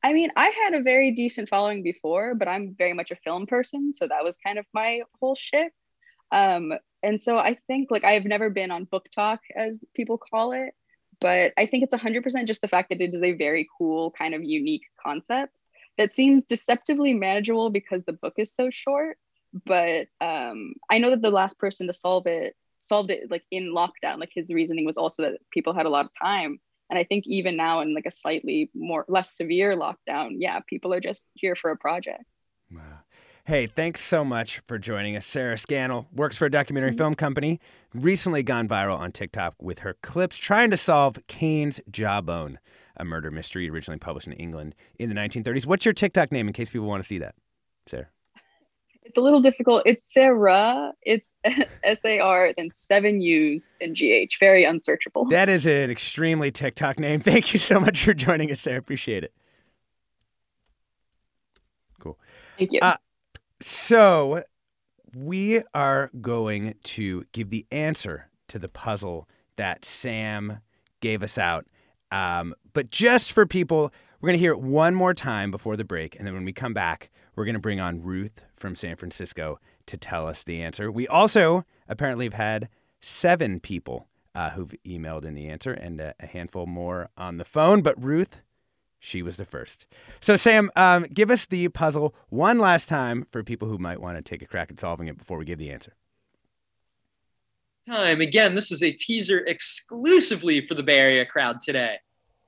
I 0.02 0.12
mean, 0.12 0.30
I 0.36 0.50
had 0.64 0.74
a 0.74 0.82
very 0.82 1.10
decent 1.10 1.48
following 1.48 1.82
before, 1.82 2.34
but 2.34 2.46
I'm 2.46 2.74
very 2.78 2.92
much 2.92 3.10
a 3.10 3.16
film 3.16 3.46
person, 3.46 3.92
so 3.92 4.06
that 4.06 4.22
was 4.22 4.36
kind 4.36 4.58
of 4.58 4.66
my 4.72 5.02
whole 5.20 5.34
shift. 5.34 5.74
Um, 6.30 6.72
and 7.02 7.20
so 7.20 7.38
I 7.38 7.56
think 7.66 7.90
like 7.90 8.04
I've 8.04 8.24
never 8.24 8.50
been 8.50 8.70
on 8.70 8.84
book 8.84 9.08
talk 9.14 9.40
as 9.56 9.82
people 9.94 10.18
call 10.18 10.52
it, 10.52 10.74
but 11.20 11.52
I 11.56 11.66
think 11.66 11.84
it's 11.84 11.94
100% 11.94 12.46
just 12.46 12.60
the 12.60 12.68
fact 12.68 12.90
that 12.90 13.00
it 13.00 13.14
is 13.14 13.22
a 13.22 13.32
very 13.32 13.68
cool, 13.78 14.12
kind 14.12 14.34
of 14.34 14.44
unique 14.44 14.84
concept 15.04 15.52
that 15.98 16.12
seems 16.12 16.44
deceptively 16.44 17.14
manageable 17.14 17.70
because 17.70 18.04
the 18.04 18.12
book 18.12 18.34
is 18.36 18.52
so 18.52 18.70
short. 18.70 19.18
But 19.64 20.08
um, 20.20 20.74
I 20.90 20.98
know 20.98 21.10
that 21.10 21.22
the 21.22 21.30
last 21.30 21.58
person 21.58 21.86
to 21.86 21.92
solve 21.92 22.26
it 22.26 22.54
solved 22.78 23.10
it 23.10 23.30
like 23.30 23.44
in 23.50 23.74
lockdown. 23.74 24.18
Like 24.18 24.32
his 24.34 24.52
reasoning 24.52 24.84
was 24.84 24.96
also 24.96 25.22
that 25.22 25.38
people 25.50 25.72
had 25.72 25.86
a 25.86 25.90
lot 25.90 26.04
of 26.04 26.10
time. 26.20 26.60
And 26.90 26.98
I 26.98 27.04
think 27.04 27.24
even 27.26 27.56
now 27.56 27.80
in 27.80 27.94
like 27.94 28.06
a 28.06 28.10
slightly 28.10 28.70
more 28.74 29.04
less 29.08 29.36
severe 29.36 29.76
lockdown, 29.76 30.36
yeah, 30.38 30.60
people 30.68 30.92
are 30.92 31.00
just 31.00 31.24
here 31.34 31.56
for 31.56 31.70
a 31.70 31.76
project. 31.76 32.22
Wow. 32.70 33.00
Hey, 33.44 33.66
thanks 33.66 34.00
so 34.00 34.24
much 34.24 34.60
for 34.66 34.78
joining 34.78 35.16
us. 35.16 35.24
Sarah 35.24 35.56
Scannell 35.56 36.08
works 36.12 36.36
for 36.36 36.46
a 36.46 36.50
documentary 36.50 36.90
mm-hmm. 36.90 36.98
film 36.98 37.14
company, 37.14 37.60
recently 37.94 38.42
gone 38.42 38.68
viral 38.68 38.98
on 38.98 39.12
TikTok 39.12 39.54
with 39.60 39.80
her 39.80 39.96
clips 40.02 40.36
trying 40.36 40.70
to 40.70 40.76
solve 40.76 41.18
Cain's 41.28 41.80
Jawbone 41.88 42.58
a 42.96 43.04
murder 43.04 43.30
mystery 43.30 43.68
originally 43.68 43.98
published 43.98 44.26
in 44.26 44.32
England 44.34 44.74
in 44.98 45.08
the 45.08 45.14
1930s. 45.14 45.66
What's 45.66 45.84
your 45.84 45.94
TikTok 45.94 46.32
name 46.32 46.46
in 46.46 46.52
case 46.52 46.70
people 46.70 46.86
want 46.86 47.02
to 47.02 47.06
see 47.06 47.18
that, 47.18 47.34
Sarah? 47.86 48.08
It's 49.06 49.16
a 49.16 49.20
little 49.20 49.40
difficult. 49.40 49.84
It's 49.86 50.12
Sarah. 50.12 50.92
It's 51.02 51.34
S 51.84 52.04
A 52.04 52.18
R, 52.18 52.52
then 52.56 52.70
seven 52.70 53.20
U's 53.20 53.76
and 53.80 53.94
G 53.94 54.12
H. 54.12 54.38
Very 54.40 54.64
unsearchable. 54.64 55.26
That 55.26 55.48
is 55.48 55.64
an 55.64 55.90
extremely 55.90 56.50
TikTok 56.50 56.98
name. 56.98 57.20
Thank 57.20 57.52
you 57.52 57.58
so 57.58 57.78
much 57.78 58.02
for 58.02 58.14
joining 58.14 58.50
us, 58.50 58.60
Sarah. 58.60 58.78
Appreciate 58.78 59.22
it. 59.22 59.32
Cool. 62.00 62.18
Thank 62.58 62.72
you. 62.72 62.80
Uh, 62.82 62.96
so, 63.60 64.42
we 65.14 65.62
are 65.72 66.10
going 66.20 66.74
to 66.82 67.24
give 67.32 67.50
the 67.50 67.64
answer 67.70 68.28
to 68.48 68.58
the 68.58 68.68
puzzle 68.68 69.28
that 69.56 69.84
Sam 69.84 70.58
gave 71.00 71.22
us 71.22 71.38
out 71.38 71.66
um, 72.10 72.54
but 72.72 72.90
just 72.90 73.32
for 73.32 73.46
people, 73.46 73.92
we're 74.20 74.28
going 74.28 74.38
to 74.38 74.40
hear 74.40 74.52
it 74.52 74.60
one 74.60 74.94
more 74.94 75.14
time 75.14 75.50
before 75.50 75.76
the 75.76 75.84
break. 75.84 76.16
And 76.16 76.26
then 76.26 76.34
when 76.34 76.44
we 76.44 76.52
come 76.52 76.74
back, 76.74 77.10
we're 77.34 77.44
going 77.44 77.54
to 77.54 77.60
bring 77.60 77.80
on 77.80 78.02
Ruth 78.02 78.42
from 78.54 78.74
San 78.74 78.96
Francisco 78.96 79.58
to 79.86 79.96
tell 79.96 80.26
us 80.26 80.42
the 80.42 80.62
answer. 80.62 80.90
We 80.90 81.06
also 81.06 81.64
apparently 81.88 82.26
have 82.26 82.34
had 82.34 82.68
seven 83.00 83.60
people 83.60 84.08
uh, 84.34 84.50
who've 84.50 84.74
emailed 84.84 85.24
in 85.24 85.34
the 85.34 85.48
answer 85.48 85.72
and 85.72 86.00
a, 86.00 86.14
a, 86.20 86.26
handful 86.26 86.66
more 86.66 87.08
on 87.16 87.38
the 87.38 87.44
phone. 87.44 87.80
But 87.82 88.02
Ruth, 88.02 88.42
she 88.98 89.22
was 89.22 89.36
the 89.36 89.44
first. 89.44 89.86
So, 90.20 90.36
Sam, 90.36 90.70
um, 90.76 91.04
give 91.04 91.30
us 91.30 91.46
the 91.46 91.68
puzzle 91.68 92.14
one 92.28 92.58
last 92.58 92.88
time 92.88 93.24
for 93.30 93.42
people 93.42 93.68
who 93.68 93.78
might 93.78 94.00
want 94.00 94.16
to 94.16 94.22
take 94.22 94.42
a 94.42 94.46
crack 94.46 94.70
at 94.70 94.80
solving 94.80 95.06
it 95.06 95.16
before 95.16 95.38
we 95.38 95.44
give 95.44 95.58
the 95.58 95.70
answer 95.70 95.94
time. 97.86 98.20
Again, 98.20 98.54
this 98.54 98.72
is 98.72 98.82
a 98.82 98.90
teaser 98.90 99.38
exclusively 99.46 100.66
for 100.66 100.74
the 100.74 100.82
Bay 100.82 100.98
Area 100.98 101.24
crowd 101.24 101.60
today. 101.60 101.98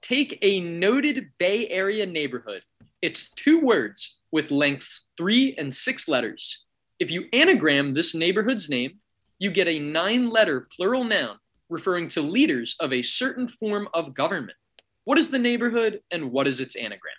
Take 0.02 0.38
a 0.42 0.60
noted 0.60 1.28
Bay 1.38 1.68
Area 1.68 2.06
neighborhood. 2.06 2.62
It's 3.02 3.30
two 3.30 3.60
words 3.60 4.18
with 4.32 4.50
lengths 4.50 5.06
three 5.16 5.54
and 5.56 5.72
six 5.72 6.08
letters. 6.08 6.64
If 6.98 7.12
you 7.12 7.26
anagram 7.32 7.94
this 7.94 8.16
neighborhood's 8.16 8.68
name, 8.68 8.98
you 9.38 9.52
get 9.52 9.68
a 9.68 9.78
nine 9.78 10.28
letter 10.28 10.66
plural 10.74 11.04
noun 11.04 11.36
referring 11.70 12.08
to 12.10 12.20
leaders 12.20 12.74
of 12.80 12.92
a 12.92 13.02
certain 13.02 13.46
form 13.46 13.88
of 13.94 14.14
government. 14.14 14.58
What 15.04 15.18
is 15.18 15.30
the 15.30 15.38
neighborhood 15.38 16.00
and 16.10 16.32
what 16.32 16.48
is 16.48 16.60
its 16.60 16.74
anagram? 16.74 17.14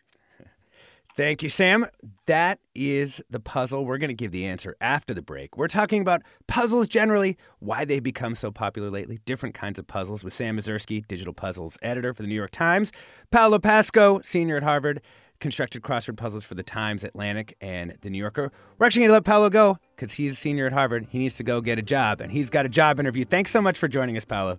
Thank 1.20 1.44
you, 1.44 1.50
Sam. 1.50 1.86
That 2.28 2.62
is 2.74 3.22
the 3.30 3.42
puzzle. 3.42 3.84
We're 3.84 3.98
going 3.98 4.08
to 4.08 4.14
give 4.14 4.32
the 4.32 4.46
answer 4.46 4.78
after 4.80 5.14
the 5.14 5.22
break. 5.22 5.58
We're 5.58 5.68
talking 5.68 6.02
about 6.02 6.22
puzzles 6.48 6.88
generally, 6.88 7.36
why 7.60 7.84
they've 7.84 8.02
become 8.02 8.36
so 8.36 8.52
popular 8.52 8.90
lately, 8.90 9.20
different 9.26 9.54
kinds 9.54 9.78
of 9.78 9.86
puzzles 9.86 10.24
with 10.24 10.34
Sam 10.34 10.58
Ezersky, 10.58 11.06
digital 11.06 11.34
puzzles 11.34 11.78
editor 11.82 12.14
for 12.14 12.22
the 12.22 12.30
New 12.30 12.36
York 12.36 12.52
Times, 12.52 12.94
Paolo 13.32 13.60
Pasco, 13.60 14.22
senior 14.24 14.56
at 14.56 14.64
Harvard, 14.64 15.02
constructed 15.42 15.82
crossword 15.82 16.16
puzzles 16.16 16.46
for 16.46 16.56
the 16.56 16.64
Times, 16.64 17.04
Atlantic, 17.04 17.58
and 17.60 17.98
the 18.00 18.10
New 18.10 18.20
Yorker. 18.20 18.50
We're 18.78 18.86
actually 18.86 19.02
going 19.02 19.10
to 19.10 19.14
let 19.16 19.26
Paolo 19.26 19.50
go 19.50 19.78
because 19.98 20.14
he's 20.14 20.32
a 20.32 20.36
senior 20.38 20.68
at 20.68 20.72
Harvard. 20.72 21.08
He 21.10 21.20
needs 21.20 21.36
to 21.36 21.44
go 21.44 21.60
get 21.60 21.78
a 21.78 21.82
job, 21.82 22.22
and 22.22 22.32
he's 22.32 22.50
got 22.50 22.66
a 22.66 22.70
job 22.70 22.98
interview. 22.98 23.26
Thanks 23.26 23.52
so 23.52 23.62
much 23.62 23.78
for 23.78 23.90
joining 23.90 24.16
us, 24.16 24.24
Paolo. 24.24 24.58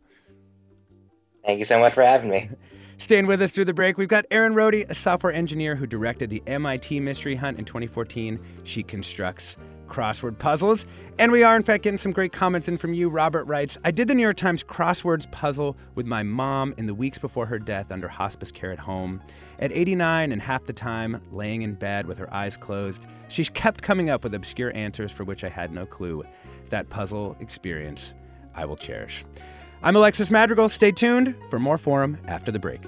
Thank 1.42 1.58
you 1.58 1.64
so 1.64 1.80
much 1.80 1.94
for 1.94 2.02
having 2.02 2.28
me. 2.28 2.50
Staying 3.00 3.26
with 3.26 3.40
us 3.40 3.50
through 3.50 3.64
the 3.64 3.72
break, 3.72 3.96
we've 3.96 4.08
got 4.08 4.26
Erin 4.30 4.54
Rhode, 4.54 4.84
a 4.90 4.94
software 4.94 5.32
engineer 5.32 5.74
who 5.74 5.86
directed 5.86 6.28
the 6.28 6.42
MIT 6.46 7.00
Mystery 7.00 7.34
Hunt 7.34 7.58
in 7.58 7.64
2014. 7.64 8.38
She 8.64 8.82
constructs 8.82 9.56
crossword 9.88 10.38
puzzles. 10.38 10.84
And 11.18 11.32
we 11.32 11.42
are, 11.42 11.56
in 11.56 11.62
fact, 11.62 11.82
getting 11.82 11.96
some 11.96 12.12
great 12.12 12.30
comments 12.30 12.68
in 12.68 12.76
from 12.76 12.92
you. 12.92 13.08
Robert 13.08 13.44
writes 13.44 13.78
I 13.86 13.90
did 13.90 14.06
the 14.06 14.14
New 14.14 14.22
York 14.22 14.36
Times 14.36 14.62
crosswords 14.62 15.28
puzzle 15.30 15.78
with 15.94 16.04
my 16.04 16.22
mom 16.22 16.74
in 16.76 16.84
the 16.84 16.94
weeks 16.94 17.18
before 17.18 17.46
her 17.46 17.58
death 17.58 17.90
under 17.90 18.06
hospice 18.06 18.52
care 18.52 18.70
at 18.70 18.78
home. 18.78 19.22
At 19.60 19.72
89 19.72 20.30
and 20.30 20.42
half 20.42 20.64
the 20.64 20.74
time, 20.74 21.22
laying 21.30 21.62
in 21.62 21.76
bed 21.76 22.06
with 22.06 22.18
her 22.18 22.32
eyes 22.32 22.58
closed, 22.58 23.06
she 23.28 23.44
kept 23.44 23.80
coming 23.80 24.10
up 24.10 24.24
with 24.24 24.34
obscure 24.34 24.76
answers 24.76 25.10
for 25.10 25.24
which 25.24 25.42
I 25.42 25.48
had 25.48 25.72
no 25.72 25.86
clue. 25.86 26.22
That 26.68 26.90
puzzle 26.90 27.34
experience 27.40 28.12
I 28.54 28.66
will 28.66 28.76
cherish. 28.76 29.24
I'm 29.82 29.96
Alexis 29.96 30.30
Madrigal. 30.30 30.68
Stay 30.68 30.92
tuned 30.92 31.34
for 31.48 31.58
more 31.58 31.78
Forum 31.78 32.18
after 32.26 32.52
the 32.52 32.58
break. 32.58 32.82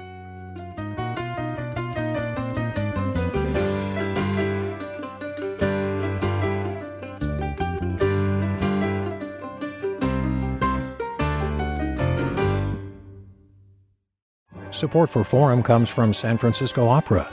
Support 14.71 15.11
for 15.11 15.25
Forum 15.25 15.63
comes 15.63 15.89
from 15.89 16.13
San 16.13 16.37
Francisco 16.37 16.89
Opera. 16.89 17.33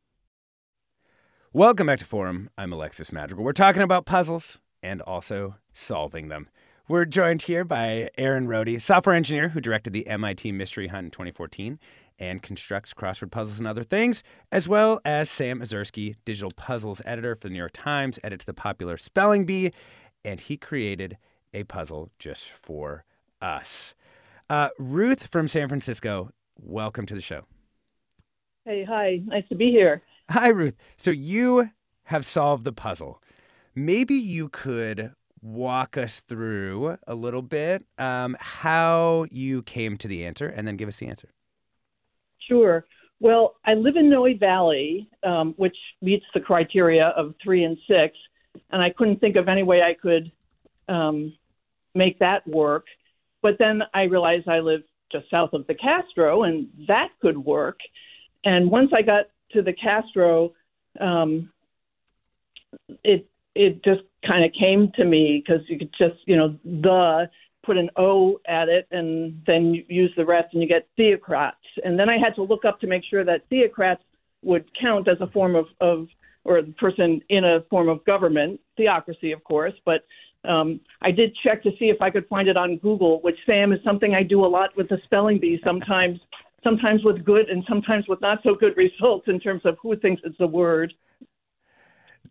Welcome 1.53 1.87
back 1.87 1.99
to 1.99 2.05
Forum. 2.05 2.49
I'm 2.57 2.71
Alexis 2.71 3.11
Madrigal. 3.11 3.43
We're 3.43 3.51
talking 3.51 3.81
about 3.81 4.05
puzzles 4.05 4.59
and 4.81 5.01
also 5.01 5.55
solving 5.73 6.29
them. 6.29 6.47
We're 6.87 7.03
joined 7.03 7.41
here 7.41 7.65
by 7.65 8.09
Erin 8.17 8.47
Rhode, 8.47 8.81
software 8.81 9.13
engineer 9.13 9.49
who 9.49 9.59
directed 9.59 9.91
the 9.91 10.07
MIT 10.07 10.53
Mystery 10.53 10.87
Hunt 10.87 11.07
in 11.07 11.11
2014 11.11 11.77
and 12.17 12.41
constructs 12.41 12.93
crossword 12.93 13.31
puzzles 13.31 13.59
and 13.59 13.67
other 13.67 13.83
things, 13.83 14.23
as 14.49 14.69
well 14.69 15.01
as 15.03 15.29
Sam 15.29 15.59
Ezersky, 15.59 16.15
digital 16.23 16.51
puzzles 16.51 17.01
editor 17.03 17.35
for 17.35 17.49
the 17.49 17.53
New 17.53 17.59
York 17.59 17.73
Times, 17.73 18.17
edits 18.23 18.45
the 18.45 18.53
popular 18.53 18.95
Spelling 18.95 19.45
Bee, 19.45 19.73
and 20.23 20.39
he 20.39 20.55
created 20.55 21.17
a 21.53 21.65
puzzle 21.65 22.11
just 22.17 22.49
for 22.49 23.03
us. 23.41 23.93
Uh, 24.49 24.69
Ruth 24.79 25.27
from 25.27 25.49
San 25.49 25.67
Francisco, 25.67 26.29
welcome 26.57 27.05
to 27.07 27.13
the 27.13 27.21
show. 27.21 27.43
Hey, 28.63 28.85
hi. 28.87 29.19
Nice 29.25 29.43
to 29.49 29.55
be 29.55 29.69
here. 29.69 30.01
Hi, 30.31 30.49
Ruth. 30.49 30.75
So 30.97 31.11
you 31.11 31.69
have 32.05 32.25
solved 32.25 32.63
the 32.63 32.73
puzzle 32.73 33.21
maybe 33.75 34.15
you 34.15 34.49
could 34.49 35.13
walk 35.41 35.97
us 35.97 36.19
through 36.19 36.97
a 37.07 37.15
little 37.15 37.41
bit 37.41 37.83
um, 37.97 38.37
how 38.39 39.25
you 39.31 39.63
came 39.63 39.97
to 39.97 40.07
the 40.07 40.25
answer 40.25 40.47
and 40.47 40.67
then 40.67 40.77
give 40.77 40.87
us 40.87 40.97
the 40.97 41.07
answer. 41.07 41.29
Sure. 42.47 42.85
Well, 43.19 43.55
I 43.65 43.73
live 43.75 43.95
in 43.95 44.09
Noe 44.09 44.27
Valley, 44.39 45.09
um, 45.23 45.53
which 45.57 45.75
meets 46.01 46.25
the 46.33 46.39
criteria 46.39 47.07
of 47.09 47.33
three 47.43 47.63
and 47.63 47.77
six, 47.87 48.17
and 48.71 48.81
I 48.81 48.89
couldn't 48.89 49.19
think 49.19 49.35
of 49.35 49.47
any 49.47 49.63
way 49.63 49.81
I 49.81 49.93
could 49.93 50.31
um, 50.87 51.33
make 51.93 52.19
that 52.19 52.47
work. 52.47 52.85
But 53.41 53.57
then 53.59 53.83
I 53.93 54.03
realized 54.03 54.47
I 54.47 54.59
live 54.59 54.81
just 55.11 55.29
south 55.29 55.53
of 55.53 55.67
the 55.67 55.75
Castro, 55.75 56.43
and 56.43 56.67
that 56.87 57.09
could 57.21 57.37
work. 57.37 57.79
And 58.43 58.71
once 58.71 58.91
I 58.95 59.01
got 59.03 59.25
to 59.53 59.61
the 59.61 59.73
Castro, 59.73 60.53
um, 60.99 61.51
it 63.03 63.27
it 63.55 63.83
just 63.83 64.01
kind 64.25 64.45
of 64.45 64.51
came 64.53 64.91
to 64.95 65.03
me 65.03 65.43
because 65.45 65.61
you 65.67 65.77
could 65.77 65.93
just, 65.97 66.15
you 66.25 66.37
know, 66.37 66.57
the 66.63 67.29
put 67.63 67.77
an 67.77 67.89
O 67.95 68.39
at 68.47 68.69
it 68.69 68.87
and 68.91 69.41
then 69.45 69.83
use 69.87 70.11
the 70.15 70.25
rest 70.25 70.53
and 70.53 70.61
you 70.61 70.67
get 70.67 70.87
theocrats. 70.97 71.51
And 71.83 71.99
then 71.99 72.09
I 72.09 72.17
had 72.17 72.33
to 72.35 72.43
look 72.43 72.65
up 72.65 72.79
to 72.81 72.87
make 72.87 73.03
sure 73.03 73.23
that 73.23 73.47
theocrats 73.49 73.99
would 74.41 74.65
count 74.79 75.07
as 75.07 75.17
a 75.21 75.27
form 75.27 75.55
of, 75.55 75.65
of 75.79 76.07
or 76.43 76.61
the 76.61 76.71
person 76.73 77.21
in 77.29 77.45
a 77.45 77.61
form 77.69 77.87
of 77.87 78.03
government, 78.05 78.59
theocracy, 78.77 79.31
of 79.31 79.43
course. 79.43 79.73
But 79.85 80.05
um, 80.43 80.79
I 81.01 81.11
did 81.11 81.35
check 81.43 81.61
to 81.63 81.71
see 81.77 81.85
if 81.85 82.01
I 82.01 82.09
could 82.09 82.27
find 82.27 82.47
it 82.47 82.57
on 82.57 82.77
Google, 82.77 83.21
which 83.21 83.37
Sam 83.45 83.71
is 83.73 83.79
something 83.83 84.15
I 84.15 84.23
do 84.23 84.43
a 84.43 84.47
lot 84.47 84.75
with 84.75 84.89
the 84.89 84.99
spelling 85.03 85.39
bee. 85.39 85.61
Sometimes, 85.63 86.19
sometimes 86.63 87.03
with 87.03 87.23
good 87.23 87.49
and 87.49 87.63
sometimes 87.67 88.07
with 88.07 88.21
not 88.21 88.39
so 88.43 88.55
good 88.55 88.75
results 88.77 89.27
in 89.27 89.39
terms 89.39 89.61
of 89.65 89.77
who 89.81 89.95
thinks 89.95 90.21
it's 90.25 90.37
the 90.37 90.47
word. 90.47 90.93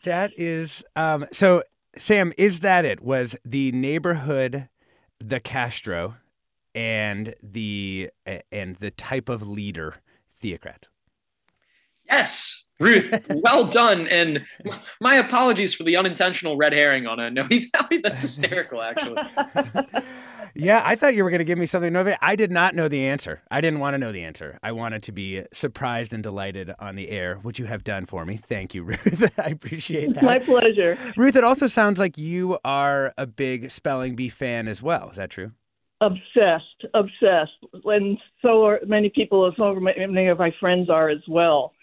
That 0.04 0.32
is 0.36 0.84
um, 0.96 1.26
so. 1.32 1.62
Sam, 1.96 2.32
is 2.38 2.60
that 2.60 2.84
it? 2.84 3.00
Was 3.00 3.36
the 3.44 3.72
neighborhood 3.72 4.68
the 5.18 5.40
Castro 5.40 6.16
and 6.74 7.34
the 7.42 8.10
and 8.52 8.76
the 8.76 8.90
type 8.90 9.28
of 9.28 9.48
leader 9.48 9.96
theocrat? 10.40 10.88
Yes, 12.04 12.64
Ruth. 12.80 13.24
well 13.30 13.66
done. 13.66 14.08
And 14.08 14.44
my 15.00 15.16
apologies 15.16 15.74
for 15.74 15.84
the 15.84 15.96
unintentional 15.96 16.56
red 16.56 16.72
herring 16.72 17.06
on 17.06 17.20
a 17.20 17.30
Noe 17.30 17.44
Valley. 17.48 17.98
That's 18.02 18.22
hysterical, 18.22 18.82
actually. 18.82 19.22
yeah, 20.54 20.82
I 20.84 20.96
thought 20.96 21.14
you 21.14 21.24
were 21.24 21.30
going 21.30 21.38
to 21.38 21.44
give 21.44 21.58
me 21.58 21.66
something. 21.66 21.96
I 21.96 22.36
did 22.36 22.50
not 22.50 22.74
know 22.74 22.88
the 22.88 23.04
answer. 23.04 23.42
I 23.50 23.60
didn't 23.60 23.80
want 23.80 23.94
to 23.94 23.98
know 23.98 24.12
the 24.12 24.22
answer. 24.22 24.58
I 24.62 24.72
wanted 24.72 25.02
to 25.04 25.12
be 25.12 25.44
surprised 25.52 26.12
and 26.12 26.22
delighted 26.22 26.72
on 26.78 26.96
the 26.96 27.08
air, 27.10 27.36
which 27.36 27.58
you 27.58 27.66
have 27.66 27.84
done 27.84 28.06
for 28.06 28.24
me. 28.24 28.36
Thank 28.36 28.74
you, 28.74 28.82
Ruth. 28.84 29.32
I 29.38 29.50
appreciate 29.50 30.14
that. 30.14 30.22
My 30.22 30.38
pleasure. 30.38 30.98
Ruth, 31.16 31.36
it 31.36 31.44
also 31.44 31.66
sounds 31.66 31.98
like 31.98 32.18
you 32.18 32.58
are 32.64 33.12
a 33.16 33.26
big 33.26 33.70
spelling 33.70 34.16
bee 34.16 34.28
fan 34.28 34.68
as 34.68 34.82
well. 34.82 35.10
Is 35.10 35.16
that 35.16 35.30
true? 35.30 35.52
Obsessed, 36.00 36.86
obsessed. 36.94 37.52
And 37.84 38.18
so 38.40 38.64
are 38.64 38.80
many 38.86 39.10
people, 39.10 39.52
so 39.56 39.78
many 39.78 40.28
of 40.28 40.38
my 40.38 40.50
friends 40.58 40.88
are 40.88 41.10
as 41.10 41.20
well. 41.28 41.74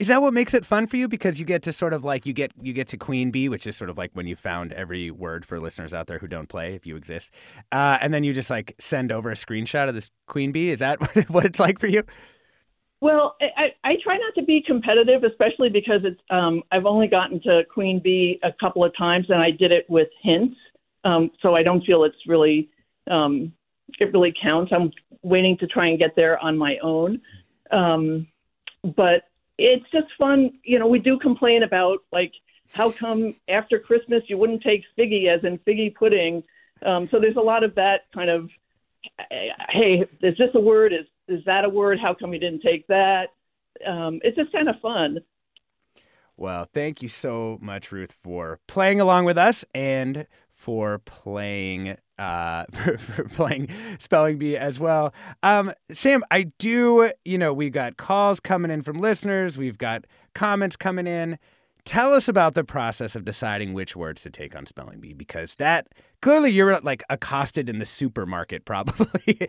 Is 0.00 0.08
that 0.08 0.22
what 0.22 0.32
makes 0.32 0.54
it 0.54 0.64
fun 0.64 0.86
for 0.86 0.96
you? 0.96 1.08
Because 1.08 1.38
you 1.38 1.44
get 1.44 1.62
to 1.64 1.72
sort 1.72 1.92
of 1.92 2.06
like 2.06 2.24
you 2.24 2.32
get 2.32 2.52
you 2.58 2.72
get 2.72 2.88
to 2.88 2.96
Queen 2.96 3.30
Bee, 3.30 3.50
which 3.50 3.66
is 3.66 3.76
sort 3.76 3.90
of 3.90 3.98
like 3.98 4.10
when 4.14 4.26
you 4.26 4.34
found 4.34 4.72
every 4.72 5.10
word 5.10 5.44
for 5.44 5.60
listeners 5.60 5.92
out 5.92 6.06
there 6.06 6.18
who 6.18 6.26
don't 6.26 6.48
play, 6.48 6.74
if 6.74 6.86
you 6.86 6.96
exist, 6.96 7.30
uh, 7.70 7.98
and 8.00 8.14
then 8.14 8.24
you 8.24 8.32
just 8.32 8.48
like 8.48 8.74
send 8.78 9.12
over 9.12 9.30
a 9.30 9.34
screenshot 9.34 9.88
of 9.90 9.94
this 9.94 10.10
Queen 10.26 10.52
Bee. 10.52 10.70
Is 10.70 10.78
that 10.78 10.98
what 11.28 11.44
it's 11.44 11.60
like 11.60 11.78
for 11.78 11.86
you? 11.86 12.02
Well, 13.02 13.36
I, 13.42 13.74
I 13.84 13.96
try 14.02 14.16
not 14.16 14.34
to 14.36 14.42
be 14.42 14.62
competitive, 14.66 15.22
especially 15.22 15.68
because 15.68 16.00
it's 16.04 16.20
um, 16.30 16.62
I've 16.72 16.86
only 16.86 17.06
gotten 17.06 17.38
to 17.42 17.64
Queen 17.70 18.00
Bee 18.02 18.40
a 18.42 18.52
couple 18.58 18.82
of 18.82 18.96
times, 18.96 19.26
and 19.28 19.42
I 19.42 19.50
did 19.50 19.70
it 19.70 19.84
with 19.90 20.08
hints, 20.22 20.56
um, 21.04 21.30
so 21.42 21.54
I 21.54 21.62
don't 21.62 21.84
feel 21.84 22.04
it's 22.04 22.16
really 22.26 22.70
um, 23.10 23.52
it 23.98 24.10
really 24.14 24.32
counts. 24.48 24.72
I'm 24.74 24.92
waiting 25.22 25.58
to 25.58 25.66
try 25.66 25.88
and 25.88 25.98
get 25.98 26.16
there 26.16 26.38
on 26.38 26.56
my 26.56 26.78
own, 26.82 27.20
um, 27.70 28.26
but 28.96 29.24
it's 29.60 29.90
just 29.90 30.06
fun. 30.18 30.52
You 30.64 30.78
know, 30.78 30.86
we 30.86 30.98
do 30.98 31.18
complain 31.18 31.62
about 31.62 31.98
like 32.12 32.32
how 32.72 32.90
come 32.90 33.34
after 33.48 33.78
Christmas 33.78 34.22
you 34.26 34.38
wouldn't 34.38 34.62
take 34.62 34.84
figgy 34.98 35.28
as 35.28 35.44
in 35.44 35.58
figgy 35.58 35.94
pudding. 35.94 36.42
Um, 36.84 37.08
so 37.10 37.20
there's 37.20 37.36
a 37.36 37.40
lot 37.40 37.62
of 37.62 37.74
that 37.74 38.02
kind 38.14 38.30
of, 38.30 38.48
hey, 39.68 40.06
is 40.22 40.38
this 40.38 40.50
a 40.54 40.60
word? 40.60 40.92
Is 40.92 41.06
is 41.28 41.44
that 41.44 41.64
a 41.64 41.68
word? 41.68 41.98
How 42.00 42.14
come 42.14 42.32
you 42.32 42.40
didn't 42.40 42.62
take 42.62 42.86
that? 42.86 43.28
Um, 43.86 44.20
it's 44.24 44.36
just 44.36 44.52
kind 44.52 44.68
of 44.68 44.80
fun. 44.80 45.18
Well, 46.36 46.66
thank 46.72 47.02
you 47.02 47.08
so 47.08 47.58
much, 47.60 47.92
Ruth, 47.92 48.12
for 48.12 48.60
playing 48.66 48.98
along 48.98 49.26
with 49.26 49.36
us 49.36 49.64
and 49.74 50.26
for 50.50 50.98
playing 50.98 51.98
uh, 52.20 52.66
for, 52.70 52.98
for, 52.98 53.24
playing 53.24 53.68
spelling 53.98 54.38
bee 54.38 54.56
as 54.56 54.78
well. 54.78 55.12
Um, 55.42 55.72
Sam, 55.90 56.22
I 56.30 56.44
do. 56.58 57.10
You 57.24 57.38
know, 57.38 57.52
we've 57.52 57.72
got 57.72 57.96
calls 57.96 58.38
coming 58.38 58.70
in 58.70 58.82
from 58.82 58.98
listeners. 58.98 59.56
We've 59.56 59.78
got 59.78 60.04
comments 60.34 60.76
coming 60.76 61.06
in. 61.06 61.38
Tell 61.84 62.12
us 62.12 62.28
about 62.28 62.54
the 62.54 62.62
process 62.62 63.16
of 63.16 63.24
deciding 63.24 63.72
which 63.72 63.96
words 63.96 64.20
to 64.22 64.30
take 64.30 64.54
on 64.54 64.66
spelling 64.66 65.00
bee 65.00 65.14
because 65.14 65.54
that 65.54 65.88
clearly 66.20 66.50
you're 66.50 66.78
like 66.80 67.02
accosted 67.08 67.70
in 67.70 67.78
the 67.78 67.86
supermarket 67.86 68.64
probably 68.66 69.48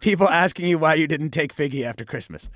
people 0.00 0.28
asking 0.28 0.66
you 0.66 0.78
why 0.78 0.94
you 0.94 1.06
didn't 1.06 1.30
take 1.30 1.54
figgy 1.54 1.82
after 1.82 2.04
Christmas. 2.04 2.50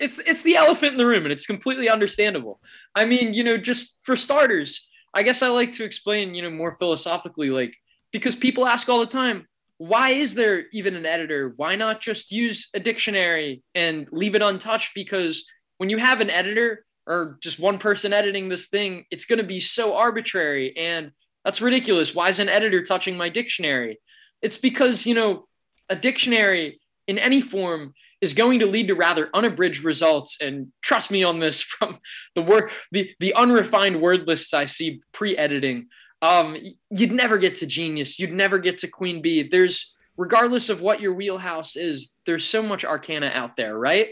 It's 0.00 0.18
it's 0.18 0.42
the 0.42 0.56
elephant 0.56 0.92
in 0.92 0.98
the 0.98 1.06
room 1.06 1.22
and 1.22 1.32
it's 1.32 1.46
completely 1.46 1.88
understandable. 1.88 2.60
I 2.96 3.04
mean, 3.04 3.32
you 3.32 3.44
know, 3.44 3.56
just 3.56 4.00
for 4.02 4.16
starters, 4.16 4.88
I 5.14 5.22
guess 5.22 5.40
I 5.40 5.48
like 5.48 5.70
to 5.72 5.84
explain, 5.84 6.34
you 6.34 6.42
know, 6.42 6.50
more 6.50 6.76
philosophically, 6.76 7.50
like 7.50 7.76
because 8.14 8.36
people 8.36 8.64
ask 8.64 8.88
all 8.88 9.00
the 9.00 9.06
time, 9.06 9.44
why 9.78 10.10
is 10.10 10.36
there 10.36 10.66
even 10.72 10.94
an 10.94 11.04
editor? 11.04 11.52
Why 11.56 11.74
not 11.74 12.00
just 12.00 12.30
use 12.30 12.68
a 12.72 12.78
dictionary 12.78 13.64
and 13.74 14.06
leave 14.12 14.36
it 14.36 14.40
untouched? 14.40 14.92
Because 14.94 15.50
when 15.78 15.90
you 15.90 15.98
have 15.98 16.20
an 16.20 16.30
editor 16.30 16.86
or 17.08 17.38
just 17.42 17.58
one 17.58 17.78
person 17.78 18.12
editing 18.12 18.48
this 18.48 18.68
thing, 18.68 19.04
it's 19.10 19.24
going 19.24 19.40
to 19.40 19.44
be 19.44 19.58
so 19.58 19.96
arbitrary 19.96 20.76
and 20.76 21.10
that's 21.44 21.60
ridiculous. 21.60 22.14
Why 22.14 22.28
is 22.28 22.38
an 22.38 22.48
editor 22.48 22.84
touching 22.84 23.16
my 23.16 23.30
dictionary? 23.30 23.98
It's 24.40 24.58
because, 24.58 25.08
you 25.08 25.14
know, 25.14 25.48
a 25.88 25.96
dictionary 25.96 26.80
in 27.08 27.18
any 27.18 27.40
form 27.40 27.94
is 28.20 28.32
going 28.32 28.60
to 28.60 28.66
lead 28.66 28.86
to 28.86 28.94
rather 28.94 29.28
unabridged 29.34 29.82
results. 29.82 30.38
And 30.40 30.68
trust 30.82 31.10
me 31.10 31.24
on 31.24 31.40
this 31.40 31.60
from 31.62 31.98
the 32.36 32.42
work, 32.42 32.70
the, 32.92 33.10
the 33.18 33.34
unrefined 33.34 34.00
word 34.00 34.28
lists 34.28 34.54
I 34.54 34.66
see 34.66 35.00
pre-editing. 35.12 35.88
Um, 36.24 36.56
you'd 36.88 37.12
never 37.12 37.36
get 37.36 37.56
to 37.56 37.66
genius. 37.66 38.18
You'd 38.18 38.32
never 38.32 38.58
get 38.58 38.78
to 38.78 38.88
queen 38.88 39.20
bee. 39.20 39.42
There's, 39.42 39.94
regardless 40.16 40.70
of 40.70 40.80
what 40.80 41.02
your 41.02 41.12
wheelhouse 41.12 41.76
is, 41.76 42.14
there's 42.24 42.46
so 42.46 42.62
much 42.62 42.82
arcana 42.82 43.30
out 43.34 43.56
there, 43.58 43.78
right? 43.78 44.08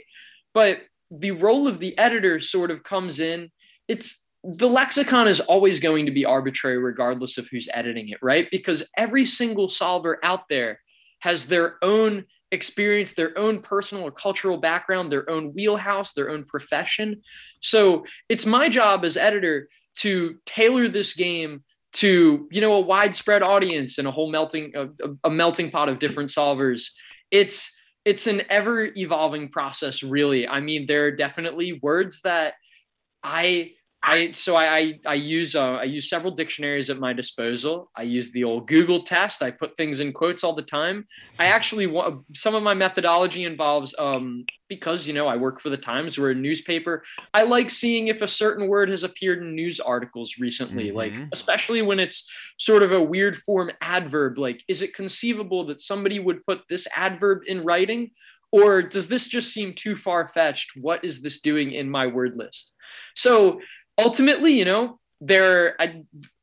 But 0.52 0.82
the 1.10 1.30
role 1.30 1.66
of 1.66 1.78
the 1.78 1.96
editor 1.96 2.38
sort 2.38 2.70
of 2.70 2.82
comes 2.82 3.18
in. 3.18 3.50
It's 3.88 4.26
the 4.44 4.68
lexicon 4.68 5.26
is 5.26 5.40
always 5.40 5.80
going 5.80 6.04
to 6.04 6.12
be 6.12 6.26
arbitrary, 6.26 6.76
regardless 6.76 7.38
of 7.38 7.48
who's 7.50 7.68
editing 7.72 8.10
it, 8.10 8.18
right? 8.20 8.46
Because 8.50 8.86
every 8.98 9.24
single 9.24 9.70
solver 9.70 10.18
out 10.22 10.48
there 10.50 10.80
has 11.20 11.46
their 11.46 11.76
own 11.80 12.24
experience, 12.50 13.12
their 13.12 13.38
own 13.38 13.62
personal 13.62 14.04
or 14.04 14.10
cultural 14.10 14.58
background, 14.58 15.10
their 15.10 15.30
own 15.30 15.54
wheelhouse, 15.54 16.12
their 16.12 16.28
own 16.28 16.44
profession. 16.44 17.22
So 17.60 18.04
it's 18.28 18.44
my 18.44 18.68
job 18.68 19.02
as 19.06 19.16
editor 19.16 19.68
to 19.94 20.36
tailor 20.44 20.88
this 20.88 21.14
game 21.14 21.62
to 21.94 22.48
you 22.50 22.60
know 22.60 22.74
a 22.74 22.80
widespread 22.80 23.42
audience 23.42 23.98
and 23.98 24.08
a 24.08 24.10
whole 24.10 24.30
melting 24.30 24.72
a, 24.74 24.88
a 25.24 25.30
melting 25.30 25.70
pot 25.70 25.88
of 25.88 25.98
different 25.98 26.30
solvers. 26.30 26.90
It's 27.30 27.74
it's 28.04 28.26
an 28.26 28.42
ever 28.50 28.90
evolving 28.96 29.48
process 29.50 30.02
really. 30.02 30.48
I 30.48 30.60
mean 30.60 30.86
there 30.86 31.06
are 31.06 31.10
definitely 31.10 31.78
words 31.82 32.22
that 32.22 32.54
i 33.24 33.70
I 34.02 34.32
so 34.32 34.56
I 34.56 34.76
I, 34.76 34.98
I 35.06 35.14
use 35.14 35.54
uh, 35.54 35.74
I 35.74 35.84
use 35.84 36.08
several 36.08 36.32
dictionaries 36.32 36.90
at 36.90 36.98
my 36.98 37.12
disposal. 37.12 37.90
I 37.96 38.02
use 38.02 38.32
the 38.32 38.44
old 38.44 38.66
Google 38.66 39.02
test. 39.02 39.42
I 39.42 39.50
put 39.50 39.76
things 39.76 40.00
in 40.00 40.12
quotes 40.12 40.42
all 40.42 40.54
the 40.54 40.62
time. 40.62 41.06
I 41.38 41.46
actually 41.46 41.86
want 41.86 42.24
some 42.36 42.54
of 42.54 42.62
my 42.62 42.74
methodology 42.74 43.44
involves 43.44 43.94
um, 43.98 44.44
because 44.68 45.06
you 45.06 45.12
know 45.12 45.28
I 45.28 45.36
work 45.36 45.60
for 45.60 45.70
the 45.70 45.76
Times, 45.76 46.18
we're 46.18 46.30
a 46.30 46.34
newspaper. 46.34 47.02
I 47.32 47.42
like 47.42 47.70
seeing 47.70 48.08
if 48.08 48.22
a 48.22 48.28
certain 48.28 48.68
word 48.68 48.88
has 48.88 49.04
appeared 49.04 49.42
in 49.42 49.54
news 49.54 49.78
articles 49.78 50.38
recently, 50.38 50.88
mm-hmm. 50.88 50.96
like 50.96 51.18
especially 51.32 51.82
when 51.82 52.00
it's 52.00 52.28
sort 52.58 52.82
of 52.82 52.92
a 52.92 53.02
weird 53.02 53.36
form 53.36 53.70
adverb. 53.80 54.38
Like, 54.38 54.64
is 54.68 54.82
it 54.82 54.94
conceivable 54.94 55.64
that 55.66 55.80
somebody 55.80 56.18
would 56.18 56.42
put 56.44 56.62
this 56.68 56.88
adverb 56.96 57.42
in 57.46 57.64
writing? 57.64 58.10
Or 58.50 58.82
does 58.82 59.08
this 59.08 59.28
just 59.28 59.52
seem 59.52 59.72
too 59.72 59.96
far 59.96 60.26
fetched? 60.26 60.72
What 60.76 61.04
is 61.04 61.22
this 61.22 61.40
doing 61.40 61.72
in 61.72 61.88
my 61.88 62.06
word 62.06 62.36
list? 62.36 62.74
So 63.14 63.60
ultimately, 63.98 64.52
you 64.52 64.64
know, 64.64 64.98
there 65.20 65.76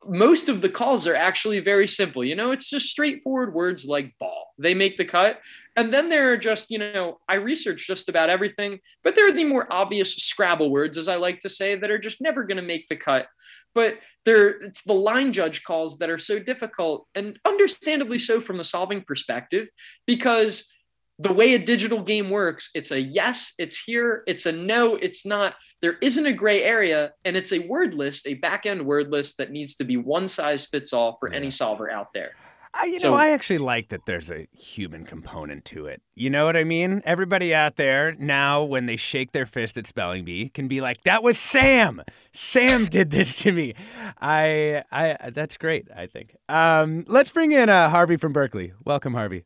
most 0.06 0.48
of 0.48 0.62
the 0.62 0.70
calls 0.70 1.06
are 1.06 1.16
actually 1.16 1.60
very 1.60 1.88
simple. 1.88 2.24
You 2.24 2.36
know, 2.36 2.52
it's 2.52 2.70
just 2.70 2.88
straightforward 2.88 3.54
words 3.54 3.86
like 3.86 4.16
ball. 4.20 4.54
They 4.58 4.74
make 4.74 4.98
the 4.98 5.06
cut. 5.06 5.40
And 5.76 5.94
then 5.94 6.10
there 6.10 6.32
are 6.32 6.38
just, 6.38 6.72
you 6.72 6.80
know, 6.80 7.20
I 7.28 7.36
research 7.36 7.86
just 7.86 8.10
about 8.10 8.30
everything, 8.30 8.80
but 9.04 9.16
there 9.16 9.28
are 9.28 9.34
the 9.34 9.44
more 9.44 9.72
obvious 9.72 10.16
Scrabble 10.16 10.72
words, 10.72 10.98
as 10.98 11.08
I 11.08 11.16
like 11.16 11.40
to 11.40 11.50
say, 11.50 11.76
that 11.76 11.92
are 11.92 12.00
just 12.00 12.22
never 12.22 12.44
going 12.44 12.58
to 12.58 12.64
make 12.64 12.88
the 12.88 12.96
cut. 12.96 13.28
But 13.76 14.00
there, 14.26 14.50
it's 14.50 14.84
the 14.84 14.94
line 14.94 15.32
judge 15.32 15.64
calls 15.64 16.00
that 16.00 16.10
are 16.10 16.18
so 16.18 16.40
difficult, 16.40 17.08
and 17.16 17.40
understandably 17.46 18.20
so 18.20 18.42
from 18.42 18.58
the 18.58 18.64
solving 18.64 19.04
perspective, 19.04 19.68
because 20.08 20.74
the 21.20 21.34
way 21.34 21.54
a 21.54 21.60
digital 21.60 22.02
game 22.02 22.30
works, 22.30 22.70
it's 22.74 22.92
a 22.92 23.00
yes, 23.00 23.54
it's 23.60 23.78
here, 23.80 24.24
it's 24.26 24.46
a 24.46 24.52
no, 24.54 24.96
it's 24.96 25.26
not. 25.26 25.56
There 25.82 25.98
isn't 26.02 26.26
a 26.26 26.34
gray 26.34 26.64
area, 26.64 27.12
and 27.26 27.36
it's 27.36 27.52
a 27.52 27.60
word 27.68 27.94
list, 27.94 28.26
a 28.26 28.36
back 28.36 28.66
end 28.66 28.86
word 28.86 29.12
list 29.12 29.38
that 29.38 29.52
needs 29.52 29.76
to 29.76 29.84
be 29.84 29.98
one 29.98 30.30
size 30.30 30.66
fits 30.66 30.94
all 30.94 31.18
for 31.20 31.30
yeah. 31.30 31.38
any 31.38 31.52
solver 31.52 31.92
out 31.92 32.08
there. 32.14 32.32
I, 32.74 32.86
you 32.86 33.00
so, 33.00 33.12
know, 33.12 33.18
I 33.18 33.32
actually 33.32 33.58
like 33.58 33.90
that 33.90 34.06
there's 34.06 34.30
a 34.30 34.48
human 34.54 35.04
component 35.04 35.66
to 35.66 35.88
it. 35.88 36.02
You 36.14 36.30
know 36.30 36.46
what 36.46 36.56
I 36.56 36.64
mean? 36.64 37.02
Everybody 37.04 37.54
out 37.54 37.78
there 37.78 38.14
now, 38.14 38.64
when 38.64 38.86
they 38.86 38.96
shake 38.96 39.32
their 39.32 39.48
fist 39.48 39.78
at 39.78 39.88
spelling 39.88 40.24
bee, 40.24 40.50
can 40.50 40.68
be 40.68 40.80
like, 40.80 41.02
"That 41.02 41.22
was 41.22 41.38
Sam. 41.38 42.02
Sam 42.32 42.86
did 42.86 43.10
this 43.12 43.40
to 43.40 43.52
me." 43.52 43.74
I, 44.22 44.84
I, 44.92 45.32
that's 45.32 45.58
great. 45.58 45.88
I 45.94 46.06
think. 46.06 46.36
Um, 46.48 47.04
let's 47.08 47.32
bring 47.32 47.52
in 47.52 47.68
uh, 47.68 47.90
Harvey 47.90 48.16
from 48.16 48.32
Berkeley. 48.32 48.72
Welcome, 48.86 49.14
Harvey. 49.16 49.44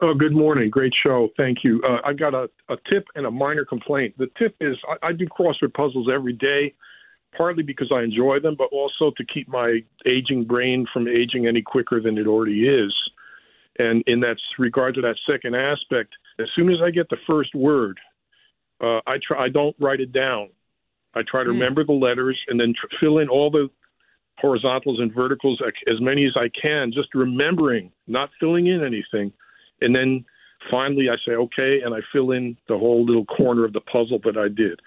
Oh, 0.00 0.14
good 0.14 0.32
morning. 0.32 0.70
Great 0.70 0.92
show. 1.02 1.28
Thank 1.36 1.58
you. 1.62 1.82
Uh, 1.86 1.98
I 2.04 2.12
got 2.12 2.34
a, 2.34 2.48
a 2.68 2.76
tip 2.90 3.06
and 3.14 3.26
a 3.26 3.30
minor 3.30 3.64
complaint. 3.64 4.14
The 4.18 4.28
tip 4.38 4.56
is 4.60 4.76
I, 4.88 5.08
I 5.08 5.12
do 5.12 5.26
crossword 5.26 5.74
puzzles 5.74 6.08
every 6.12 6.32
day, 6.32 6.74
partly 7.36 7.62
because 7.62 7.92
I 7.94 8.02
enjoy 8.02 8.40
them, 8.40 8.54
but 8.56 8.68
also 8.72 9.12
to 9.16 9.24
keep 9.24 9.48
my 9.48 9.80
aging 10.10 10.44
brain 10.44 10.86
from 10.92 11.08
aging 11.08 11.46
any 11.46 11.62
quicker 11.62 12.00
than 12.00 12.18
it 12.18 12.26
already 12.26 12.68
is. 12.68 12.94
And 13.78 14.02
in 14.06 14.20
that 14.20 14.36
regard 14.58 14.94
to 14.96 15.00
that 15.02 15.16
second 15.30 15.54
aspect, 15.54 16.14
as 16.40 16.46
soon 16.56 16.70
as 16.70 16.78
I 16.82 16.90
get 16.90 17.08
the 17.10 17.18
first 17.26 17.54
word, 17.54 17.98
uh, 18.80 19.00
I 19.06 19.16
try. 19.26 19.44
I 19.44 19.48
don't 19.48 19.76
write 19.78 20.00
it 20.00 20.12
down. 20.12 20.48
I 21.14 21.22
try 21.28 21.42
to 21.42 21.50
mm. 21.50 21.54
remember 21.54 21.84
the 21.84 21.92
letters 21.92 22.38
and 22.48 22.58
then 22.58 22.74
tr- 22.78 22.94
fill 23.00 23.18
in 23.18 23.28
all 23.28 23.50
the 23.50 23.68
horizontals 24.38 25.00
and 25.00 25.12
verticals 25.12 25.60
as 25.88 26.00
many 26.00 26.24
as 26.24 26.36
I 26.36 26.48
can, 26.60 26.92
just 26.92 27.12
remembering, 27.12 27.90
not 28.06 28.30
filling 28.38 28.68
in 28.68 28.84
anything 28.84 29.32
and 29.80 29.94
then 29.94 30.24
finally 30.70 31.08
I 31.10 31.16
say 31.26 31.32
okay, 31.32 31.80
and 31.84 31.94
I 31.94 31.98
fill 32.12 32.32
in 32.32 32.56
the 32.68 32.78
whole 32.78 33.04
little 33.04 33.24
corner 33.24 33.64
of 33.64 33.72
the 33.72 33.80
puzzle 33.80 34.20
that 34.24 34.36
I 34.36 34.48
did. 34.48 34.80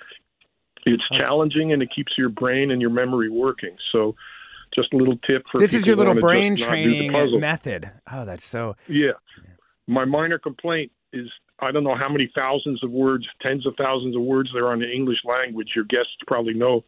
It's 0.86 1.04
challenging 1.10 1.74
and 1.74 1.82
it 1.82 1.89
keeps 1.96 2.14
your 2.18 2.30
brain 2.30 2.72
and 2.72 2.82
your 2.82 2.89
memory 2.89 3.30
working. 3.30 3.76
So, 3.92 4.16
just 4.74 4.94
a 4.94 4.98
little 4.98 5.18
tip 5.28 5.44
for 5.52 5.60
this 5.60 5.74
is 5.74 5.86
your 5.86 5.96
little 5.96 6.16
brain 6.16 6.56
training 6.56 7.12
method. 7.39 7.92
Oh, 8.12 8.26
that's 8.26 8.46
so. 8.46 8.76
Yeah. 8.88 9.12
My 9.88 10.06
minor 10.06 10.39
complaint 10.39 10.92
is 11.14 11.28
I 11.60 11.72
don't 11.72 11.84
know 11.84 11.96
how 11.96 12.10
many 12.10 12.32
thousands 12.34 12.84
of 12.84 12.89
words, 12.89 13.28
tens 13.42 13.68
of 13.68 13.76
thousands 13.78 14.16
of 14.16 14.24
words 14.24 14.50
there 14.54 14.66
are 14.68 14.74
in 14.74 14.80
the 14.80 14.92
English 14.92 15.20
language. 15.24 15.70
Your 15.76 15.86
guests 15.86 16.12
probably 16.26 16.56
know 16.56 16.84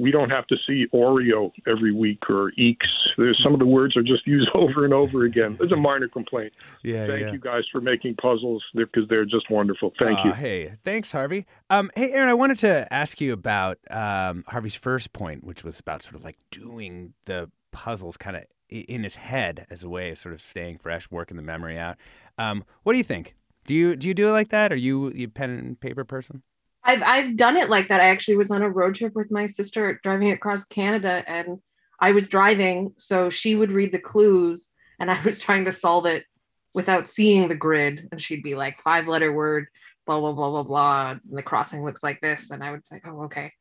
we 0.00 0.10
don't 0.10 0.30
have 0.30 0.46
to 0.46 0.56
see 0.66 0.86
Oreo 0.94 1.52
every 1.66 1.92
week 1.92 2.22
or 2.30 2.52
eeks. 2.58 2.88
There's 3.18 3.38
some 3.44 3.52
of 3.52 3.60
the 3.60 3.66
words 3.66 3.96
are 3.96 4.02
just 4.02 4.26
used 4.26 4.48
over 4.54 4.84
and 4.84 4.94
over 4.94 5.24
again. 5.24 5.58
It's 5.60 5.72
a 5.72 5.76
minor 5.76 6.08
complaint. 6.08 6.52
Yeah, 6.82 7.06
Thank 7.06 7.20
yeah. 7.20 7.32
you 7.32 7.38
guys 7.38 7.64
for 7.70 7.82
making 7.82 8.16
puzzles 8.16 8.64
because 8.74 9.06
they're 9.08 9.26
just 9.26 9.50
wonderful. 9.50 9.92
Thank 9.98 10.18
uh, 10.20 10.28
you. 10.28 10.32
Hey, 10.32 10.72
thanks, 10.84 11.12
Harvey. 11.12 11.46
Um, 11.68 11.90
hey, 11.94 12.12
Erin, 12.12 12.30
I 12.30 12.34
wanted 12.34 12.56
to 12.58 12.90
ask 12.92 13.20
you 13.20 13.34
about 13.34 13.78
um, 13.90 14.44
Harvey's 14.48 14.74
first 14.74 15.12
point, 15.12 15.44
which 15.44 15.64
was 15.64 15.78
about 15.78 16.02
sort 16.02 16.14
of 16.14 16.24
like 16.24 16.38
doing 16.50 17.12
the 17.26 17.50
puzzles 17.70 18.16
kind 18.16 18.36
of 18.36 18.44
in 18.70 19.04
his 19.04 19.16
head 19.16 19.66
as 19.68 19.84
a 19.84 19.88
way 19.88 20.10
of 20.10 20.18
sort 20.18 20.32
of 20.32 20.40
staying 20.40 20.78
fresh, 20.78 21.10
working 21.10 21.36
the 21.36 21.42
memory 21.42 21.78
out. 21.78 21.98
Um, 22.38 22.64
what 22.84 22.92
do 22.94 22.98
you 22.98 23.04
think? 23.04 23.34
Do 23.66 23.74
you 23.74 23.96
do 23.96 24.08
you 24.08 24.14
do 24.14 24.28
it 24.28 24.32
like 24.32 24.48
that? 24.48 24.72
Are 24.72 24.76
you 24.76 25.12
you 25.12 25.28
pen 25.28 25.50
and 25.50 25.78
paper 25.78 26.04
person? 26.04 26.42
I've 26.82 27.02
I've 27.02 27.36
done 27.36 27.56
it 27.56 27.68
like 27.68 27.88
that. 27.88 28.00
I 28.00 28.08
actually 28.08 28.36
was 28.36 28.50
on 28.50 28.62
a 28.62 28.70
road 28.70 28.94
trip 28.94 29.14
with 29.14 29.30
my 29.30 29.46
sister 29.46 30.00
driving 30.02 30.30
across 30.30 30.64
Canada 30.64 31.22
and 31.26 31.60
I 31.98 32.12
was 32.12 32.28
driving 32.28 32.94
so 32.96 33.28
she 33.28 33.54
would 33.54 33.72
read 33.72 33.92
the 33.92 33.98
clues 33.98 34.70
and 34.98 35.10
I 35.10 35.22
was 35.24 35.38
trying 35.38 35.66
to 35.66 35.72
solve 35.72 36.06
it 36.06 36.24
without 36.72 37.08
seeing 37.08 37.48
the 37.48 37.54
grid 37.54 38.08
and 38.10 38.20
she'd 38.20 38.42
be 38.42 38.54
like 38.54 38.78
five 38.78 39.08
letter 39.08 39.32
word 39.32 39.66
blah 40.06 40.20
blah 40.20 40.32
blah 40.32 40.50
blah 40.50 40.62
blah 40.62 41.10
and 41.10 41.20
the 41.38 41.42
crossing 41.42 41.84
looks 41.84 42.02
like 42.02 42.20
this 42.20 42.50
and 42.50 42.64
I 42.64 42.70
would 42.70 42.86
say 42.86 43.00
oh 43.06 43.24
okay. 43.24 43.52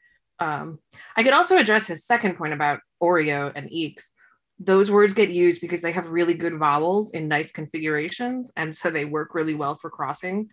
Um, 0.42 0.80
I 1.18 1.24
could 1.24 1.34
also 1.34 1.58
address 1.58 1.88
his 1.88 2.06
second 2.06 2.38
point 2.38 2.54
about 2.54 2.80
Oreo 3.04 3.52
and 3.54 3.70
eeks. 3.70 4.12
Those 4.58 4.90
words 4.90 5.14
get 5.14 5.30
used 5.30 5.60
because 5.60 5.82
they 5.82 5.92
have 5.92 6.08
really 6.08 6.34
good 6.34 6.58
vowels 6.58 7.12
in 7.12 7.28
nice 7.28 7.52
configurations 7.52 8.50
and 8.56 8.74
so 8.74 8.90
they 8.90 9.04
work 9.04 9.36
really 9.36 9.56
well 9.56 9.78
for 9.78 9.90
crossing. 9.90 10.50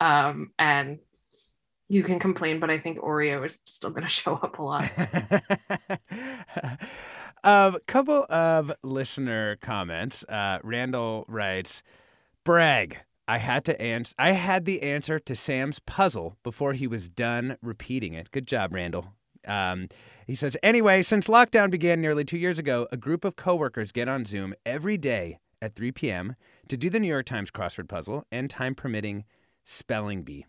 Um, 0.00 0.50
and 0.58 0.98
you 1.88 2.02
can 2.02 2.18
complain, 2.18 2.60
but 2.60 2.70
I 2.70 2.78
think 2.78 2.98
Oreo 2.98 3.44
is 3.44 3.58
still 3.64 3.90
going 3.90 4.02
to 4.04 4.08
show 4.08 4.34
up 4.34 4.58
a 4.58 4.62
lot. 4.62 4.90
A 6.10 6.78
um, 7.44 7.78
couple 7.86 8.26
of 8.28 8.72
listener 8.82 9.56
comments. 9.56 10.24
Uh, 10.24 10.58
Randall 10.62 11.24
writes, 11.28 11.82
"Brag. 12.44 12.98
I 13.26 13.38
had 13.38 13.66
to 13.66 13.78
answer. 13.80 14.14
I 14.18 14.32
had 14.32 14.64
the 14.64 14.82
answer 14.82 15.18
to 15.18 15.36
Sam's 15.36 15.80
puzzle 15.80 16.36
before 16.42 16.72
he 16.72 16.86
was 16.86 17.10
done 17.10 17.58
repeating 17.60 18.14
it. 18.14 18.30
Good 18.30 18.46
job, 18.46 18.72
Randall." 18.72 19.12
Um, 19.46 19.88
he 20.26 20.34
says, 20.34 20.56
"Anyway, 20.62 21.02
since 21.02 21.26
lockdown 21.28 21.70
began 21.70 22.00
nearly 22.00 22.24
two 22.24 22.38
years 22.38 22.58
ago, 22.58 22.86
a 22.92 22.96
group 22.96 23.24
of 23.24 23.36
coworkers 23.36 23.92
get 23.92 24.08
on 24.08 24.24
Zoom 24.24 24.54
every 24.66 24.98
day 24.98 25.38
at 25.60 25.74
3 25.74 25.90
p.m. 25.92 26.36
to 26.68 26.76
do 26.76 26.88
the 26.90 27.00
New 27.00 27.08
York 27.08 27.26
Times 27.26 27.50
crossword 27.50 27.88
puzzle 27.88 28.24
and, 28.30 28.48
time 28.50 28.74
permitting, 28.74 29.24
spelling 29.64 30.22
bee." 30.22 30.46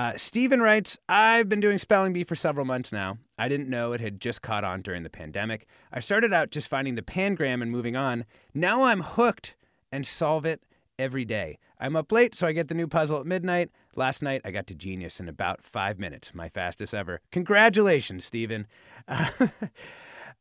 Uh, 0.00 0.16
Stephen 0.16 0.62
writes, 0.62 0.96
I've 1.10 1.50
been 1.50 1.60
doing 1.60 1.76
spelling 1.76 2.14
bee 2.14 2.24
for 2.24 2.34
several 2.34 2.64
months 2.64 2.90
now. 2.90 3.18
I 3.36 3.50
didn't 3.50 3.68
know 3.68 3.92
it 3.92 4.00
had 4.00 4.18
just 4.18 4.40
caught 4.40 4.64
on 4.64 4.80
during 4.80 5.02
the 5.02 5.10
pandemic. 5.10 5.66
I 5.92 6.00
started 6.00 6.32
out 6.32 6.50
just 6.50 6.68
finding 6.68 6.94
the 6.94 7.02
pangram 7.02 7.60
and 7.60 7.70
moving 7.70 7.96
on. 7.96 8.24
Now 8.54 8.84
I'm 8.84 9.02
hooked 9.02 9.56
and 9.92 10.06
solve 10.06 10.46
it 10.46 10.62
every 10.98 11.26
day. 11.26 11.58
I'm 11.78 11.96
up 11.96 12.10
late, 12.12 12.34
so 12.34 12.46
I 12.46 12.52
get 12.52 12.68
the 12.68 12.74
new 12.74 12.86
puzzle 12.86 13.20
at 13.20 13.26
midnight. 13.26 13.72
Last 13.94 14.22
night, 14.22 14.40
I 14.42 14.52
got 14.52 14.66
to 14.68 14.74
Genius 14.74 15.20
in 15.20 15.28
about 15.28 15.62
five 15.62 15.98
minutes, 15.98 16.32
my 16.32 16.48
fastest 16.48 16.94
ever. 16.94 17.20
Congratulations, 17.30 18.24
Stephen. 18.24 18.66
Uh, 19.06 19.48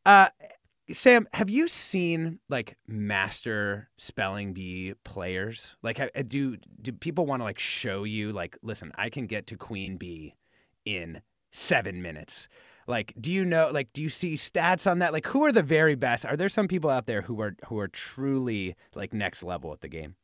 uh, 0.05 0.30
Sam, 0.92 1.28
have 1.34 1.50
you 1.50 1.68
seen 1.68 2.40
like 2.50 2.78
master 2.88 3.90
spelling 3.98 4.54
bee 4.54 4.94
players? 5.04 5.76
Like, 5.84 6.00
eh, 6.00 6.24
do 6.28 6.58
do 6.82 6.92
people 6.92 7.26
want 7.26 7.42
to 7.42 7.44
like 7.44 7.60
show 7.60 8.04
you 8.04 8.32
like, 8.32 8.58
listen, 8.64 8.92
I 8.96 9.10
can 9.10 9.28
get 9.28 9.48
to 9.48 9.58
queen 9.58 9.98
bee 9.98 10.36
in 10.86 11.22
seven 11.52 12.02
minutes. 12.02 12.48
Like, 12.88 13.14
do 13.20 13.32
you 13.32 13.46
know? 13.46 13.70
Like, 13.72 13.94
do 13.94 14.02
you 14.02 14.10
see 14.10 14.34
stats 14.34 14.90
on 14.90 15.00
that? 15.00 15.14
Like, 15.14 15.28
who 15.28 15.44
are 15.46 15.52
the 15.52 15.62
very 15.62 15.96
best? 15.96 16.26
Are 16.26 16.36
there 16.36 16.50
some 16.50 16.68
people 16.68 16.90
out 16.90 17.06
there 17.06 17.22
who 17.22 17.40
are 17.42 17.56
who 17.68 17.78
are 17.80 17.88
truly 17.88 18.76
like 18.96 19.14
next 19.14 19.44
level 19.44 19.72
at 19.74 19.82
the 19.82 19.90
game? 19.90 20.16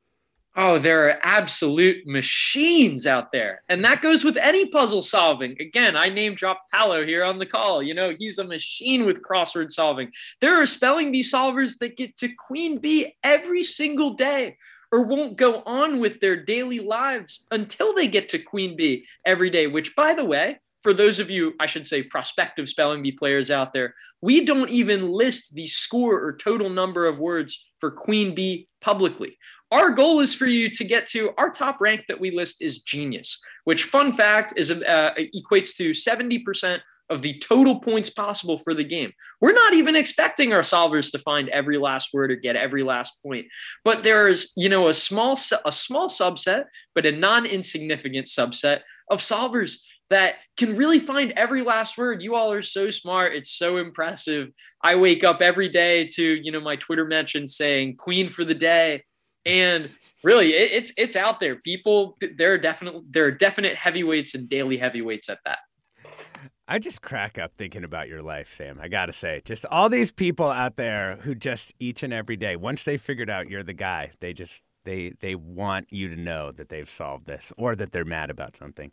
Oh, 0.57 0.77
there 0.77 1.09
are 1.09 1.19
absolute 1.21 2.07
machines 2.07 3.05
out 3.05 3.33
there. 3.33 3.61
And 3.67 3.83
that 3.83 4.01
goes 4.01 4.23
with 4.23 4.37
any 4.37 4.65
puzzle 4.65 5.01
solving. 5.01 5.57
Again, 5.59 5.97
I 5.97 6.07
name 6.07 6.33
dropped 6.33 6.71
Paolo 6.71 7.05
here 7.05 7.25
on 7.25 7.39
the 7.39 7.45
call. 7.45 7.83
You 7.83 7.93
know, 7.93 8.15
he's 8.17 8.39
a 8.39 8.43
machine 8.45 9.05
with 9.05 9.21
crossword 9.21 9.71
solving. 9.71 10.11
There 10.39 10.61
are 10.61 10.65
spelling 10.65 11.11
bee 11.11 11.23
solvers 11.23 11.77
that 11.79 11.97
get 11.97 12.15
to 12.17 12.29
queen 12.29 12.77
bee 12.77 13.17
every 13.21 13.63
single 13.63 14.13
day 14.13 14.55
or 14.93 15.01
won't 15.01 15.35
go 15.35 15.61
on 15.65 15.99
with 15.99 16.21
their 16.21 16.41
daily 16.41 16.79
lives 16.79 17.45
until 17.51 17.93
they 17.93 18.07
get 18.07 18.29
to 18.29 18.39
queen 18.39 18.77
bee 18.77 19.05
every 19.25 19.49
day, 19.49 19.67
which, 19.67 19.93
by 19.93 20.13
the 20.13 20.23
way, 20.23 20.57
for 20.83 20.93
those 20.93 21.19
of 21.19 21.29
you, 21.29 21.53
I 21.59 21.65
should 21.65 21.87
say, 21.87 22.03
prospective 22.03 22.69
spelling 22.69 23.03
bee 23.03 23.11
players 23.11 23.51
out 23.51 23.73
there, 23.73 23.95
we 24.21 24.45
don't 24.45 24.69
even 24.69 25.09
list 25.09 25.53
the 25.55 25.67
score 25.67 26.23
or 26.23 26.37
total 26.37 26.69
number 26.69 27.07
of 27.07 27.19
words 27.19 27.67
for 27.79 27.91
queen 27.91 28.33
bee 28.35 28.69
publicly. 28.79 29.37
Our 29.75 29.89
goal 29.89 30.21
is 30.21 30.33
for 30.33 30.45
you 30.45 30.69
to 30.69 30.85
get 30.85 31.05
to 31.07 31.31
our 31.37 31.49
top 31.49 31.81
rank 31.81 32.05
that 32.07 32.17
we 32.17 32.31
list 32.31 32.61
is 32.61 32.81
genius, 32.81 33.41
which 33.65 33.83
fun 33.83 34.13
fact 34.13 34.53
is 34.55 34.71
uh, 34.71 35.11
equates 35.35 35.75
to 35.75 35.91
70% 35.91 36.79
of 37.09 37.21
the 37.21 37.37
total 37.39 37.81
points 37.81 38.09
possible 38.09 38.57
for 38.57 38.73
the 38.73 38.85
game. 38.85 39.11
We're 39.41 39.51
not 39.51 39.73
even 39.73 39.97
expecting 39.97 40.53
our 40.53 40.61
solvers 40.61 41.11
to 41.11 41.19
find 41.19 41.49
every 41.49 41.77
last 41.77 42.13
word 42.13 42.31
or 42.31 42.37
get 42.37 42.55
every 42.55 42.83
last 42.83 43.21
point. 43.21 43.47
But 43.83 44.01
there's, 44.01 44.53
you 44.55 44.69
know, 44.69 44.87
a 44.87 44.93
small 44.93 45.37
a 45.65 45.71
small 45.73 46.07
subset, 46.07 46.67
but 46.93 47.05
a 47.05 47.11
non-insignificant 47.11 48.27
subset 48.27 48.79
of 49.11 49.19
solvers 49.19 49.79
that 50.09 50.35
can 50.55 50.77
really 50.77 50.99
find 50.99 51.33
every 51.33 51.63
last 51.63 51.97
word. 51.97 52.23
You 52.23 52.35
all 52.35 52.53
are 52.53 52.61
so 52.61 52.91
smart. 52.91 53.35
It's 53.35 53.51
so 53.51 53.75
impressive. 53.75 54.51
I 54.81 54.95
wake 54.95 55.25
up 55.25 55.41
every 55.41 55.67
day 55.67 56.07
to, 56.13 56.23
you 56.23 56.53
know, 56.53 56.61
my 56.61 56.77
Twitter 56.77 57.05
mention 57.05 57.45
saying 57.45 57.97
queen 57.97 58.29
for 58.29 58.45
the 58.45 58.55
day 58.55 59.03
and 59.45 59.89
really 60.23 60.53
it, 60.53 60.71
it's 60.71 60.93
it's 60.97 61.15
out 61.15 61.39
there 61.39 61.55
people 61.55 62.17
there 62.37 62.53
are 62.53 62.57
definitely 62.57 63.01
there 63.09 63.25
are 63.25 63.31
definite 63.31 63.75
heavyweights 63.75 64.35
and 64.35 64.49
daily 64.49 64.77
heavyweights 64.77 65.29
at 65.29 65.39
that 65.45 65.59
I 66.67 66.79
just 66.79 67.03
crack 67.03 67.37
up 67.37 67.51
thinking 67.57 67.83
about 67.83 68.07
your 68.09 68.23
life, 68.23 68.51
Sam. 68.51 68.79
I 68.81 68.87
got 68.87 69.05
to 69.05 69.13
say, 69.13 69.43
just 69.45 69.67
all 69.67 69.87
these 69.87 70.11
people 70.11 70.49
out 70.49 70.77
there 70.77 71.17
who 71.17 71.35
just 71.35 71.75
each 71.79 72.01
and 72.01 72.11
every 72.11 72.37
day, 72.37 72.55
once 72.55 72.81
they 72.81 72.97
figured 72.97 73.29
out 73.29 73.49
you're 73.49 73.61
the 73.61 73.73
guy, 73.73 74.13
they 74.19 74.33
just 74.33 74.63
they 74.85 75.13
they 75.19 75.35
want 75.35 75.91
you 75.91 76.07
to 76.09 76.15
know 76.15 76.51
that 76.51 76.69
they've 76.69 76.89
solved 76.89 77.25
this 77.25 77.51
or 77.57 77.75
that 77.75 77.91
they're 77.91 78.05
mad 78.05 78.29
about 78.29 78.55
something. 78.55 78.91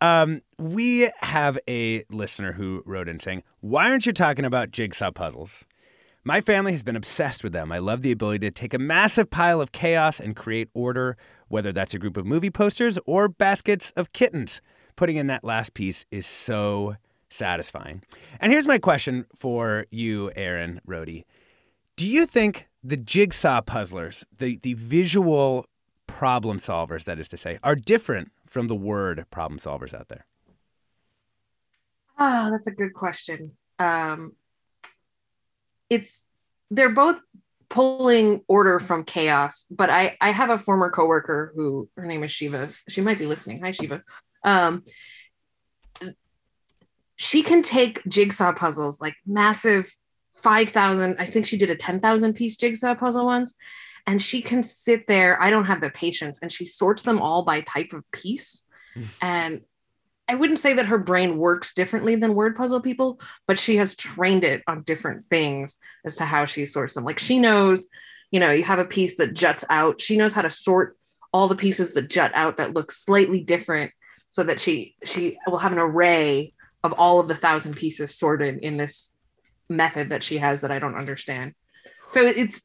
Um, 0.00 0.42
we 0.58 1.10
have 1.20 1.58
a 1.68 2.04
listener 2.10 2.52
who 2.52 2.82
wrote 2.84 3.08
in 3.08 3.20
saying, 3.20 3.44
"Why 3.60 3.90
aren't 3.90 4.06
you 4.06 4.12
talking 4.12 4.44
about 4.44 4.70
jigsaw 4.70 5.12
puzzles?" 5.12 5.64
My 6.26 6.40
family 6.40 6.72
has 6.72 6.82
been 6.82 6.96
obsessed 6.96 7.44
with 7.44 7.52
them. 7.52 7.70
I 7.70 7.78
love 7.78 8.02
the 8.02 8.10
ability 8.10 8.40
to 8.40 8.50
take 8.50 8.74
a 8.74 8.80
massive 8.80 9.30
pile 9.30 9.60
of 9.60 9.70
chaos 9.70 10.18
and 10.18 10.34
create 10.34 10.68
order, 10.74 11.16
whether 11.46 11.72
that's 11.72 11.94
a 11.94 12.00
group 12.00 12.16
of 12.16 12.26
movie 12.26 12.50
posters 12.50 12.98
or 13.06 13.28
baskets 13.28 13.92
of 13.92 14.12
kittens. 14.12 14.60
Putting 14.96 15.18
in 15.18 15.28
that 15.28 15.44
last 15.44 15.72
piece 15.72 16.04
is 16.10 16.26
so 16.26 16.96
satisfying. 17.30 18.02
And 18.40 18.50
here's 18.50 18.66
my 18.66 18.78
question 18.78 19.26
for 19.36 19.86
you, 19.92 20.32
Erin 20.34 20.80
Rhode. 20.84 21.22
Do 21.94 22.08
you 22.08 22.26
think 22.26 22.66
the 22.82 22.96
jigsaw 22.96 23.60
puzzlers, 23.60 24.26
the, 24.36 24.58
the 24.60 24.74
visual 24.74 25.66
problem 26.08 26.58
solvers, 26.58 27.04
that 27.04 27.20
is 27.20 27.28
to 27.28 27.36
say, 27.36 27.60
are 27.62 27.76
different 27.76 28.32
from 28.46 28.66
the 28.66 28.74
word 28.74 29.26
problem 29.30 29.60
solvers 29.60 29.94
out 29.94 30.08
there? 30.08 30.26
Oh, 32.18 32.50
that's 32.50 32.66
a 32.66 32.72
good 32.72 32.94
question. 32.94 33.52
Um, 33.78 34.32
it's 35.90 36.22
they're 36.70 36.90
both 36.90 37.18
pulling 37.68 38.42
order 38.46 38.78
from 38.78 39.04
chaos 39.04 39.66
but 39.70 39.90
i 39.90 40.16
i 40.20 40.30
have 40.30 40.50
a 40.50 40.58
former 40.58 40.90
coworker 40.90 41.52
who 41.56 41.88
her 41.96 42.06
name 42.06 42.22
is 42.22 42.30
shiva. 42.30 42.70
She 42.88 43.00
might 43.00 43.18
be 43.18 43.26
listening. 43.26 43.60
Hi 43.60 43.72
shiva. 43.72 44.02
Um 44.44 44.84
she 47.16 47.42
can 47.42 47.62
take 47.62 48.02
jigsaw 48.06 48.52
puzzles 48.52 49.00
like 49.00 49.14
massive 49.26 49.90
5000 50.36 51.16
i 51.18 51.26
think 51.26 51.46
she 51.46 51.56
did 51.56 51.70
a 51.70 51.76
10000 51.76 52.34
piece 52.34 52.56
jigsaw 52.56 52.94
puzzle 52.94 53.24
once 53.24 53.54
and 54.06 54.22
she 54.22 54.42
can 54.42 54.62
sit 54.62 55.06
there 55.08 55.40
i 55.42 55.50
don't 55.50 55.64
have 55.64 55.80
the 55.80 55.90
patience 55.90 56.38
and 56.42 56.52
she 56.52 56.66
sorts 56.66 57.02
them 57.02 57.20
all 57.20 57.42
by 57.42 57.62
type 57.62 57.92
of 57.92 58.04
piece. 58.12 58.62
Hmm. 58.94 59.02
and 59.20 59.60
I 60.28 60.34
wouldn't 60.34 60.58
say 60.58 60.72
that 60.74 60.86
her 60.86 60.98
brain 60.98 61.38
works 61.38 61.72
differently 61.72 62.16
than 62.16 62.34
word 62.34 62.56
puzzle 62.56 62.80
people, 62.80 63.20
but 63.46 63.58
she 63.58 63.76
has 63.76 63.94
trained 63.94 64.42
it 64.42 64.62
on 64.66 64.82
different 64.82 65.24
things 65.26 65.76
as 66.04 66.16
to 66.16 66.24
how 66.24 66.44
she 66.46 66.66
sorts 66.66 66.94
them. 66.94 67.04
Like 67.04 67.18
she 67.18 67.38
knows, 67.38 67.86
you 68.30 68.40
know, 68.40 68.50
you 68.50 68.64
have 68.64 68.80
a 68.80 68.84
piece 68.84 69.16
that 69.18 69.34
juts 69.34 69.64
out. 69.70 70.00
She 70.00 70.16
knows 70.16 70.32
how 70.32 70.42
to 70.42 70.50
sort 70.50 70.96
all 71.32 71.48
the 71.48 71.54
pieces 71.54 71.92
that 71.92 72.10
jut 72.10 72.32
out 72.34 72.56
that 72.56 72.74
look 72.74 72.90
slightly 72.90 73.40
different 73.40 73.92
so 74.28 74.42
that 74.42 74.60
she 74.60 74.96
she 75.04 75.38
will 75.46 75.58
have 75.58 75.72
an 75.72 75.78
array 75.78 76.52
of 76.82 76.92
all 76.94 77.20
of 77.20 77.28
the 77.28 77.34
thousand 77.34 77.76
pieces 77.76 78.16
sorted 78.16 78.58
in 78.58 78.76
this 78.76 79.10
method 79.68 80.10
that 80.10 80.22
she 80.22 80.38
has 80.38 80.60
that 80.62 80.72
I 80.72 80.78
don't 80.78 80.96
understand. 80.96 81.54
So 82.08 82.20
it's 82.24 82.62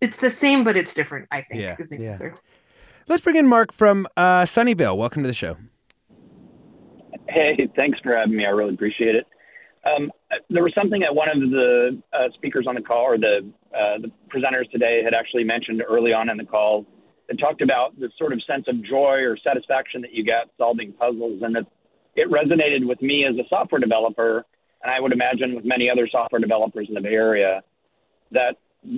it's 0.00 0.16
the 0.16 0.30
same, 0.30 0.64
but 0.64 0.76
it's 0.76 0.94
different, 0.94 1.28
I 1.30 1.42
think, 1.42 1.60
yeah, 1.60 1.76
is 1.78 1.88
the 1.88 2.00
yeah. 2.00 2.10
answer. 2.10 2.38
Let's 3.06 3.22
bring 3.22 3.36
in 3.36 3.46
Mark 3.46 3.72
from 3.72 4.06
uh, 4.16 4.42
Sunnyvale. 4.42 4.96
Welcome 4.96 5.22
to 5.22 5.26
the 5.26 5.34
show. 5.34 5.56
Hey, 7.32 7.68
thanks 7.76 7.98
for 8.02 8.16
having 8.16 8.36
me. 8.36 8.44
I 8.44 8.48
really 8.48 8.74
appreciate 8.74 9.14
it. 9.14 9.26
Um, 9.86 10.10
there 10.50 10.64
was 10.64 10.74
something 10.74 11.00
that 11.00 11.14
one 11.14 11.28
of 11.28 11.38
the 11.38 12.02
uh, 12.12 12.28
speakers 12.34 12.66
on 12.68 12.74
the 12.74 12.82
call, 12.82 13.04
or 13.04 13.18
the 13.18 13.48
uh, 13.72 13.98
the 14.02 14.10
presenters 14.28 14.68
today, 14.70 15.00
had 15.04 15.14
actually 15.14 15.44
mentioned 15.44 15.82
early 15.88 16.12
on 16.12 16.28
in 16.28 16.36
the 16.36 16.44
call, 16.44 16.84
that 17.28 17.38
talked 17.38 17.62
about 17.62 17.98
the 17.98 18.10
sort 18.18 18.32
of 18.32 18.42
sense 18.42 18.66
of 18.66 18.82
joy 18.84 19.22
or 19.22 19.38
satisfaction 19.42 20.02
that 20.02 20.12
you 20.12 20.24
get 20.24 20.50
solving 20.58 20.92
puzzles, 20.92 21.40
and 21.42 21.54
that 21.54 21.66
it 22.16 22.28
resonated 22.28 22.86
with 22.86 23.00
me 23.00 23.24
as 23.24 23.36
a 23.36 23.48
software 23.48 23.80
developer, 23.80 24.44
and 24.82 24.92
I 24.92 25.00
would 25.00 25.12
imagine 25.12 25.54
with 25.54 25.64
many 25.64 25.88
other 25.88 26.08
software 26.10 26.40
developers 26.40 26.88
in 26.88 26.94
the 26.94 27.00
Bay 27.00 27.14
Area, 27.14 27.62
that 28.32 28.56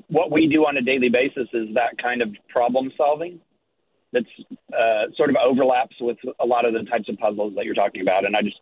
what 0.08 0.32
we 0.32 0.48
do 0.48 0.64
on 0.64 0.76
a 0.78 0.82
daily 0.82 1.10
basis 1.10 1.48
is 1.52 1.74
that 1.74 2.00
kind 2.02 2.22
of 2.22 2.30
problem 2.48 2.90
solving 2.96 3.40
that's 4.12 4.26
uh, 4.72 5.10
sort 5.16 5.30
of 5.30 5.36
overlaps 5.36 5.96
with 6.00 6.18
a 6.40 6.46
lot 6.46 6.64
of 6.64 6.74
the 6.74 6.82
types 6.90 7.08
of 7.08 7.18
puzzles 7.18 7.54
that 7.56 7.64
you're 7.64 7.74
talking 7.74 8.02
about. 8.02 8.24
And 8.24 8.36
I 8.36 8.42
just, 8.42 8.56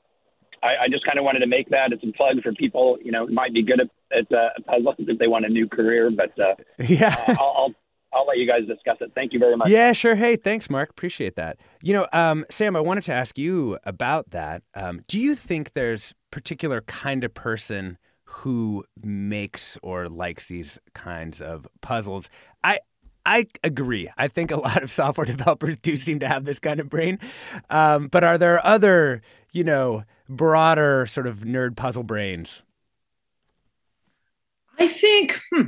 I, 0.63 0.85
I 0.85 0.89
just 0.89 1.05
kind 1.05 1.19
of 1.19 1.25
wanted 1.25 1.41
to 1.41 1.49
make 1.49 1.69
that. 1.71 1.93
as 1.93 1.99
a 2.03 2.13
plug 2.13 2.43
for 2.43 2.53
people, 2.53 2.99
you 3.03 3.13
know, 3.13 3.27
might 3.27 3.53
be 3.53 3.63
good 3.63 3.81
at, 3.81 3.91
at 4.17 4.33
uh, 4.33 4.49
puzzles 4.67 4.97
if 4.99 5.19
they 5.19 5.29
want 5.29 5.45
a 5.45 5.49
new 5.49 5.69
career. 5.69 6.11
But 6.11 6.39
uh, 6.39 6.55
yeah, 6.79 7.15
uh, 7.27 7.35
I'll, 7.39 7.55
I'll 7.57 7.75
I'll 8.13 8.27
let 8.27 8.39
you 8.39 8.47
guys 8.47 8.67
discuss 8.67 8.97
it. 9.01 9.13
Thank 9.15 9.33
you 9.33 9.39
very 9.39 9.57
much. 9.57 9.69
Yeah, 9.69 9.93
sure. 9.93 10.17
Hey, 10.17 10.37
thanks, 10.37 10.69
Mark. 10.69 10.91
Appreciate 10.91 11.37
that. 11.37 11.59
You 11.83 11.95
know, 11.95 12.09
um, 12.13 12.45
Sam, 12.51 12.75
I 12.75 12.81
wanted 12.81 13.05
to 13.05 13.13
ask 13.13 13.39
you 13.39 13.79
about 13.85 14.31
that. 14.31 14.63
Um, 14.75 15.03
do 15.07 15.19
you 15.19 15.35
think 15.35 15.73
there's 15.73 16.15
particular 16.31 16.81
kind 16.83 17.23
of 17.23 17.35
person 17.35 17.99
who 18.25 18.85
makes 19.03 19.79
or 19.83 20.09
likes 20.09 20.47
these 20.47 20.79
kinds 20.93 21.41
of 21.41 21.69
puzzles? 21.83 22.29
I 22.65 22.81
I 23.27 23.47
agree. 23.63 24.09
I 24.17 24.29
think 24.29 24.51
a 24.51 24.57
lot 24.57 24.83
of 24.83 24.91
software 24.91 25.27
developers 25.27 25.77
do 25.79 25.97
seem 25.97 26.21
to 26.21 26.29
have 26.29 26.45
this 26.45 26.59
kind 26.59 26.81
of 26.81 26.89
brain. 26.89 27.19
Um, 27.69 28.09
but 28.09 28.25
are 28.25 28.39
there 28.39 28.65
other, 28.65 29.23
you 29.53 29.65
know, 29.65 30.05
broader 30.29 31.07
sort 31.07 31.27
of 31.27 31.39
nerd 31.39 31.77
puzzle 31.77 32.03
brains? 32.03 32.63
I 34.79 34.87
think 34.87 35.39
hmm, 35.53 35.67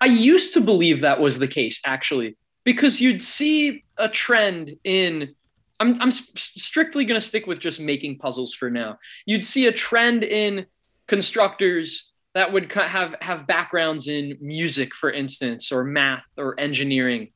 I 0.00 0.06
used 0.06 0.54
to 0.54 0.60
believe 0.60 1.00
that 1.00 1.20
was 1.20 1.38
the 1.38 1.48
case, 1.48 1.80
actually, 1.84 2.36
because 2.64 3.00
you'd 3.00 3.22
see 3.22 3.84
a 3.98 4.08
trend 4.08 4.76
in. 4.84 5.34
I'm, 5.80 6.00
I'm 6.00 6.10
strictly 6.10 7.06
going 7.06 7.18
to 7.18 7.26
stick 7.26 7.46
with 7.46 7.58
just 7.58 7.80
making 7.80 8.18
puzzles 8.18 8.52
for 8.52 8.70
now. 8.70 8.98
You'd 9.24 9.44
see 9.44 9.66
a 9.66 9.72
trend 9.72 10.24
in 10.24 10.66
constructors 11.08 12.09
that 12.34 12.52
would 12.52 12.72
have 12.72 13.16
have 13.20 13.46
backgrounds 13.46 14.08
in 14.08 14.36
music, 14.40 14.94
for 14.94 15.10
instance, 15.10 15.72
or 15.72 15.84
math 15.84 16.26
or 16.36 16.58
engineering. 16.58 17.30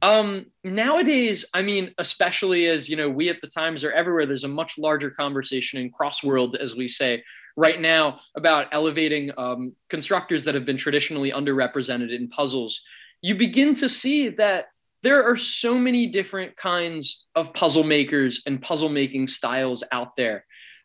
Um, 0.00 0.46
nowadays, 0.62 1.44
I 1.52 1.62
mean, 1.62 1.92
especially 1.98 2.66
as 2.66 2.88
you 2.88 2.96
know, 2.96 3.10
we 3.10 3.28
at 3.30 3.40
the 3.40 3.48
Times 3.48 3.82
are 3.82 3.92
everywhere. 3.92 4.26
There's 4.26 4.44
a 4.44 4.48
much 4.48 4.78
larger 4.78 5.10
conversation 5.10 5.80
in 5.80 5.90
cross 5.90 6.20
crossworld, 6.20 6.54
as 6.54 6.76
we 6.76 6.88
say 6.88 7.24
right 7.56 7.80
now, 7.80 8.20
about 8.36 8.68
elevating 8.70 9.32
um, 9.36 9.74
constructors 9.88 10.44
that 10.44 10.54
have 10.54 10.64
been 10.64 10.76
traditionally 10.76 11.32
underrepresented 11.32 12.14
in 12.14 12.28
puzzles. 12.28 12.82
You 13.20 13.34
begin 13.34 13.74
to 13.74 13.88
see 13.88 14.28
that 14.28 14.66
there 15.02 15.24
are 15.24 15.36
so 15.36 15.76
many 15.76 16.06
different 16.06 16.56
kinds 16.56 17.26
of 17.34 17.52
puzzle 17.52 17.84
makers 17.84 18.42
and 18.46 18.62
puzzle 18.62 18.88
making 18.88 19.26
styles 19.26 19.82
out 19.90 20.16
there. 20.16 20.44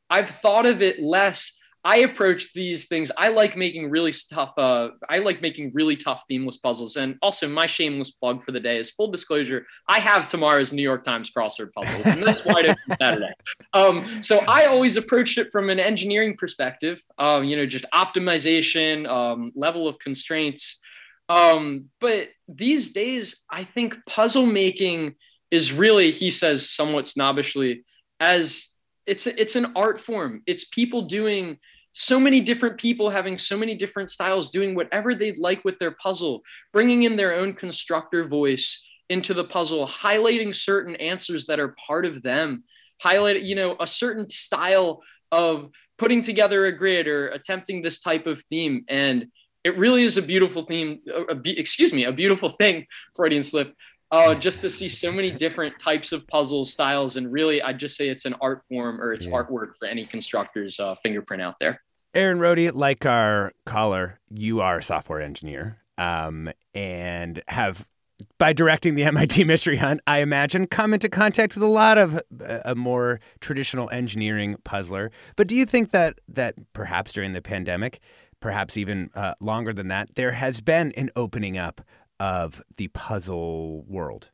I've 0.10 0.30
thought 0.30 0.66
of 0.66 0.82
it 0.82 1.02
less 1.02 1.54
I 1.86 1.98
approach 1.98 2.54
these 2.54 2.88
things. 2.88 3.12
I 3.18 3.28
like 3.28 3.58
making 3.58 3.90
really 3.90 4.14
tough. 4.32 4.54
Uh, 4.58 4.90
I 5.10 5.20
like 5.20 5.42
making 5.42 5.72
really 5.74 5.98
tough 5.98 6.24
themeless 6.30 6.58
puzzles. 6.58 6.96
And 6.96 7.18
also, 7.22 7.48
my 7.48 7.66
shameless 7.66 8.12
plug 8.12 8.44
for 8.44 8.54
the 8.54 8.60
day 8.60 8.78
is 8.78 8.90
full 8.90 9.12
disclosure. 9.12 9.66
I 9.88 10.00
have 10.00 10.28
tomorrow's 10.28 10.72
New 10.72 10.82
York 10.82 11.04
Times 11.04 11.30
crossword 11.30 11.74
puzzle. 11.74 12.12
and 12.12 12.24
that's 12.24 12.46
wide 12.46 12.66
open 12.68 12.98
Saturday. 12.98 13.34
Um, 13.74 14.22
so 14.22 14.40
I 14.48 14.66
always 14.66 14.96
approached 14.96 15.38
it 15.38 15.52
from 15.52 15.70
an 15.70 15.80
engineering 15.80 16.38
perspective. 16.38 17.02
Um, 17.18 17.44
you 17.44 17.58
know, 17.58 17.66
just 17.66 17.86
optimization, 17.94 19.08
um, 19.08 19.52
level 19.56 19.88
of 19.88 20.00
constraints. 20.00 20.80
Um, 21.28 21.90
but 22.00 22.30
these 22.48 22.94
days, 22.94 23.42
I 23.50 23.66
think 23.66 23.98
puzzle 24.08 24.46
making 24.46 25.16
is 25.52 25.74
really, 25.74 26.12
he 26.12 26.32
says, 26.32 26.70
somewhat 26.70 27.06
snobbishly, 27.06 27.84
as 28.20 28.70
it's 29.06 29.28
it's 29.28 29.56
an 29.56 29.74
art 29.76 30.00
form. 30.00 30.44
It's 30.46 30.66
people 30.66 31.04
doing 31.04 31.58
so 31.94 32.20
many 32.20 32.42
different 32.42 32.78
people 32.78 33.10
having 33.10 33.38
so 33.38 33.58
many 33.58 33.76
different 33.76 34.12
styles 34.12 34.50
doing 34.50 34.76
whatever 34.76 35.16
they'd 35.16 35.38
like 35.38 35.64
with 35.64 35.80
their 35.80 35.92
puzzle 35.92 36.42
bringing 36.72 37.04
in 37.04 37.16
their 37.16 37.34
own 37.34 37.54
constructor 37.54 38.26
voice 38.26 38.86
into 39.10 39.34
the 39.34 39.44
puzzle 39.44 39.88
highlighting 39.88 40.54
certain 40.54 40.96
answers 40.98 41.46
that 41.46 41.60
are 41.60 41.76
part 41.88 42.06
of 42.06 42.22
them 42.24 42.64
highlight 43.02 43.44
you 43.44 43.56
know 43.56 43.76
a 43.80 43.88
certain 43.88 44.30
style 44.30 45.02
of 45.32 45.70
putting 45.98 46.22
together 46.22 46.66
a 46.66 46.72
grid 46.72 47.08
or 47.08 47.30
attempting 47.30 47.82
this 47.82 48.00
type 48.00 48.28
of 48.28 48.42
theme. 48.50 48.84
And 48.88 49.28
it 49.64 49.78
really 49.78 50.04
is 50.04 50.18
a 50.18 50.22
beautiful 50.22 50.66
theme 50.66 51.00
a, 51.08 51.36
a, 51.36 51.60
excuse 51.60 51.94
me 51.94 52.04
a 52.04 52.12
beautiful 52.12 52.50
thing 52.50 52.86
freudian 53.16 53.44
slip 53.44 53.74
uh, 54.14 54.36
just 54.36 54.62
to 54.62 54.70
see 54.70 54.88
so 54.88 55.12
many 55.12 55.32
different 55.32 55.74
types 55.82 56.12
of 56.12 56.26
puzzle 56.28 56.64
styles. 56.66 57.18
And 57.18 57.32
really, 57.32 57.64
I'd 57.64 57.80
just 57.80 57.98
say 57.98 58.10
it's 58.10 58.26
an 58.26 58.36
art 58.42 58.62
form 58.70 59.02
or 59.02 59.12
it's 59.12 59.26
yeah. 59.26 59.32
artwork 59.32 59.72
for 59.80 59.88
any 59.88 60.06
constructor's 60.06 60.80
uh, 60.80 60.94
fingerprint 61.02 61.42
out 61.42 61.58
there. 61.60 61.82
Erin 62.14 62.40
Rhode, 62.40 62.76
like 62.76 63.08
our 63.08 63.54
caller, 63.66 64.20
you 64.30 64.62
are 64.62 64.78
a 64.78 64.84
software 64.84 65.20
engineer 65.20 65.80
um, 65.98 66.52
and 66.76 67.42
have, 67.48 67.90
by 68.38 68.54
directing 68.54 68.94
the 68.94 69.04
MIT 69.06 69.46
Mystery 69.46 69.78
Hunt, 69.78 70.00
I 70.06 70.20
imagine, 70.20 70.68
come 70.68 70.94
into 70.94 71.10
contact 71.10 71.56
with 71.56 71.64
a 71.64 71.68
lot 71.68 71.98
of 71.98 72.18
uh, 72.18 72.60
a 72.66 72.76
more 72.76 73.20
traditional 73.42 73.90
engineering 73.90 74.58
puzzler. 74.64 75.10
But 75.36 75.48
do 75.48 75.56
you 75.56 75.66
think 75.66 75.90
that 75.90 76.20
that 76.28 76.54
perhaps 76.72 77.14
during 77.14 77.34
the 77.34 77.42
pandemic, 77.42 78.00
perhaps 78.40 78.78
even 78.78 79.10
uh, 79.16 79.34
longer 79.40 79.74
than 79.74 79.88
that, 79.88 80.14
there 80.14 80.34
has 80.34 80.62
been 80.62 80.92
an 80.92 81.10
opening 81.16 81.58
up 81.58 81.82
of 82.24 82.62
the 82.78 82.88
puzzle 82.88 83.84
world? 83.86 84.30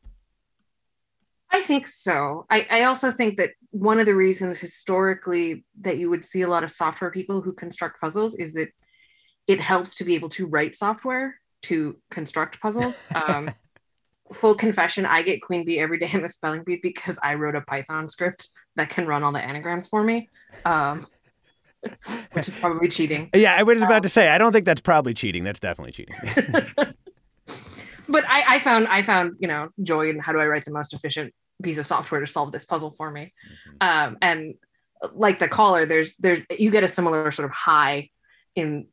I 1.50 1.62
think 1.62 1.88
so. 1.88 2.46
I, 2.48 2.64
I 2.70 2.82
also 2.84 3.10
think 3.10 3.36
that 3.38 3.50
one 3.70 3.98
of 3.98 4.06
the 4.06 4.14
reasons 4.14 4.60
historically 4.60 5.64
that 5.80 5.98
you 5.98 6.08
would 6.08 6.24
see 6.24 6.42
a 6.42 6.48
lot 6.48 6.62
of 6.62 6.70
software 6.70 7.10
people 7.10 7.42
who 7.42 7.52
construct 7.52 8.00
puzzles 8.00 8.36
is 8.36 8.54
that 8.54 8.68
it 9.48 9.60
helps 9.60 9.96
to 9.96 10.04
be 10.04 10.14
able 10.14 10.28
to 10.28 10.46
write 10.46 10.76
software 10.76 11.34
to 11.62 11.96
construct 12.10 12.60
puzzles. 12.60 13.04
Um, 13.14 13.50
full 14.32 14.54
confession, 14.54 15.04
I 15.04 15.22
get 15.22 15.42
queen 15.42 15.64
bee 15.64 15.80
every 15.80 15.98
day 15.98 16.10
in 16.12 16.22
the 16.22 16.28
spelling 16.28 16.62
bee 16.62 16.78
because 16.80 17.18
I 17.24 17.34
wrote 17.34 17.56
a 17.56 17.62
Python 17.62 18.08
script 18.08 18.50
that 18.76 18.88
can 18.88 19.08
run 19.08 19.24
all 19.24 19.32
the 19.32 19.44
anagrams 19.44 19.88
for 19.88 20.04
me. 20.04 20.28
Um, 20.64 21.08
which 22.32 22.46
is 22.46 22.54
probably 22.54 22.88
cheating. 22.88 23.30
Yeah, 23.34 23.56
I 23.56 23.64
was 23.64 23.78
about 23.78 23.96
um, 23.96 24.02
to 24.02 24.08
say 24.08 24.28
I 24.28 24.38
don't 24.38 24.52
think 24.52 24.66
that's 24.66 24.80
probably 24.80 25.14
cheating. 25.14 25.42
That's 25.42 25.58
definitely 25.58 25.92
cheating. 25.92 26.14
but 28.10 28.24
I, 28.28 28.56
I, 28.56 28.58
found 28.58 28.88
I 28.88 29.02
found 29.02 29.36
you 29.38 29.48
know 29.48 29.68
joy 29.82 30.10
in 30.10 30.18
how 30.18 30.32
do 30.32 30.40
I 30.40 30.46
write 30.46 30.64
the 30.64 30.72
most 30.72 30.92
efficient 30.92 31.32
piece 31.62 31.78
of 31.78 31.86
software 31.86 32.20
to 32.20 32.26
solve 32.26 32.52
this 32.52 32.64
puzzle 32.64 32.94
for 32.96 33.10
me, 33.10 33.32
mm-hmm. 33.78 33.88
um, 33.88 34.18
and 34.20 34.54
like 35.12 35.38
the 35.38 35.48
caller, 35.48 35.86
there's 35.86 36.14
there's 36.16 36.40
you 36.50 36.70
get 36.70 36.84
a 36.84 36.88
similar 36.88 37.30
sort 37.30 37.46
of 37.46 37.52
high 37.52 38.10
in 38.54 38.86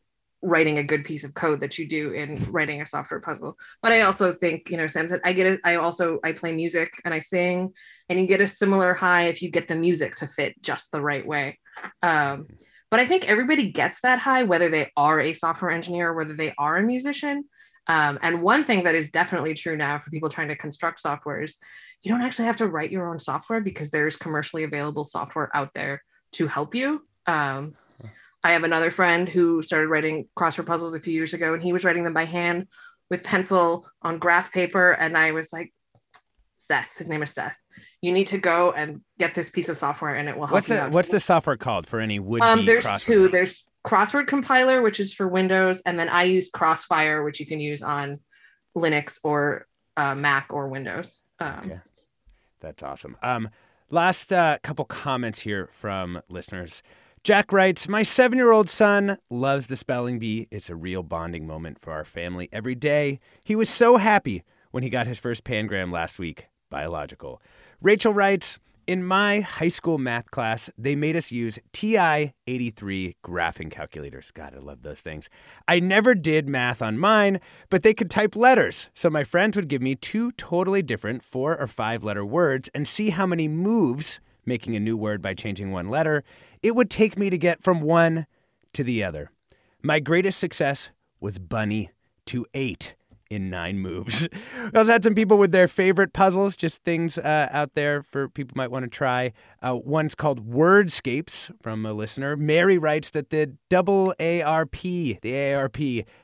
writing 0.43 0.77
a 0.77 0.83
good 0.83 1.03
piece 1.03 1.23
of 1.23 1.33
code 1.33 1.61
that 1.61 1.77
you 1.79 1.87
do 1.87 2.11
in 2.11 2.51
writing 2.51 2.81
a 2.81 2.85
software 2.85 3.19
puzzle. 3.19 3.57
But 3.81 3.91
I 3.91 4.01
also 4.01 4.31
think 4.31 4.69
you 4.69 4.77
know 4.77 4.87
Sam 4.87 5.07
said 5.09 5.21
I 5.25 5.33
get 5.33 5.47
it. 5.47 5.61
I 5.63 5.75
also 5.75 6.19
I 6.23 6.31
play 6.31 6.51
music 6.51 6.91
and 7.03 7.13
I 7.13 7.19
sing, 7.19 7.73
and 8.09 8.19
you 8.19 8.27
get 8.27 8.41
a 8.41 8.47
similar 8.47 8.93
high 8.93 9.27
if 9.27 9.41
you 9.41 9.49
get 9.49 9.67
the 9.67 9.75
music 9.75 10.15
to 10.17 10.27
fit 10.27 10.61
just 10.61 10.91
the 10.91 11.01
right 11.01 11.25
way. 11.25 11.59
Um, 12.01 12.11
mm-hmm. 12.11 12.53
but 12.89 12.99
I 12.99 13.07
think 13.07 13.29
everybody 13.29 13.71
gets 13.71 14.01
that 14.01 14.19
high 14.19 14.43
whether 14.43 14.69
they 14.69 14.91
are 14.95 15.19
a 15.19 15.33
software 15.33 15.71
engineer 15.71 16.09
or 16.09 16.15
whether 16.15 16.33
they 16.33 16.53
are 16.57 16.77
a 16.77 16.83
musician 16.83 17.45
um, 17.87 18.19
and 18.21 18.41
one 18.41 18.63
thing 18.63 18.83
that 18.83 18.95
is 18.95 19.11
definitely 19.11 19.53
true 19.53 19.77
now 19.77 19.99
for 19.99 20.09
people 20.09 20.29
trying 20.29 20.49
to 20.49 20.55
construct 20.55 20.99
software 20.99 21.41
is 21.41 21.55
you 22.01 22.11
don't 22.11 22.21
actually 22.21 22.45
have 22.45 22.57
to 22.57 22.67
write 22.67 22.91
your 22.91 23.09
own 23.09 23.19
software 23.19 23.61
because 23.61 23.89
there's 23.89 24.15
commercially 24.15 24.63
available 24.63 25.05
software 25.05 25.49
out 25.55 25.73
there 25.73 26.03
to 26.33 26.47
help 26.47 26.75
you. 26.75 27.01
Um, 27.25 27.75
I 28.43 28.53
have 28.53 28.63
another 28.63 28.91
friend 28.91 29.27
who 29.27 29.61
started 29.61 29.87
writing 29.87 30.27
crossword 30.37 30.67
puzzles 30.67 30.93
a 30.93 30.99
few 30.99 31.13
years 31.13 31.33
ago, 31.33 31.53
and 31.53 31.63
he 31.63 31.73
was 31.73 31.83
writing 31.83 32.03
them 32.03 32.13
by 32.13 32.25
hand 32.25 32.67
with 33.09 33.23
pencil 33.23 33.87
on 34.01 34.19
graph 34.19 34.51
paper. 34.51 34.91
And 34.91 35.17
I 35.17 35.31
was 35.31 35.51
like, 35.51 35.73
Seth, 36.55 36.89
his 36.97 37.09
name 37.09 37.23
is 37.23 37.33
Seth. 37.33 37.57
You 38.01 38.11
need 38.11 38.27
to 38.27 38.37
go 38.37 38.71
and 38.71 39.01
get 39.19 39.33
this 39.33 39.49
piece 39.49 39.69
of 39.69 39.77
software, 39.77 40.15
and 40.15 40.29
it 40.29 40.37
will 40.37 40.45
help. 40.45 40.53
What's 40.53 40.67
the 40.67 40.85
What's 40.85 41.09
the 41.09 41.19
software 41.19 41.57
called 41.57 41.87
for 41.87 41.99
any 41.99 42.19
would? 42.19 42.41
Um, 42.41 42.65
there's 42.65 42.87
two. 43.01 43.27
There's 43.27 43.65
crossword 43.85 44.27
compiler, 44.27 44.81
which 44.81 44.99
is 44.99 45.13
for 45.13 45.27
Windows, 45.27 45.81
and 45.85 45.97
then 45.97 46.09
I 46.09 46.23
use 46.23 46.49
Crossfire, 46.49 47.23
which 47.23 47.39
you 47.39 47.45
can 47.45 47.59
use 47.59 47.81
on 47.81 48.19
Linux 48.75 49.19
or 49.23 49.67
uh, 49.95 50.15
Mac 50.15 50.47
or 50.49 50.67
Windows. 50.67 51.21
Um, 51.39 51.61
okay, 51.65 51.79
that's 52.59 52.83
awesome. 52.83 53.17
Um, 53.21 53.49
last 53.89 54.33
uh, 54.33 54.57
couple 54.63 54.85
comments 54.85 55.41
here 55.41 55.67
from 55.71 56.21
listeners. 56.29 56.83
Jack 57.23 57.51
writes, 57.51 57.87
My 57.87 58.03
seven 58.03 58.37
year 58.37 58.51
old 58.51 58.69
son 58.69 59.17
loves 59.29 59.67
the 59.67 59.75
spelling 59.75 60.19
bee. 60.19 60.47
It's 60.51 60.69
a 60.69 60.75
real 60.75 61.03
bonding 61.03 61.45
moment 61.45 61.79
for 61.79 61.91
our 61.91 62.05
family 62.05 62.47
every 62.53 62.75
day. 62.75 63.19
He 63.43 63.55
was 63.55 63.69
so 63.69 63.97
happy 63.97 64.43
when 64.71 64.83
he 64.83 64.89
got 64.89 65.07
his 65.07 65.19
first 65.19 65.43
pangram 65.43 65.91
last 65.91 66.19
week, 66.19 66.47
biological. 66.69 67.41
Rachel 67.81 68.13
writes, 68.13 68.59
in 68.87 69.05
my 69.05 69.41
high 69.41 69.67
school 69.67 69.97
math 69.97 70.31
class, 70.31 70.69
they 70.77 70.95
made 70.95 71.17
us 71.17 71.31
use 71.31 71.59
TI 71.73 72.33
83 72.47 73.17
graphing 73.23 73.69
calculators. 73.69 74.31
God, 74.31 74.55
I 74.55 74.59
love 74.59 74.81
those 74.81 75.01
things. 75.01 75.29
I 75.67 75.81
never 75.81 76.15
did 76.15 76.47
math 76.47 76.81
on 76.81 76.97
mine, 76.97 77.41
but 77.69 77.83
they 77.83 77.93
could 77.93 78.09
type 78.09 78.35
letters. 78.35 78.89
So 78.95 79.09
my 79.09 79.25
friends 79.25 79.57
would 79.57 79.67
give 79.67 79.81
me 79.81 79.95
two 79.95 80.31
totally 80.31 80.81
different 80.81 81.23
four 81.23 81.59
or 81.59 81.67
five 81.67 82.03
letter 82.05 82.25
words 82.25 82.69
and 82.73 82.87
see 82.87 83.09
how 83.09 83.25
many 83.25 83.49
moves, 83.49 84.21
making 84.45 84.75
a 84.75 84.79
new 84.79 84.95
word 84.95 85.21
by 85.21 85.33
changing 85.33 85.71
one 85.71 85.89
letter, 85.89 86.23
it 86.63 86.73
would 86.73 86.89
take 86.89 87.17
me 87.17 87.29
to 87.29 87.37
get 87.37 87.61
from 87.61 87.81
one 87.81 88.25
to 88.71 88.83
the 88.83 89.03
other. 89.03 89.31
My 89.83 89.99
greatest 89.99 90.39
success 90.39 90.89
was 91.19 91.39
bunny 91.39 91.91
to 92.27 92.45
eight 92.53 92.95
in 93.29 93.49
nine 93.49 93.79
moves. 93.79 94.27
we 94.73 94.79
also 94.79 94.91
had 94.91 95.03
some 95.03 95.15
people 95.15 95.37
with 95.37 95.51
their 95.51 95.67
favorite 95.67 96.13
puzzles, 96.13 96.55
just 96.55 96.83
things 96.83 97.17
uh, 97.17 97.49
out 97.51 97.73
there 97.73 98.03
for 98.03 98.29
people 98.29 98.53
might 98.55 98.71
want 98.71 98.83
to 98.83 98.89
try. 98.89 99.33
Uh, 99.61 99.75
one's 99.75 100.15
called 100.15 100.49
Wordscapes 100.49 101.51
from 101.61 101.85
a 101.85 101.93
listener. 101.93 102.35
Mary 102.35 102.77
writes 102.77 103.09
that 103.11 103.29
the 103.29 103.53
double 103.69 104.13
ARP, 104.19 104.81
the 104.81 105.53
ARP, 105.53 105.77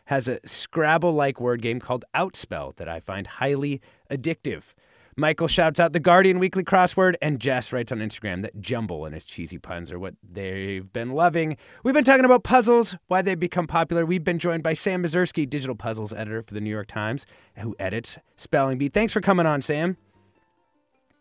has 0.06 0.28
a 0.28 0.40
Scrabble 0.46 1.14
like 1.14 1.40
word 1.40 1.62
game 1.62 1.80
called 1.80 2.06
Outspell 2.16 2.76
that 2.76 2.88
I 2.88 3.00
find 3.00 3.28
highly 3.28 3.82
addictive. 4.10 4.74
Michael 5.16 5.48
shouts 5.48 5.80
out 5.80 5.94
the 5.94 6.00
Guardian 6.00 6.40
Weekly 6.40 6.64
crossword, 6.64 7.16
and 7.22 7.40
Jess 7.40 7.72
writes 7.72 7.92
on 7.92 8.00
Instagram 8.00 8.42
that 8.42 8.60
Jumble 8.60 9.06
and 9.06 9.14
his 9.14 9.26
cheesy 9.26 9.60
puns 9.60 9.92
are 9.92 10.00
what 10.00 10.16
they've 10.24 10.92
been 10.92 11.12
loving. 11.12 11.58
We've 11.84 11.94
been 11.94 12.04
talking 12.04 12.26
about 12.26 12.44
puzzles, 12.44 12.98
why 13.08 13.22
they've 13.22 13.40
become 13.40 13.68
popular. 13.68 14.06
We've 14.06 14.24
been 14.24 14.40
joined 14.40 14.64
by 14.64 14.74
Sam 14.74 15.04
Ezersky, 15.04 15.48
digital 15.48 15.76
puzzles 15.76 16.14
editor 16.14 16.42
for 16.42 16.54
the 16.56 16.62
New 16.62 16.72
York 16.72 16.88
Times, 16.88 17.26
who 17.58 17.76
edits 17.78 18.18
Spelling 18.38 18.80
Bee. 18.80 18.90
Thanks 18.90 19.14
for 19.14 19.22
coming 19.22 19.46
on, 19.46 19.62
Sam. 19.62 19.98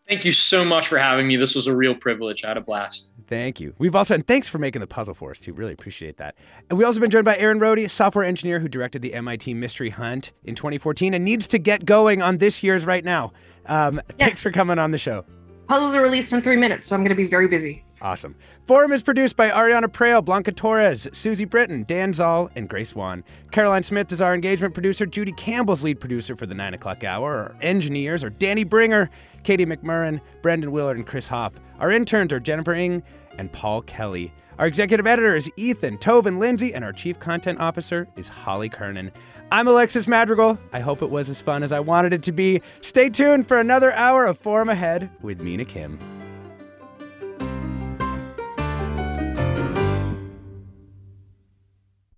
Thank 0.07 0.25
you 0.25 0.33
so 0.33 0.65
much 0.65 0.87
for 0.87 0.97
having 0.97 1.27
me. 1.27 1.37
This 1.37 1.55
was 1.55 1.65
a 1.65 1.75
real 1.75 1.95
privilege. 1.95 2.43
I 2.43 2.49
had 2.49 2.57
a 2.57 2.61
blast. 2.61 3.13
Thank 3.27 3.61
you. 3.61 3.73
We've 3.77 3.95
also, 3.95 4.15
and 4.15 4.27
thanks 4.27 4.49
for 4.49 4.57
making 4.57 4.81
the 4.81 4.87
puzzle 4.87 5.13
for 5.13 5.31
us 5.31 5.39
too. 5.39 5.53
Really 5.53 5.71
appreciate 5.71 6.17
that. 6.17 6.35
And 6.69 6.77
we've 6.77 6.85
also 6.85 6.99
been 6.99 7.09
joined 7.09 7.23
by 7.23 7.37
Erin 7.37 7.59
Rhode, 7.59 7.89
software 7.89 8.25
engineer 8.25 8.59
who 8.59 8.67
directed 8.67 9.01
the 9.01 9.13
MIT 9.13 9.53
Mystery 9.53 9.91
Hunt 9.91 10.33
in 10.43 10.55
2014 10.55 11.13
and 11.13 11.23
needs 11.23 11.47
to 11.47 11.57
get 11.57 11.85
going 11.85 12.21
on 12.21 12.39
this 12.39 12.63
year's 12.63 12.85
right 12.85 13.05
now. 13.05 13.31
Um, 13.65 13.95
yes. 13.95 14.27
Thanks 14.27 14.41
for 14.41 14.51
coming 14.51 14.79
on 14.79 14.91
the 14.91 14.97
show. 14.97 15.25
Puzzles 15.67 15.95
are 15.95 16.01
released 16.01 16.33
in 16.33 16.41
three 16.41 16.57
minutes, 16.57 16.87
so 16.87 16.95
I'm 16.95 17.01
going 17.01 17.09
to 17.09 17.15
be 17.15 17.27
very 17.27 17.47
busy. 17.47 17.83
Awesome. 18.01 18.35
Forum 18.67 18.91
is 18.91 19.01
produced 19.01 19.37
by 19.37 19.49
Ariana 19.49 19.85
Proehl, 19.85 20.23
Blanca 20.23 20.51
Torres, 20.51 21.07
Susie 21.13 21.45
Britton, 21.45 21.85
Dan 21.87 22.11
Zoll, 22.11 22.49
and 22.53 22.67
Grace 22.67 22.93
Wan. 22.93 23.23
Caroline 23.51 23.83
Smith 23.83 24.11
is 24.11 24.21
our 24.21 24.35
engagement 24.35 24.73
producer. 24.73 25.05
Judy 25.05 25.31
Campbell's 25.31 25.83
lead 25.83 26.01
producer 26.01 26.35
for 26.35 26.45
the 26.45 26.53
9 26.53 26.73
o'clock 26.73 27.05
hour. 27.05 27.33
Our 27.33 27.55
engineers 27.61 28.21
are 28.25 28.29
Danny 28.29 28.65
Bringer, 28.65 29.09
Katie 29.43 29.65
McMurran, 29.65 30.19
Brendan 30.41 30.73
Willard, 30.73 30.97
and 30.97 31.07
Chris 31.07 31.29
Hoff. 31.29 31.53
Our 31.79 31.91
interns 31.91 32.33
are 32.33 32.41
Jennifer 32.41 32.73
Ing 32.73 33.03
and 33.37 33.51
Paul 33.53 33.83
Kelly. 33.83 34.33
Our 34.63 34.67
executive 34.67 35.05
editor 35.05 35.35
is 35.35 35.51
Ethan 35.57 35.97
Toven 35.97 36.39
Lindsey, 36.39 36.73
and 36.73 36.85
our 36.85 36.93
chief 36.93 37.19
content 37.19 37.59
officer 37.59 38.07
is 38.15 38.29
Holly 38.29 38.69
Kernan. 38.69 39.11
I'm 39.51 39.67
Alexis 39.67 40.07
Madrigal. 40.07 40.57
I 40.71 40.79
hope 40.79 41.01
it 41.01 41.09
was 41.09 41.29
as 41.29 41.41
fun 41.41 41.63
as 41.63 41.73
I 41.73 41.81
wanted 41.81 42.13
it 42.13 42.23
to 42.23 42.31
be. 42.31 42.61
Stay 42.79 43.09
tuned 43.09 43.45
for 43.45 43.59
another 43.59 43.91
hour 43.91 44.25
of 44.25 44.37
Forum 44.37 44.69
Ahead 44.69 45.09
with 45.21 45.41
Mina 45.41 45.65
Kim. 45.65 45.99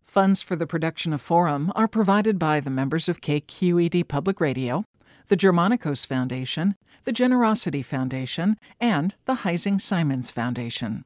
Funds 0.03 0.43
for 0.43 0.55
the 0.55 0.67
production 0.67 1.13
of 1.13 1.21
Forum 1.21 1.71
are 1.73 1.87
provided 1.87 2.37
by 2.37 2.59
the 2.59 2.69
members 2.69 3.09
of 3.09 3.21
KQED 3.21 4.07
Public 4.07 4.39
Radio, 4.39 4.85
the 5.29 5.35
Germanacos 5.35 6.05
Foundation, 6.05 6.75
the 7.05 7.11
Generosity 7.11 7.81
Foundation, 7.81 8.57
and 8.79 9.15
the 9.25 9.37
Heising 9.37 9.81
Simons 9.81 10.29
Foundation. 10.29 11.05